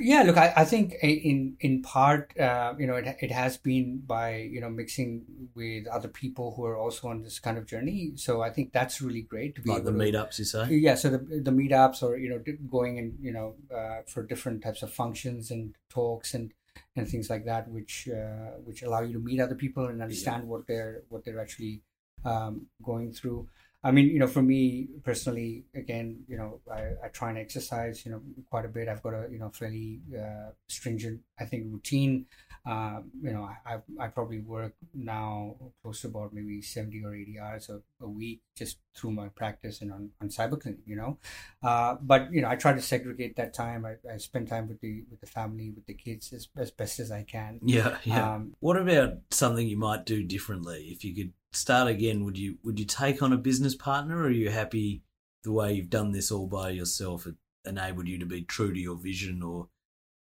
yeah 0.00 0.22
look 0.22 0.36
i, 0.36 0.52
I 0.56 0.64
think 0.64 0.94
in 1.02 1.56
in 1.60 1.82
part 1.82 2.38
uh, 2.38 2.74
you 2.78 2.86
know 2.86 2.94
it, 2.94 3.16
it 3.20 3.30
has 3.30 3.58
been 3.58 3.98
by 4.06 4.36
you 4.36 4.60
know 4.60 4.70
mixing 4.70 5.24
with 5.54 5.86
other 5.88 6.08
people 6.08 6.54
who 6.56 6.64
are 6.64 6.76
also 6.76 7.08
on 7.08 7.22
this 7.22 7.38
kind 7.38 7.58
of 7.58 7.66
journey. 7.66 8.12
So 8.16 8.42
i 8.42 8.50
think 8.50 8.72
that's 8.72 9.02
really 9.02 9.22
great 9.22 9.54
to 9.56 9.62
be 9.62 9.70
like 9.70 9.84
the 9.84 9.92
to, 9.92 9.98
meetups 9.98 10.38
you 10.38 10.44
say? 10.44 10.66
Yeah 10.70 10.94
so 10.94 11.10
the, 11.10 11.18
the 11.18 11.50
meetups 11.50 12.02
or 12.02 12.16
you 12.16 12.30
know 12.30 12.42
going 12.70 12.98
and 12.98 13.14
you 13.20 13.32
know 13.32 13.56
uh, 13.74 14.02
for 14.06 14.22
different 14.22 14.62
types 14.62 14.82
of 14.82 14.92
functions 14.92 15.50
and 15.50 15.74
talks 15.90 16.34
and 16.34 16.52
and 16.96 17.08
things 17.08 17.28
like 17.28 17.44
that 17.44 17.68
which 17.68 18.08
uh, 18.08 18.56
which 18.64 18.82
allow 18.82 19.02
you 19.02 19.12
to 19.12 19.18
meet 19.18 19.40
other 19.40 19.54
people 19.54 19.86
and 19.86 20.00
understand 20.00 20.44
yeah. 20.44 20.48
what 20.48 20.66
they're 20.66 21.02
what 21.10 21.24
they're 21.24 21.40
actually 21.40 21.82
um, 22.24 22.66
going 22.82 23.12
through 23.12 23.48
I 23.84 23.92
mean, 23.92 24.08
you 24.08 24.18
know, 24.18 24.26
for 24.26 24.42
me 24.42 24.88
personally, 25.04 25.64
again, 25.72 26.24
you 26.26 26.36
know, 26.36 26.60
I, 26.70 26.94
I 27.04 27.08
try 27.12 27.30
and 27.30 27.38
exercise, 27.38 28.04
you 28.04 28.10
know, 28.10 28.20
quite 28.50 28.64
a 28.64 28.68
bit. 28.68 28.88
I've 28.88 29.02
got 29.02 29.14
a, 29.14 29.28
you 29.30 29.38
know, 29.38 29.50
fairly 29.50 30.00
uh, 30.18 30.50
stringent, 30.68 31.20
I 31.38 31.44
think, 31.44 31.66
routine. 31.70 32.26
Uh, 32.66 33.00
you 33.22 33.30
know, 33.30 33.48
I, 33.64 33.78
I 34.00 34.08
probably 34.08 34.40
work 34.40 34.74
now 34.92 35.54
close 35.80 36.00
to 36.02 36.08
about 36.08 36.34
maybe 36.34 36.60
70 36.60 37.04
or 37.04 37.14
80 37.14 37.38
hours 37.38 37.70
a, 37.70 37.80
a 38.04 38.08
week 38.08 38.40
just 38.56 38.78
through 38.96 39.12
my 39.12 39.28
practice 39.28 39.80
and 39.80 39.92
on, 39.92 40.10
on 40.20 40.28
cyberclinic, 40.28 40.78
you 40.84 40.96
know. 40.96 41.18
Uh, 41.62 41.94
but, 42.02 42.32
you 42.32 42.42
know, 42.42 42.48
I 42.48 42.56
try 42.56 42.72
to 42.72 42.82
segregate 42.82 43.36
that 43.36 43.54
time. 43.54 43.86
I, 43.86 43.94
I 44.12 44.16
spend 44.16 44.48
time 44.48 44.66
with 44.66 44.80
the 44.80 45.04
with 45.08 45.20
the 45.20 45.26
family, 45.26 45.70
with 45.70 45.86
the 45.86 45.94
kids 45.94 46.32
as, 46.32 46.48
as 46.56 46.72
best 46.72 46.98
as 46.98 47.12
I 47.12 47.22
can. 47.22 47.60
Yeah, 47.64 47.96
yeah. 48.02 48.34
Um, 48.34 48.54
what 48.58 48.76
about 48.76 49.18
something 49.30 49.68
you 49.68 49.78
might 49.78 50.04
do 50.04 50.24
differently 50.24 50.88
if 50.90 51.04
you 51.04 51.14
could 51.14 51.32
start 51.52 51.88
again, 51.88 52.24
would 52.24 52.38
you 52.38 52.58
would 52.64 52.78
you 52.78 52.84
take 52.84 53.22
on 53.22 53.32
a 53.32 53.38
business 53.38 53.74
partner, 53.74 54.18
or 54.18 54.26
are 54.26 54.30
you 54.30 54.50
happy 54.50 55.02
the 55.44 55.52
way 55.52 55.72
you've 55.72 55.90
done 55.90 56.12
this 56.12 56.30
all 56.30 56.46
by 56.46 56.70
yourself? 56.70 57.26
It 57.26 57.34
enabled 57.64 58.08
you 58.08 58.18
to 58.18 58.26
be 58.26 58.42
true 58.42 58.72
to 58.72 58.78
your 58.78 58.96
vision, 58.96 59.42
or 59.42 59.68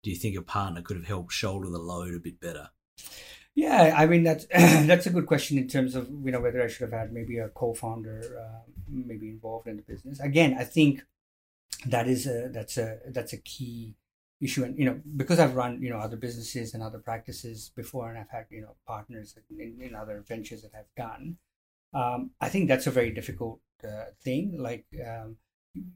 do 0.03 0.09
you 0.09 0.15
think 0.15 0.37
a 0.37 0.41
partner 0.41 0.81
could 0.81 0.97
have 0.97 1.07
helped 1.07 1.33
shoulder 1.33 1.69
the 1.69 1.79
load 1.79 2.13
a 2.13 2.19
bit 2.19 2.39
better? 2.39 2.69
Yeah, 3.55 3.93
I 3.97 4.05
mean 4.05 4.23
that's 4.23 4.45
that's 4.51 5.07
a 5.07 5.11
good 5.11 5.25
question 5.25 5.57
in 5.57 5.67
terms 5.67 5.95
of 5.95 6.09
you 6.23 6.31
know 6.31 6.39
whether 6.39 6.61
I 6.61 6.67
should 6.67 6.91
have 6.91 6.99
had 6.99 7.11
maybe 7.11 7.39
a 7.39 7.49
co-founder 7.49 8.37
uh, 8.39 8.71
maybe 8.87 9.29
involved 9.29 9.67
in 9.67 9.77
the 9.77 9.83
business. 9.83 10.19
Again, 10.19 10.55
I 10.59 10.63
think 10.63 11.03
that 11.85 12.07
is 12.07 12.27
a 12.27 12.49
that's 12.49 12.77
a 12.77 12.99
that's 13.07 13.33
a 13.33 13.37
key 13.37 13.95
issue. 14.39 14.63
And 14.63 14.77
you 14.77 14.85
know 14.85 14.99
because 15.15 15.39
i've 15.39 15.55
run 15.55 15.81
you 15.81 15.89
know 15.89 15.97
other 15.97 16.17
businesses 16.17 16.73
and 16.73 16.83
other 16.83 16.99
practices 16.99 17.71
before 17.75 18.09
and 18.09 18.19
i've 18.19 18.29
had 18.29 18.45
you 18.51 18.61
know 18.61 18.75
partners 18.85 19.35
in, 19.49 19.77
in 19.81 19.95
other 19.95 20.23
ventures 20.27 20.61
that 20.61 20.71
i've 20.77 20.93
done 20.95 21.37
um, 21.93 22.31
i 22.39 22.47
think 22.49 22.67
that's 22.67 22.87
a 22.87 22.91
very 22.91 23.11
difficult 23.11 23.59
uh, 23.83 24.05
thing. 24.23 24.57
Like 24.57 24.85
um, 25.07 25.37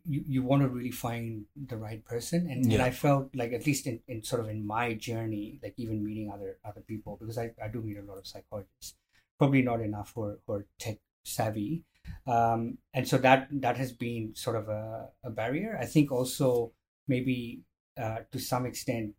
you, 0.05 0.23
you 0.27 0.43
want 0.43 0.61
to 0.61 0.67
really 0.69 0.91
find 0.91 1.45
the 1.55 1.77
right 1.77 2.03
person. 2.05 2.47
And, 2.49 2.65
Yeah. 2.65 2.73
and 2.75 2.83
i 2.83 2.91
felt 2.91 3.35
like 3.35 3.53
at 3.53 3.65
least 3.65 3.87
in, 3.87 3.99
in 4.07 4.23
sort 4.23 4.41
of 4.41 4.49
in 4.49 4.65
my 4.65 4.93
journey 4.93 5.59
like 5.63 5.73
even 5.77 6.03
meeting 6.03 6.31
other 6.31 6.57
other 6.63 6.81
people 6.81 7.17
because 7.19 7.37
i, 7.37 7.51
I 7.63 7.67
do 7.67 7.81
meet 7.81 7.97
a 7.97 8.03
lot 8.03 8.17
of 8.17 8.27
psychologists 8.27 8.95
probably 9.39 9.63
not 9.63 9.81
enough 9.81 10.11
who 10.13 10.21
are, 10.23 10.39
who 10.45 10.53
are 10.53 10.65
tech 10.77 10.97
savvy. 11.23 11.83
Um, 12.27 12.77
and 12.93 13.07
so 13.07 13.17
that 13.19 13.47
that 13.51 13.77
has 13.77 13.91
been 13.91 14.35
sort 14.35 14.55
of 14.55 14.69
a, 14.69 15.09
a 15.23 15.29
barrier. 15.31 15.77
I 15.81 15.85
think 15.85 16.11
also 16.11 16.73
maybe 17.07 17.61
uh, 17.97 18.19
to 18.31 18.39
some 18.39 18.65
extent 18.65 19.13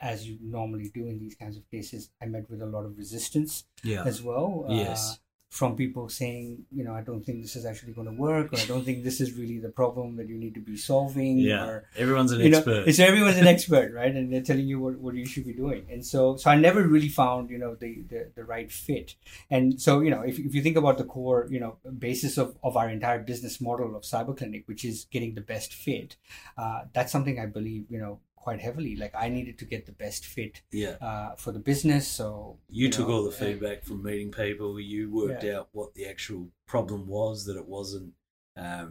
as 0.00 0.28
you 0.28 0.38
normally 0.42 0.90
do 0.94 1.06
in 1.08 1.18
these 1.18 1.34
kinds 1.34 1.56
of 1.56 1.68
cases 1.70 2.10
i 2.22 2.26
met 2.26 2.48
with 2.50 2.62
a 2.62 2.66
lot 2.66 2.84
of 2.84 2.96
resistance 2.96 3.64
Yeah. 3.82 4.04
as 4.04 4.22
well 4.22 4.64
uh, 4.68 4.74
Yes. 4.74 5.18
From 5.50 5.74
people 5.76 6.08
saying 6.10 6.64
you 6.70 6.84
know 6.84 6.94
i 6.94 7.00
don't 7.00 7.24
think 7.24 7.40
this 7.42 7.56
is 7.56 7.64
actually 7.64 7.92
going 7.94 8.06
to 8.06 8.12
work 8.12 8.52
or 8.52 8.58
i 8.58 8.66
don't 8.66 8.84
think 8.84 9.02
this 9.02 9.18
is 9.18 9.32
really 9.32 9.58
the 9.58 9.70
problem 9.70 10.14
that 10.16 10.28
you 10.28 10.36
need 10.36 10.54
to 10.54 10.60
be 10.60 10.76
solving 10.76 11.38
Yeah. 11.38 11.64
or 11.64 11.84
Everyone's 11.96 12.32
an 12.32 12.38
know 12.40 12.58
expert. 12.58 12.86
it's 12.86 12.98
everyone's 12.98 13.38
an 13.38 13.46
expert 13.54 13.94
right 13.94 14.14
and 14.14 14.30
they're 14.30 14.42
telling 14.42 14.66
you 14.68 14.78
what, 14.78 14.98
what 14.98 15.14
you 15.14 15.24
should 15.24 15.46
be 15.46 15.54
doing 15.54 15.86
and 15.90 16.04
so 16.04 16.36
so 16.36 16.50
i 16.50 16.54
never 16.54 16.82
really 16.86 17.08
found 17.08 17.48
you 17.48 17.56
know 17.58 17.74
the 17.74 18.02
the, 18.10 18.30
the 18.34 18.44
right 18.44 18.70
fit 18.70 19.14
and 19.50 19.80
so 19.80 20.00
you 20.00 20.10
know 20.10 20.20
if, 20.20 20.38
if 20.38 20.54
you 20.54 20.62
think 20.62 20.76
about 20.76 20.98
the 20.98 21.04
core 21.04 21.46
you 21.50 21.60
know 21.60 21.78
basis 21.98 22.36
of, 22.36 22.56
of 22.62 22.76
our 22.76 22.90
entire 22.90 23.18
business 23.20 23.58
model 23.60 23.96
of 23.96 24.02
cyber 24.02 24.36
clinic 24.36 24.64
which 24.66 24.84
is 24.84 25.06
getting 25.10 25.34
the 25.34 25.40
best 25.40 25.72
fit 25.72 26.16
uh, 26.58 26.80
that's 26.92 27.10
something 27.10 27.38
i 27.40 27.46
believe 27.46 27.86
you 27.88 27.98
know 27.98 28.20
quite 28.48 28.60
heavily 28.68 28.94
like 28.96 29.14
i 29.14 29.28
needed 29.28 29.56
to 29.58 29.66
get 29.74 29.84
the 29.86 29.92
best 30.04 30.22
fit 30.34 30.54
yeah. 30.82 30.96
uh, 31.08 31.30
for 31.42 31.50
the 31.52 31.58
business 31.70 32.04
so 32.20 32.26
You, 32.70 32.88
took 32.88 33.08
know, 33.08 33.14
all 33.16 33.24
the 33.30 33.36
feedback 33.42 33.78
from 33.84 33.98
meeting 34.02 34.30
people. 34.30 34.70
You 34.80 35.00
worked 35.20 35.44
Yeah. 35.44 35.56
out 35.58 35.68
what 35.78 35.90
the 35.98 36.06
actual 36.12 36.42
problem 36.74 37.00
was. 37.18 37.34
That 37.46 37.56
it 37.62 37.68
wasn't 37.78 38.10
um, 38.56 38.88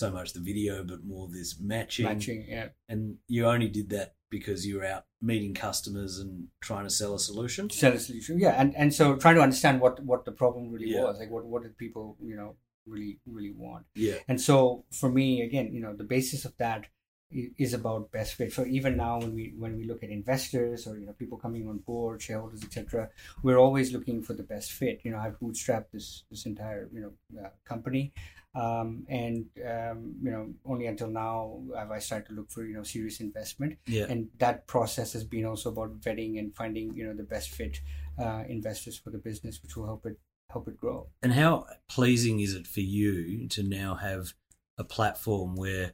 so 0.00 0.06
much 0.16 0.28
the 0.32 0.40
video, 0.50 0.74
but 0.90 1.00
more 1.12 1.28
this 1.38 1.50
matching. 1.60 2.06
matching 2.10 2.40
yeah 2.56 2.68
And 2.92 3.00
you 3.34 3.40
only 3.54 3.68
did 3.78 3.88
that 3.96 4.08
because 4.36 4.60
you 4.66 4.74
were 4.78 4.88
out 4.94 5.04
meeting 5.32 5.54
customers 5.66 6.12
and 6.22 6.32
trying 6.68 6.86
to 6.90 6.94
sell 7.00 7.14
a 7.14 7.18
solution. 7.30 7.64
sell 7.70 7.92
a 8.00 8.02
solution 8.08 8.34
yeah 8.44 8.54
and 8.60 8.70
and 8.80 8.88
so 8.98 9.04
trying 9.24 9.36
to 9.40 9.44
understand 9.48 9.76
what 9.84 9.94
what 10.10 10.22
the 10.28 10.32
problem 10.42 10.62
really 10.74 10.90
Yeah. 10.96 11.04
was 11.08 11.16
like 11.22 11.30
what 11.34 11.44
what 11.52 11.62
did 11.64 11.74
people 11.84 12.06
you 12.30 12.36
know 12.40 12.50
really 12.92 13.14
really 13.36 13.54
want 13.66 13.84
Yeah. 14.06 14.18
and 14.30 14.38
so 14.48 14.84
for 15.00 15.08
me 15.18 15.26
again 15.48 15.66
you 15.74 15.80
know 15.84 15.94
the 16.02 16.08
basis 16.16 16.44
of 16.48 16.54
that 16.64 16.82
is 17.30 17.74
about 17.74 18.12
best 18.12 18.34
fit. 18.34 18.52
So 18.52 18.64
even 18.64 18.96
now 18.96 19.18
when 19.18 19.34
we 19.34 19.54
when 19.58 19.76
we 19.76 19.84
look 19.84 20.02
at 20.02 20.10
investors 20.10 20.86
or 20.86 20.98
you 20.98 21.06
know 21.06 21.12
people 21.12 21.38
coming 21.38 21.68
on 21.68 21.78
board 21.78 22.22
shareholders 22.22 22.62
etc 22.62 23.10
we're 23.42 23.58
always 23.58 23.92
looking 23.92 24.22
for 24.22 24.34
the 24.34 24.42
best 24.42 24.72
fit. 24.72 25.00
You 25.02 25.10
know 25.10 25.18
i've 25.18 25.38
bootstrapped 25.40 25.90
this 25.92 26.24
this 26.30 26.46
entire 26.46 26.88
you 26.92 27.00
know 27.00 27.42
uh, 27.42 27.50
company. 27.64 28.12
Um, 28.54 29.04
and 29.10 29.44
um, 29.66 30.14
you 30.22 30.30
know 30.30 30.54
only 30.64 30.86
until 30.86 31.08
now 31.08 31.60
have 31.76 31.90
i 31.90 31.98
started 31.98 32.28
to 32.28 32.34
look 32.34 32.50
for 32.50 32.64
you 32.64 32.74
know 32.74 32.84
serious 32.84 33.20
investment. 33.20 33.78
Yeah. 33.86 34.06
and 34.08 34.28
that 34.38 34.66
process 34.66 35.12
has 35.12 35.24
been 35.24 35.44
also 35.44 35.70
about 35.70 36.00
vetting 36.00 36.38
and 36.38 36.54
finding 36.54 36.94
you 36.96 37.04
know 37.06 37.14
the 37.14 37.24
best 37.24 37.50
fit 37.50 37.80
uh, 38.18 38.44
investors 38.48 38.96
for 38.96 39.10
the 39.10 39.18
business 39.18 39.62
which 39.62 39.76
will 39.76 39.86
help 39.86 40.06
it 40.06 40.18
help 40.50 40.68
it 40.68 40.76
grow. 40.76 41.08
And 41.22 41.32
how 41.32 41.66
pleasing 41.88 42.40
is 42.40 42.54
it 42.54 42.66
for 42.66 42.80
you 42.80 43.48
to 43.48 43.62
now 43.62 43.96
have 43.96 44.32
a 44.78 44.84
platform 44.84 45.56
where 45.56 45.92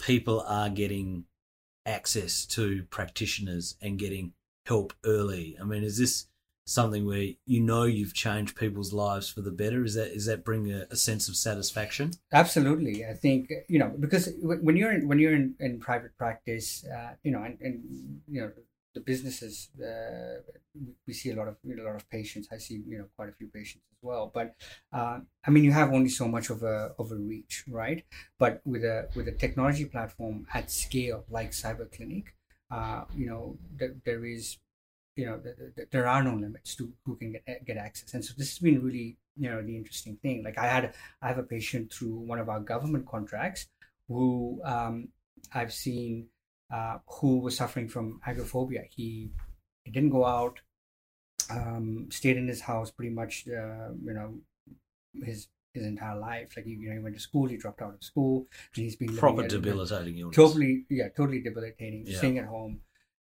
people 0.00 0.44
are 0.46 0.68
getting 0.68 1.24
access 1.86 2.44
to 2.46 2.84
practitioners 2.90 3.76
and 3.80 3.98
getting 3.98 4.32
help 4.66 4.92
early? 5.04 5.56
I 5.60 5.64
mean, 5.64 5.84
is 5.84 5.98
this 5.98 6.26
something 6.66 7.04
where 7.04 7.28
you 7.46 7.60
know 7.60 7.84
you've 7.84 8.14
changed 8.14 8.56
people's 8.56 8.92
lives 8.92 9.28
for 9.28 9.40
the 9.40 9.50
better? 9.50 9.84
Is 9.84 9.94
that 9.94 10.12
is 10.14 10.26
that 10.26 10.44
bring 10.44 10.72
a, 10.72 10.86
a 10.90 10.96
sense 10.96 11.28
of 11.28 11.36
satisfaction? 11.36 12.12
absolutely 12.32 13.04
i 13.04 13.12
think 13.12 13.50
you 13.68 13.78
know 13.78 13.92
because 13.98 14.28
when 14.40 14.76
you're 14.76 14.92
in 14.92 15.08
when 15.08 15.18
you're 15.18 15.34
in, 15.34 15.54
in 15.58 15.80
private 15.80 16.16
practice 16.16 16.84
uh, 16.86 17.10
you 17.24 17.32
know 17.32 17.42
and, 17.42 17.58
and 17.60 17.82
you 18.28 18.40
know 18.40 18.50
the 18.94 19.00
businesses 19.00 19.70
uh, 19.80 20.40
we- 21.06 21.12
see 21.14 21.30
a 21.30 21.34
lot 21.36 21.48
of 21.48 21.56
you 21.64 21.74
know, 21.76 21.84
a 21.84 21.86
lot 21.86 21.96
of 21.96 22.08
patients. 22.10 22.48
I 22.52 22.58
see 22.58 22.82
you 22.86 22.98
know 22.98 23.06
quite 23.16 23.28
a 23.28 23.32
few 23.32 23.48
patients 23.48 23.84
as 23.92 23.98
well. 24.02 24.30
But 24.32 24.54
uh, 24.92 25.20
i 25.46 25.50
mean 25.50 25.64
you 25.64 25.72
have 25.72 25.92
only 25.92 26.08
so 26.08 26.26
much 26.28 26.50
of 26.50 26.62
a 26.62 26.92
of 26.98 27.12
a 27.12 27.16
reach 27.16 27.64
right? 27.68 28.04
But 28.38 28.60
with 28.64 28.84
a 28.84 29.08
with 29.14 29.28
a 29.28 29.32
technology 29.32 29.84
platform 29.84 30.46
at 30.54 30.70
scale 30.70 31.24
like 31.30 31.50
cyber 31.52 31.90
clinic 31.90 32.34
uh, 32.70 33.04
you 33.14 33.26
know 33.26 33.58
there, 33.76 33.94
there 34.04 34.24
is 34.24 34.58
you 35.16 35.26
know 35.26 35.38
th- 35.38 35.56
th- 35.76 35.88
there 35.90 36.06
are 36.06 36.22
no 36.22 36.34
limits 36.34 36.74
to 36.76 36.92
who 37.04 37.16
can 37.16 37.32
get 37.32 37.64
get 37.66 37.76
access. 37.76 38.14
And 38.14 38.24
so 38.24 38.34
this 38.36 38.50
has 38.50 38.58
been 38.58 38.82
really 38.82 39.18
you 39.36 39.50
know 39.50 39.62
the 39.62 39.76
interesting 39.76 40.16
thing. 40.16 40.42
Like 40.44 40.58
i 40.58 40.66
had 40.66 40.94
i 41.22 41.28
have 41.28 41.38
a 41.38 41.42
patient 41.42 41.92
through 41.92 42.16
one 42.32 42.38
of 42.38 42.48
our 42.48 42.60
government 42.60 43.06
contracts 43.06 43.66
who 44.08 44.60
um, 44.64 45.08
i've 45.54 45.72
seen 45.72 46.26
uh, 46.70 46.98
who 47.06 47.38
was 47.38 47.56
suffering 47.56 47.88
from 47.88 48.20
agoraphobia. 48.26 48.82
He, 48.90 49.30
he 49.84 49.90
didn't 49.90 50.10
go 50.10 50.24
out 50.24 50.60
um, 51.50 52.08
stayed 52.10 52.36
in 52.36 52.46
his 52.48 52.60
house 52.62 52.90
pretty 52.90 53.10
much 53.12 53.44
uh, 53.48 53.90
you 54.04 54.14
know 54.14 54.34
his 55.24 55.48
his 55.74 55.84
entire 55.84 56.18
life. 56.18 56.52
Like 56.56 56.66
he, 56.66 56.72
you 56.72 56.88
know 56.88 56.94
he 56.94 56.98
went 57.00 57.14
to 57.16 57.20
school 57.20 57.46
he 57.48 57.56
dropped 57.56 57.82
out 57.82 57.94
of 57.94 58.04
school 58.04 58.46
and 58.74 58.84
he's 58.84 58.96
been 58.96 59.16
Proper 59.16 59.42
at- 59.44 59.50
debilitating 59.50 60.18
illness. 60.18 60.36
totally 60.36 60.84
yeah 60.88 61.08
totally 61.16 61.40
debilitating 61.40 62.04
Yeah. 62.06 62.18
staying 62.18 62.38
at 62.38 62.46
home. 62.46 62.80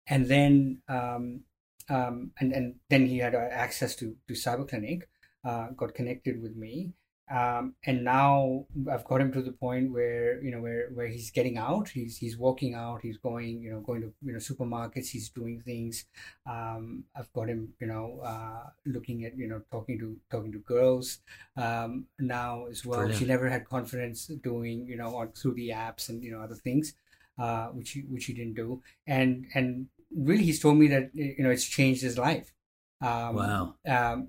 And 0.08 0.26
then 0.26 0.82
um 0.88 1.42
um 1.88 2.32
and 2.40 2.52
and 2.52 2.74
then 2.90 3.06
he 3.06 3.18
had 3.18 3.34
uh, 3.34 3.48
access 3.50 3.94
to 3.96 4.16
to 4.28 4.34
cyber 4.34 4.68
clinic 4.68 5.08
uh 5.44 5.68
got 5.76 5.94
connected 5.94 6.42
with 6.42 6.56
me 6.56 6.94
um 7.30 7.74
and 7.84 8.04
now 8.04 8.64
i've 8.92 9.04
got 9.04 9.20
him 9.20 9.32
to 9.32 9.42
the 9.42 9.50
point 9.52 9.92
where 9.92 10.40
you 10.42 10.50
know 10.50 10.60
where 10.60 10.88
where 10.94 11.08
he's 11.08 11.30
getting 11.30 11.58
out 11.58 11.88
he's 11.88 12.16
he's 12.16 12.36
walking 12.38 12.74
out 12.74 13.00
he's 13.02 13.18
going 13.18 13.60
you 13.60 13.70
know 13.70 13.80
going 13.80 14.00
to 14.00 14.12
you 14.22 14.32
know 14.32 14.38
supermarkets 14.38 15.08
he's 15.08 15.28
doing 15.30 15.60
things 15.60 16.04
um 16.48 17.02
i've 17.16 17.32
got 17.32 17.48
him 17.48 17.72
you 17.80 17.86
know 17.86 18.20
uh 18.24 18.68
looking 18.84 19.24
at 19.24 19.36
you 19.36 19.48
know 19.48 19.60
talking 19.72 19.98
to 19.98 20.16
talking 20.30 20.52
to 20.52 20.58
girls 20.58 21.18
um 21.56 22.06
now 22.20 22.66
as 22.66 22.84
well 22.86 23.00
Brilliant. 23.00 23.18
she 23.18 23.26
never 23.26 23.48
had 23.48 23.64
confidence 23.64 24.26
doing 24.26 24.86
you 24.86 24.96
know 24.96 25.16
on 25.16 25.32
through 25.32 25.54
the 25.54 25.70
apps 25.70 26.08
and 26.08 26.22
you 26.22 26.30
know 26.30 26.40
other 26.40 26.54
things 26.54 26.94
uh, 27.38 27.66
which 27.68 27.90
he, 27.90 28.00
which 28.00 28.24
he 28.26 28.32
didn't 28.32 28.54
do, 28.54 28.82
and 29.06 29.46
and 29.54 29.86
really 30.16 30.44
he's 30.44 30.60
told 30.60 30.78
me 30.78 30.88
that 30.88 31.10
you 31.12 31.42
know 31.44 31.50
it's 31.50 31.66
changed 31.66 32.02
his 32.02 32.18
life. 32.18 32.52
Um, 33.00 33.34
Wow. 33.36 33.74
Um, 33.86 34.28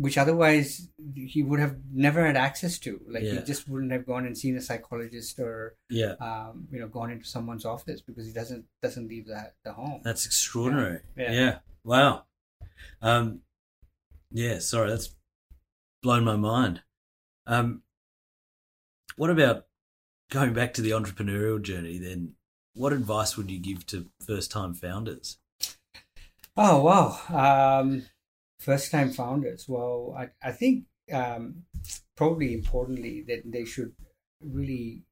which 0.00 0.16
otherwise 0.16 0.88
he 1.14 1.42
would 1.42 1.60
have 1.60 1.76
never 1.92 2.24
had 2.24 2.36
access 2.36 2.78
to. 2.80 3.00
Like 3.06 3.22
he 3.22 3.38
just 3.42 3.68
wouldn't 3.68 3.92
have 3.92 4.06
gone 4.06 4.24
and 4.26 4.36
seen 4.36 4.56
a 4.56 4.60
psychologist 4.62 5.38
or 5.38 5.74
Yeah. 5.90 6.14
um, 6.20 6.68
you 6.72 6.80
know 6.80 6.88
gone 6.88 7.10
into 7.10 7.26
someone's 7.26 7.64
office 7.64 8.00
because 8.00 8.26
he 8.26 8.32
doesn't 8.32 8.64
doesn't 8.82 9.08
leave 9.08 9.26
the 9.26 9.52
the 9.64 9.72
home. 9.72 10.00
That's 10.02 10.24
extraordinary. 10.26 11.00
Yeah. 11.16 11.32
Yeah. 11.32 11.58
Wow. 11.84 12.24
Um, 13.02 13.40
yeah. 14.32 14.58
Sorry, 14.60 14.88
that's 14.90 15.14
blown 16.02 16.24
my 16.24 16.36
mind. 16.36 16.82
Um, 17.46 17.82
what 19.16 19.30
about 19.30 19.66
going 20.30 20.52
back 20.54 20.72
to 20.74 20.82
the 20.82 20.90
entrepreneurial 20.92 21.60
journey? 21.60 21.98
Then, 21.98 22.34
what 22.74 22.92
advice 22.92 23.36
would 23.36 23.50
you 23.50 23.58
give 23.58 23.84
to 23.86 24.06
first-time 24.26 24.72
founders? 24.74 25.38
Oh 26.56 26.82
wow! 26.82 27.80
Um, 27.80 28.04
first 28.60 28.90
time 28.90 29.10
founders. 29.10 29.66
Well, 29.68 30.14
I 30.16 30.28
I 30.42 30.52
think 30.52 30.84
um, 31.12 31.64
probably 32.16 32.54
importantly 32.54 33.24
that 33.28 33.42
they 33.44 33.64
should 33.64 33.92
really 34.40 35.04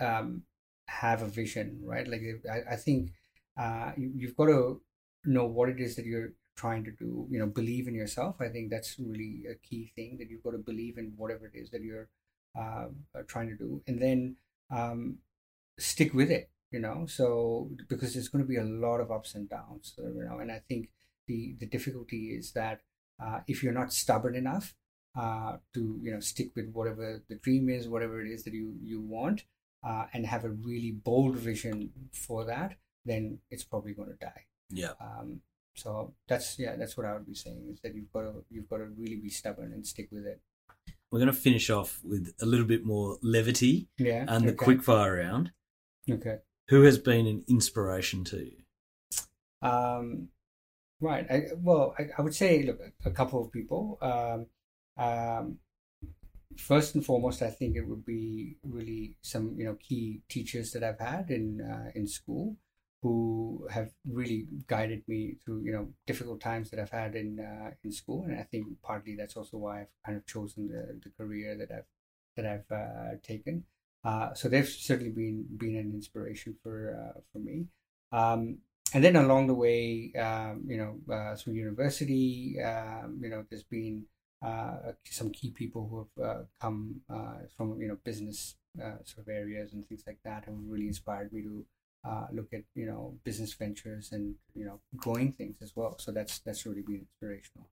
um, 0.00 0.42
have 0.86 1.22
a 1.22 1.26
vision, 1.26 1.80
right? 1.84 2.06
Like 2.08 2.22
I, 2.50 2.74
I 2.74 2.76
think 2.76 3.10
uh, 3.58 3.92
you, 3.96 4.12
you've 4.14 4.36
got 4.36 4.46
to 4.46 4.80
know 5.24 5.46
what 5.46 5.68
it 5.68 5.80
is 5.80 5.96
that 5.96 6.06
you're 6.06 6.32
trying 6.56 6.84
to 6.84 6.92
do. 6.92 7.26
You 7.30 7.38
know, 7.38 7.46
believe 7.46 7.88
in 7.88 7.94
yourself. 7.94 8.36
I 8.40 8.48
think 8.48 8.70
that's 8.70 8.96
really 8.98 9.44
a 9.50 9.54
key 9.66 9.92
thing 9.94 10.16
that 10.18 10.30
you've 10.30 10.42
got 10.42 10.52
to 10.52 10.58
believe 10.58 10.98
in 10.98 11.12
whatever 11.16 11.46
it 11.46 11.58
is 11.58 11.70
that 11.70 11.82
you're 11.82 12.08
uh, 12.58 12.88
trying 13.26 13.48
to 13.48 13.56
do, 13.56 13.82
and 13.86 14.00
then 14.00 14.36
um, 14.70 15.18
stick 15.78 16.14
with 16.14 16.30
it 16.30 16.50
you 16.72 16.80
know 16.80 17.06
so 17.06 17.70
because 17.88 18.14
there's 18.14 18.28
going 18.28 18.42
to 18.42 18.48
be 18.48 18.56
a 18.56 18.64
lot 18.64 18.98
of 18.98 19.10
ups 19.10 19.34
and 19.34 19.48
downs 19.48 19.94
you 19.98 20.24
know 20.24 20.38
and 20.38 20.50
i 20.50 20.60
think 20.68 20.88
the 21.28 21.54
the 21.60 21.66
difficulty 21.66 22.30
is 22.38 22.52
that 22.52 22.80
uh, 23.22 23.38
if 23.46 23.62
you're 23.62 23.72
not 23.82 23.92
stubborn 23.92 24.34
enough 24.34 24.74
uh, 25.22 25.56
to 25.74 25.98
you 26.02 26.12
know 26.12 26.20
stick 26.20 26.50
with 26.56 26.68
whatever 26.72 27.22
the 27.28 27.36
dream 27.36 27.68
is 27.68 27.88
whatever 27.88 28.20
it 28.24 28.28
is 28.28 28.42
that 28.44 28.54
you 28.54 28.74
you 28.82 29.00
want 29.00 29.44
uh, 29.88 30.04
and 30.12 30.26
have 30.26 30.44
a 30.44 30.50
really 30.50 30.90
bold 30.92 31.36
vision 31.36 31.90
for 32.12 32.44
that 32.44 32.70
then 33.04 33.38
it's 33.50 33.64
probably 33.64 33.92
going 33.92 34.08
to 34.08 34.14
die 34.16 34.42
Yeah. 34.70 34.92
um, 35.00 35.40
so 35.74 36.14
that's 36.28 36.58
yeah 36.58 36.76
that's 36.76 36.96
what 36.96 37.06
i 37.06 37.12
would 37.14 37.26
be 37.26 37.34
saying 37.34 37.62
is 37.72 37.80
that 37.82 37.94
you've 37.94 38.12
got 38.12 38.22
to 38.22 38.44
you've 38.50 38.68
got 38.68 38.78
to 38.78 38.86
really 39.02 39.16
be 39.16 39.30
stubborn 39.30 39.72
and 39.72 39.86
stick 39.86 40.08
with 40.12 40.26
it 40.26 40.40
We're 41.10 41.18
going 41.18 41.34
to 41.36 41.42
finish 41.48 41.68
off 41.70 42.00
with 42.04 42.32
a 42.40 42.46
little 42.46 42.66
bit 42.66 42.84
more 42.84 43.18
levity 43.22 43.88
yeah 43.98 44.24
and 44.28 44.44
the 44.48 44.52
okay. 44.52 44.64
quick 44.66 44.82
fire 44.82 45.16
round. 45.16 45.52
Okay. 46.10 46.38
Who 46.68 46.82
has 46.88 46.98
been 46.98 47.26
an 47.26 47.44
inspiration 47.48 48.24
to 48.24 48.38
you? 48.50 48.56
Um, 49.60 50.28
right. 51.02 51.26
I, 51.30 51.46
well, 51.56 51.94
I, 51.98 52.04
I 52.16 52.22
would 52.22 52.34
say, 52.34 52.62
look, 52.62 52.80
a 53.04 53.10
couple 53.10 53.44
of 53.44 53.52
people. 53.52 53.98
Um, 54.00 54.46
um, 54.96 55.58
first 56.56 56.94
and 56.94 57.04
foremost, 57.04 57.42
I 57.42 57.50
think 57.50 57.76
it 57.76 57.86
would 57.86 58.04
be 58.04 58.56
really 58.62 59.16
some 59.22 59.54
you 59.58 59.64
know 59.64 59.74
key 59.74 60.22
teachers 60.28 60.72
that 60.72 60.84
I've 60.84 61.00
had 61.00 61.30
in 61.30 61.60
uh, 61.60 61.90
in 61.94 62.06
school 62.06 62.56
who 63.02 63.66
have 63.68 63.90
really 64.08 64.46
guided 64.68 65.02
me 65.08 65.36
through 65.44 65.62
you 65.64 65.72
know 65.72 65.88
difficult 66.06 66.40
times 66.40 66.70
that 66.70 66.78
I've 66.80 66.90
had 66.90 67.14
in 67.14 67.40
uh, 67.40 67.70
in 67.84 67.92
school, 67.92 68.24
and 68.24 68.38
I 68.38 68.44
think 68.44 68.66
partly 68.82 69.16
that's 69.16 69.36
also 69.36 69.58
why 69.58 69.82
I've 69.82 69.94
kind 70.06 70.16
of 70.18 70.26
chosen 70.26 70.68
the, 70.68 71.00
the 71.02 71.10
career 71.16 71.56
that 71.58 71.70
I've 71.72 71.90
that 72.36 72.46
I've 72.46 72.70
uh, 72.70 73.16
taken. 73.22 73.64
Uh, 74.04 74.34
so 74.34 74.48
they've 74.48 74.68
certainly 74.68 75.12
been 75.12 75.46
been 75.56 75.76
an 75.76 75.92
inspiration 75.92 76.56
for 76.62 76.96
uh, 76.96 77.20
for 77.32 77.38
me. 77.38 77.66
Um, 78.12 78.58
and 78.94 79.02
then 79.04 79.16
along 79.16 79.46
the 79.46 79.54
way, 79.54 80.12
um, 80.18 80.64
you 80.66 80.76
know, 80.76 81.14
uh, 81.14 81.34
through 81.36 81.54
university, 81.54 82.60
um, 82.62 83.18
you 83.22 83.28
know, 83.30 83.44
there's 83.48 83.62
been 83.64 84.04
uh, 84.44 84.92
some 85.08 85.30
key 85.30 85.50
people 85.50 85.86
who 85.88 85.98
have 85.98 86.26
uh, 86.30 86.42
come 86.60 87.00
uh, 87.08 87.34
from 87.56 87.80
you 87.80 87.88
know 87.88 87.96
business 88.04 88.56
uh, 88.82 88.96
sort 89.04 89.18
of 89.26 89.28
areas 89.28 89.72
and 89.72 89.86
things 89.88 90.02
like 90.06 90.18
that 90.24 90.44
have 90.46 90.54
really 90.66 90.88
inspired 90.88 91.32
me 91.32 91.42
to 91.42 91.64
uh, 92.04 92.26
look 92.32 92.52
at 92.52 92.62
you 92.74 92.86
know 92.86 93.14
business 93.24 93.52
ventures 93.54 94.10
and 94.12 94.34
you 94.54 94.64
know 94.64 94.80
growing 94.96 95.32
things 95.32 95.56
as 95.62 95.72
well. 95.76 95.96
So 95.98 96.10
that's 96.12 96.38
that's 96.40 96.66
really 96.66 96.82
been 96.82 97.06
inspirational. 97.06 97.68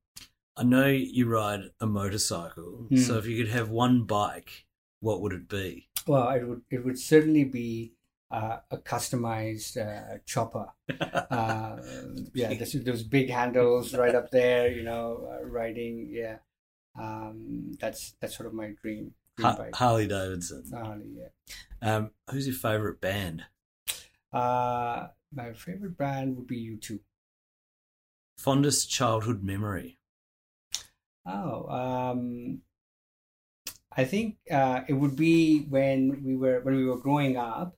I 0.57 0.62
know 0.64 0.87
you 0.87 1.27
ride 1.29 1.71
a 1.81 1.87
motorcycle, 1.87 2.87
Mm. 2.91 2.99
so 2.99 3.18
if 3.18 3.27
you 3.27 3.37
could 3.43 3.53
have 3.53 3.71
one 3.71 4.05
bike, 4.05 4.66
what 5.01 5.21
would 5.23 5.33
it 5.33 5.49
be? 5.49 5.89
Well, 6.07 6.29
it 6.31 6.45
would 6.47 6.62
it 6.71 6.85
would 6.85 6.99
certainly 6.99 7.45
be 7.45 7.95
uh, 8.31 8.59
a 8.70 8.78
customized 8.78 9.76
uh, 9.76 10.18
chopper. 10.26 10.66
Uh, 11.31 11.76
yeah, 12.35 12.53
there's 12.53 12.72
those 12.72 13.05
big 13.05 13.31
handles 13.31 13.95
right 13.95 14.14
up 14.14 14.31
there. 14.31 14.70
You 14.70 14.83
know, 14.83 15.28
uh, 15.31 15.45
riding. 15.47 16.09
Yeah, 16.11 16.39
um, 16.99 17.72
that's 17.81 18.14
that's 18.20 18.37
sort 18.37 18.49
of 18.49 18.53
my 18.53 18.72
dream 18.83 19.14
dream 19.37 19.53
Ha-. 19.53 19.66
Harley 19.74 20.09
Davidson. 20.09 20.64
Harley, 20.72 21.11
yeah. 21.16 21.28
Um, 21.83 22.11
who's 22.28 22.47
your 22.47 22.57
favorite 22.57 23.01
band? 23.01 23.45
Uh, 24.33 25.09
my 25.33 25.53
favorite 25.53 25.97
band 25.97 26.37
would 26.37 26.47
be 26.47 26.76
U2. 26.76 27.01
Fondest 28.39 28.89
childhood 28.89 29.43
memory? 29.43 29.99
Oh, 31.26 31.68
um, 31.68 32.62
I 33.97 34.05
think 34.05 34.37
uh, 34.51 34.83
it 34.89 34.95
would 34.95 35.16
be 35.16 35.66
when 35.68 36.22
we 36.24 36.37
were 36.37 36.61
when 36.61 36.76
we 36.76 36.87
were 36.87 36.99
growing 36.99 37.37
up. 37.37 37.76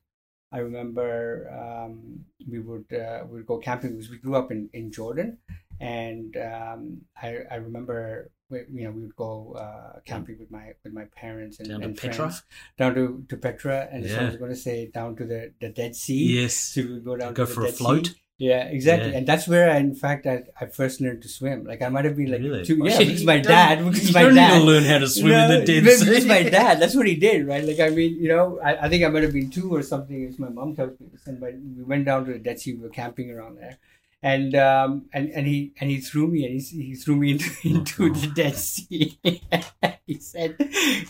I 0.53 0.59
remember 0.59 1.49
um, 1.51 2.25
we 2.47 2.59
would 2.59 2.93
uh, 2.93 3.23
we 3.27 3.37
would 3.37 3.47
go 3.47 3.57
camping 3.57 3.91
because 3.91 4.11
we 4.11 4.17
grew 4.17 4.35
up 4.35 4.51
in, 4.51 4.69
in 4.71 4.91
Jordan, 4.91 5.39
and 5.79 6.37
um, 6.37 7.01
I 7.19 7.39
I 7.49 7.55
remember 7.55 8.29
we, 8.49 8.59
you 8.71 8.83
know 8.85 8.91
we 8.91 9.01
would 9.01 9.15
go 9.15 9.55
uh, 9.57 9.99
camping 10.05 10.37
with 10.39 10.51
my 10.51 10.73
with 10.83 10.93
my 10.93 11.05
parents 11.15 11.59
and, 11.59 11.69
Down 11.69 11.79
to 11.79 11.85
and 11.87 11.97
Petra? 11.97 12.15
friends 12.15 12.43
down 12.77 12.95
to, 12.95 13.25
to 13.29 13.37
Petra, 13.37 13.87
and 13.91 14.07
so 14.07 14.15
I 14.19 14.25
was 14.25 14.37
going 14.37 14.51
to 14.51 14.55
say 14.55 14.91
down 14.93 15.15
to 15.17 15.25
the, 15.25 15.53
the 15.59 15.69
Dead 15.69 15.95
Sea. 15.95 16.41
Yes. 16.41 16.55
So 16.55 16.81
we 16.81 16.93
would 16.93 17.05
go 17.05 17.17
down 17.17 17.33
Go 17.33 17.45
to 17.45 17.49
the 17.49 17.55
for 17.55 17.65
a 17.65 17.71
float? 17.71 18.07
Sea. 18.07 18.22
Yeah, 18.39 18.63
exactly, 18.65 19.11
Yeah. 19.11 19.17
and 19.19 19.27
that's 19.27 19.47
where 19.47 19.69
I, 19.69 19.77
in 19.77 19.93
fact, 19.95 20.25
I, 20.25 20.43
I 20.59 20.65
first 20.65 20.99
learned 20.99 21.21
to 21.21 21.29
swim. 21.29 21.65
Like 21.65 21.81
I 21.83 21.89
might 21.89 22.03
have 22.05 22.17
been 22.17 22.31
like 22.31 22.41
Really? 22.41 22.65
two, 22.65 22.79
Oh, 22.81 22.87
yeah, 22.87 22.97
because 22.97 23.21
you 23.21 23.27
my 23.27 23.37
dad, 23.39 23.85
because 23.85 24.07
you 24.07 24.13
my 24.13 24.29
dad 24.33 24.59
to 24.59 24.65
learn 24.65 24.83
how 24.83 24.97
to 24.97 25.07
swim 25.07 25.31
in 25.31 25.49
the 25.59 25.65
Dead 25.65 25.83
because 25.83 26.01
Sea. 26.23 26.27
my 26.27 26.43
dad, 26.57 26.79
that's 26.79 26.95
what 26.95 27.07
he 27.07 27.15
did, 27.15 27.45
right? 27.47 27.63
Like 27.63 27.79
I 27.79 27.89
mean, 27.89 28.15
you 28.17 28.27
know, 28.29 28.59
I, 28.63 28.85
I 28.85 28.89
think 28.89 29.03
I 29.03 29.09
might 29.09 29.23
have 29.23 29.33
been 29.33 29.49
two 29.51 29.73
or 29.73 29.83
something. 29.83 30.25
As 30.25 30.39
my 30.39 30.49
mom 30.49 30.75
tells 30.75 30.99
me 30.99 31.07
and 31.27 31.39
but 31.39 31.53
we 31.53 31.83
went 31.83 32.05
down 32.05 32.25
to 32.25 32.33
the 32.33 32.39
Dead 32.39 32.59
Sea. 32.59 32.73
We 32.73 32.81
were 32.81 32.89
camping 32.89 33.29
around 33.31 33.57
there, 33.59 33.77
and 34.23 34.55
um 34.55 35.05
and 35.11 35.29
and 35.31 35.45
he 35.45 35.73
and 35.79 35.89
he 35.89 35.99
threw 35.99 36.27
me 36.27 36.45
and 36.45 36.59
he, 36.59 36.81
he 36.81 36.95
threw 36.95 37.17
me 37.17 37.31
into 37.33 37.51
into 37.63 38.13
the 38.13 38.27
Dead 38.35 38.55
Sea. 38.55 39.19
he 40.07 40.17
said, 40.19 40.55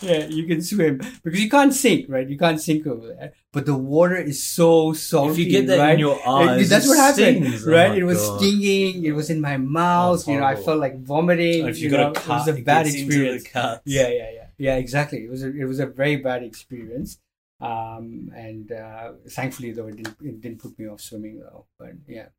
"Yeah, 0.02 0.26
you 0.26 0.48
can 0.48 0.62
swim 0.62 1.00
because 1.24 1.40
you 1.40 1.50
can't 1.50 1.74
sink, 1.74 2.08
right? 2.10 2.28
You 2.28 2.38
can't 2.38 2.60
sink 2.60 2.88
over 2.88 3.08
there, 3.08 3.34
but 3.52 3.68
the 3.68 3.76
water 3.76 4.18
is 4.18 4.44
so 4.44 4.94
salty. 4.94 5.32
If 5.32 5.38
you 5.38 5.46
get 5.52 5.68
that 5.68 5.78
right? 5.78 5.94
in 5.94 6.00
your 6.00 6.28
eyes, 6.28 6.70
that's 6.70 6.88
what 6.88 6.98
happened, 6.98 7.46
stings. 7.46 7.68
Oh 7.68 7.72
right? 7.72 7.92
my 7.92 7.98
it 7.98 8.04
was 8.04 8.18
God. 8.18 8.40
stinging. 8.40 9.06
It 9.06 9.12
was 9.12 9.30
in 9.30 9.40
my 9.40 9.58
mouth. 9.58 10.28
Oh, 10.28 10.32
you 10.32 10.40
know, 10.40 10.46
I 10.46 10.56
felt 10.56 10.80
like 10.80 11.00
vomiting. 11.00 11.68
If 11.68 11.78
you 11.78 11.92
you 11.92 11.98
know, 11.98 12.14
got 12.14 12.18
a 12.18 12.32
it 12.32 12.34
was 12.34 12.48
a 12.48 12.56
it 12.56 12.66
bad 12.66 12.88
experience. 12.88 13.46
Yeah, 13.54 13.78
yeah, 13.86 14.10
yeah, 14.10 14.48
yeah. 14.58 14.76
Exactly. 14.78 15.24
It 15.24 15.30
was 15.30 15.44
a 15.44 15.56
it 15.56 15.66
was 15.66 15.80
a 15.80 15.86
very 15.86 16.16
bad 16.16 16.42
experience. 16.42 17.20
Um, 17.62 18.32
and 18.36 18.72
uh, 18.72 19.12
thankfully, 19.30 19.72
though, 19.72 19.88
it 19.88 19.98
didn't 19.98 20.18
it 20.20 20.42
didn't 20.42 20.60
put 20.60 20.78
me 20.80 20.88
off 20.88 21.00
swimming 21.00 21.40
though. 21.40 21.68
But 21.78 21.94
yeah, 22.08 22.30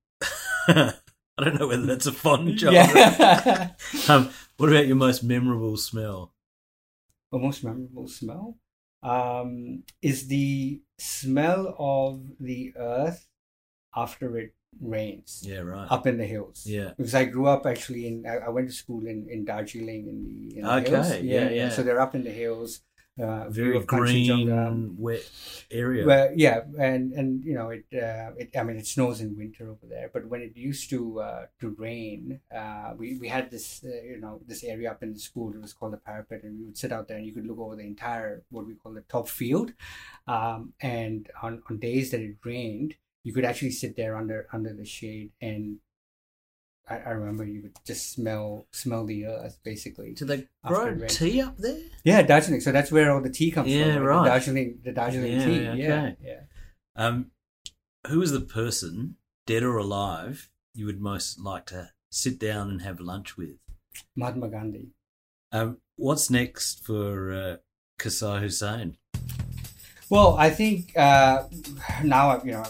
I 1.37 1.45
don't 1.45 1.59
know 1.59 1.67
whether 1.69 1.87
that's 1.87 2.07
a 2.07 2.13
fun 2.13 2.57
job. 2.57 2.73
yeah. 2.75 3.71
Um, 4.09 4.31
what 4.57 4.69
about 4.71 4.87
your 4.87 4.97
most 4.97 5.23
memorable 5.25 5.77
smell? 5.77 6.33
the 7.33 7.39
most 7.41 7.65
memorable 7.65 8.07
smell 8.07 8.57
um, 9.03 9.83
is 10.01 10.29
the 10.29 10.81
smell 10.99 11.75
of 11.81 12.21
the 12.39 12.73
earth 12.77 13.27
after 13.97 14.39
it 14.39 14.55
rains 14.81 15.43
Yeah, 15.45 15.59
right. 15.61 15.91
up 15.91 16.07
in 16.07 16.17
the 16.19 16.25
hills. 16.27 16.63
Yeah. 16.65 16.93
because 16.97 17.15
I 17.15 17.25
grew 17.25 17.47
up 17.47 17.67
actually 17.67 18.07
in 18.07 18.25
I, 18.27 18.37
I 18.47 18.49
went 18.51 18.69
to 18.69 18.75
school 18.75 19.05
in 19.07 19.27
in 19.29 19.45
Darjeeling 19.45 20.07
in 20.09 20.23
the, 20.25 20.59
in 20.59 20.63
the 20.65 20.75
Okay, 20.77 20.91
hills. 20.91 21.21
yeah, 21.23 21.49
yeah. 21.51 21.69
So 21.71 21.83
they're 21.83 22.01
up 22.01 22.15
in 22.15 22.23
the 22.23 22.31
hills. 22.31 22.81
Uh, 23.17 23.49
view 23.49 23.65
Very 23.67 23.77
of 23.77 23.87
Kanchenjunga. 23.87 24.67
green, 24.67 24.95
wet 24.99 25.31
area. 25.71 26.05
Well, 26.05 26.33
yeah, 26.35 26.63
and 26.81 27.13
and 27.13 27.45
you 27.45 27.55
know 27.55 27.71
it, 27.71 27.85
uh, 27.93 28.33
it. 28.37 28.51
I 28.59 28.65
mean, 28.65 28.77
it 28.77 28.89
snows 28.89 29.21
in 29.21 29.37
winter 29.37 29.71
over 29.71 29.87
there, 29.89 30.11
but 30.13 30.27
when 30.27 30.43
it 30.43 30.57
used 30.57 30.91
to 30.91 31.21
uh, 31.21 31.47
to 31.61 31.77
rain, 31.79 32.41
uh, 32.53 32.95
we 32.99 33.17
we 33.19 33.29
had 33.29 33.53
this 33.53 33.85
uh, 33.85 34.03
you 34.03 34.21
know 34.21 34.41
this 34.45 34.65
area 34.65 34.91
up 34.91 35.05
in 35.05 35.13
the 35.13 35.21
school. 35.21 35.55
It 35.55 35.61
was 35.63 35.73
called 35.73 35.93
the 35.93 35.99
parapet, 35.99 36.43
and 36.43 36.59
we 36.59 36.65
would 36.65 36.77
sit 36.77 36.91
out 36.91 37.07
there, 37.07 37.17
and 37.17 37.25
you 37.25 37.33
could 37.33 37.47
look 37.47 37.61
over 37.61 37.77
the 37.77 37.87
entire 37.87 38.43
what 38.51 38.67
we 38.67 38.75
call 38.75 38.93
the 38.93 39.03
top 39.03 39.29
field. 39.29 39.75
Um, 40.27 40.73
and 40.81 41.31
on 41.41 41.63
on 41.71 41.79
days 41.79 42.11
that 42.11 42.21
it 42.21 42.39
rained, 42.45 42.97
you 43.23 43.33
could 43.33 43.45
actually 43.45 43.71
sit 43.71 43.95
there 43.95 44.17
under 44.17 44.49
under 44.53 44.73
the 44.73 44.85
shade, 44.85 45.31
and 45.41 45.79
I, 46.89 46.97
I 46.99 47.11
remember 47.11 47.45
you 47.45 47.63
would 47.63 47.77
just 47.87 48.13
smell 48.13 48.67
smell 48.71 49.05
the 49.07 49.27
earth 49.27 49.59
basically. 49.65 50.13
Do 50.13 50.25
they 50.27 50.47
After 50.63 50.75
grow 50.75 50.85
rain. 50.93 51.09
tea 51.09 51.41
up 51.41 51.57
there? 51.57 51.81
Yeah, 52.05 52.23
Darjeeling. 52.23 52.61
So 52.61 52.73
that's 52.73 52.93
where 52.93 53.11
all 53.13 53.23
the 53.23 53.31
tea 53.31 53.51
comes 53.51 53.73
Yeah, 53.73 53.95
from. 53.95 54.03
right. 54.05 54.25
The 54.25 54.31
Darjeeling, 54.31 54.79
the 54.85 54.93
Darjeeling 54.93 55.33
Yeah, 55.33 55.45
tea. 55.45 55.69
okay. 55.69 55.79
Yeah, 55.83 56.13
yeah. 56.23 56.41
Um, 56.97 57.31
who 58.07 58.21
is 58.21 58.33
the 58.33 58.41
person, 58.41 59.17
dead 59.47 59.63
or 59.63 59.79
alive, 59.79 60.51
you 60.75 60.85
would 60.87 61.01
most 61.01 61.41
like 61.41 61.67
to 61.67 61.91
sit 62.11 62.39
down 62.39 62.69
and 62.71 62.83
have 62.83 63.01
lunch 63.01 63.37
with? 63.37 63.57
Mahatma 64.15 64.49
Gandhi. 64.49 64.89
Um, 65.53 65.79
what's 65.97 66.29
next 66.31 66.85
for 66.85 67.33
uh, 67.33 67.57
Kasai 67.99 68.41
Hussein? 68.41 68.99
Well, 70.11 70.37
I 70.37 70.51
think 70.51 70.93
uh, 70.99 71.45
now 72.05 72.29
I've 72.31 72.45
you 72.45 72.53
know 72.53 72.65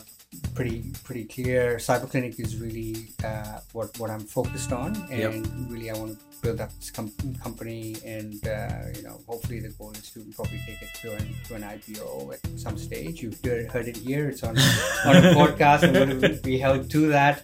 pretty 0.55 0.85
pretty 1.05 1.25
clear. 1.25 1.77
Cyber 1.77 2.09
clinic 2.11 2.39
is 2.41 2.57
really 2.59 3.13
uh, 3.25 3.61
what 3.73 3.99
what 3.99 4.11
I'm 4.11 4.21
focused 4.21 4.73
on, 4.73 4.95
and 5.11 5.21
Yep. 5.21 5.47
really 5.71 5.91
I 5.91 5.97
want 5.97 6.19
to 6.19 6.34
build 6.45 6.61
up 6.61 6.71
this 6.79 6.91
com- 6.91 7.13
company, 7.43 7.97
and 8.05 8.37
uh, 8.47 8.85
you 8.97 9.03
know 9.07 9.17
hopefully 9.27 9.59
the 9.67 9.71
goal 9.79 9.93
is 9.93 10.11
to 10.15 10.21
probably 10.37 10.61
take 10.67 10.81
it 10.87 10.93
to 11.03 11.09
an 11.19 11.27
to 11.47 11.55
an 11.59 11.63
IPO 11.75 12.35
at 12.35 12.41
some 12.65 12.77
stage. 12.79 13.23
You've 13.23 13.41
heard, 13.45 13.67
heard 13.75 13.89
it 13.89 13.97
here. 13.97 14.29
It's 14.29 14.43
on 14.45 14.55
on 15.09 15.15
a 15.17 15.23
podcast. 15.41 15.81
I'm 15.85 15.93
going 15.95 16.21
to 16.21 16.41
be 16.43 16.59
held 16.59 16.91
to 16.91 17.01
that. 17.09 17.39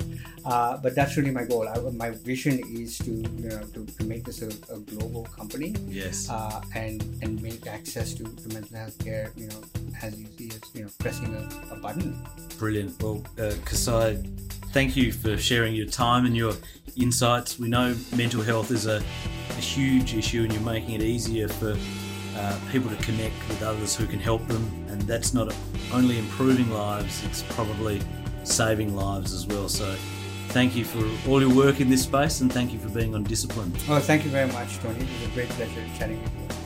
Uh, 0.45 0.79
but 0.83 0.95
that's 0.95 1.17
really 1.19 1.31
my 1.31 1.45
goal. 1.45 1.69
I, 1.69 1.77
my 2.05 2.11
vision 2.11 2.61
is 2.81 2.97
to 3.05 3.11
you 3.13 3.49
know 3.51 3.61
to, 3.75 3.81
to 3.99 4.03
make 4.05 4.25
this 4.25 4.41
a, 4.43 4.49
a 4.73 4.79
global 4.93 5.25
company 5.39 5.75
Yes. 5.87 6.31
uh, 6.31 6.63
and 6.75 7.03
and 7.23 7.43
make 7.43 7.67
access 7.67 8.15
to, 8.15 8.25
to 8.25 8.47
mental 8.55 8.77
health 8.83 8.99
care, 9.05 9.33
you 9.37 9.49
know, 9.49 9.61
as 10.03 10.13
easy 10.19 10.49
as 10.57 10.61
you 10.75 10.83
know 10.85 10.91
pressing 10.99 11.35
a, 11.35 11.75
a 11.75 11.77
button. 11.77 12.09
Brilliant. 12.59 13.03
Well, 13.03 13.23
uh, 13.39 13.53
Kasai, 13.67 14.17
thank 14.73 14.97
you 14.97 15.13
for 15.13 15.37
sharing 15.37 15.75
your 15.75 15.87
time 16.05 16.25
and 16.25 16.35
your 16.35 16.55
insights. 16.97 17.59
We 17.59 17.69
know 17.69 17.97
mental 18.17 18.43
health 18.43 18.71
is 18.71 18.87
a, 18.87 19.03
a 19.51 19.61
huge 19.61 20.15
issue, 20.15 20.43
and 20.43 20.53
you're 20.53 20.63
making 20.63 20.95
it 20.95 21.03
easier 21.03 21.49
for 21.49 21.77
uh, 22.37 22.59
people 22.71 22.91
to 22.91 22.97
connect 22.97 23.37
with 23.49 23.63
others 23.63 23.97
who 23.97 24.07
can 24.07 24.19
help 24.19 24.47
them. 24.47 24.63
And 24.89 25.01
that's 25.03 25.35
not 25.35 25.55
only 25.93 26.19
improving 26.19 26.71
lives, 26.71 27.25
it's 27.25 27.43
probably 27.51 28.01
saving 28.45 28.95
lives 28.95 29.33
as 29.33 29.47
well. 29.47 29.69
So, 29.69 29.95
thank 30.49 30.75
you 30.75 30.85
for 30.85 31.05
all 31.29 31.41
your 31.41 31.55
work 31.55 31.81
in 31.81 31.91
this 31.91 32.03
space, 32.03 32.41
and 32.41 32.53
thank 32.53 32.73
you 32.73 32.79
for 32.79 32.89
being 32.89 33.15
on 33.15 33.25
Discipline. 33.25 33.73
Oh, 33.89 34.01
thank 34.01 34.25
you 34.25 34.31
very 34.31 34.51
much, 34.53 34.79
Tony. 34.79 35.01
It 35.01 35.09
was 35.21 35.31
a 35.31 35.35
great 35.35 35.49
pleasure 35.51 35.85
chatting 35.97 36.23
with 36.23 36.33
you. 36.33 36.60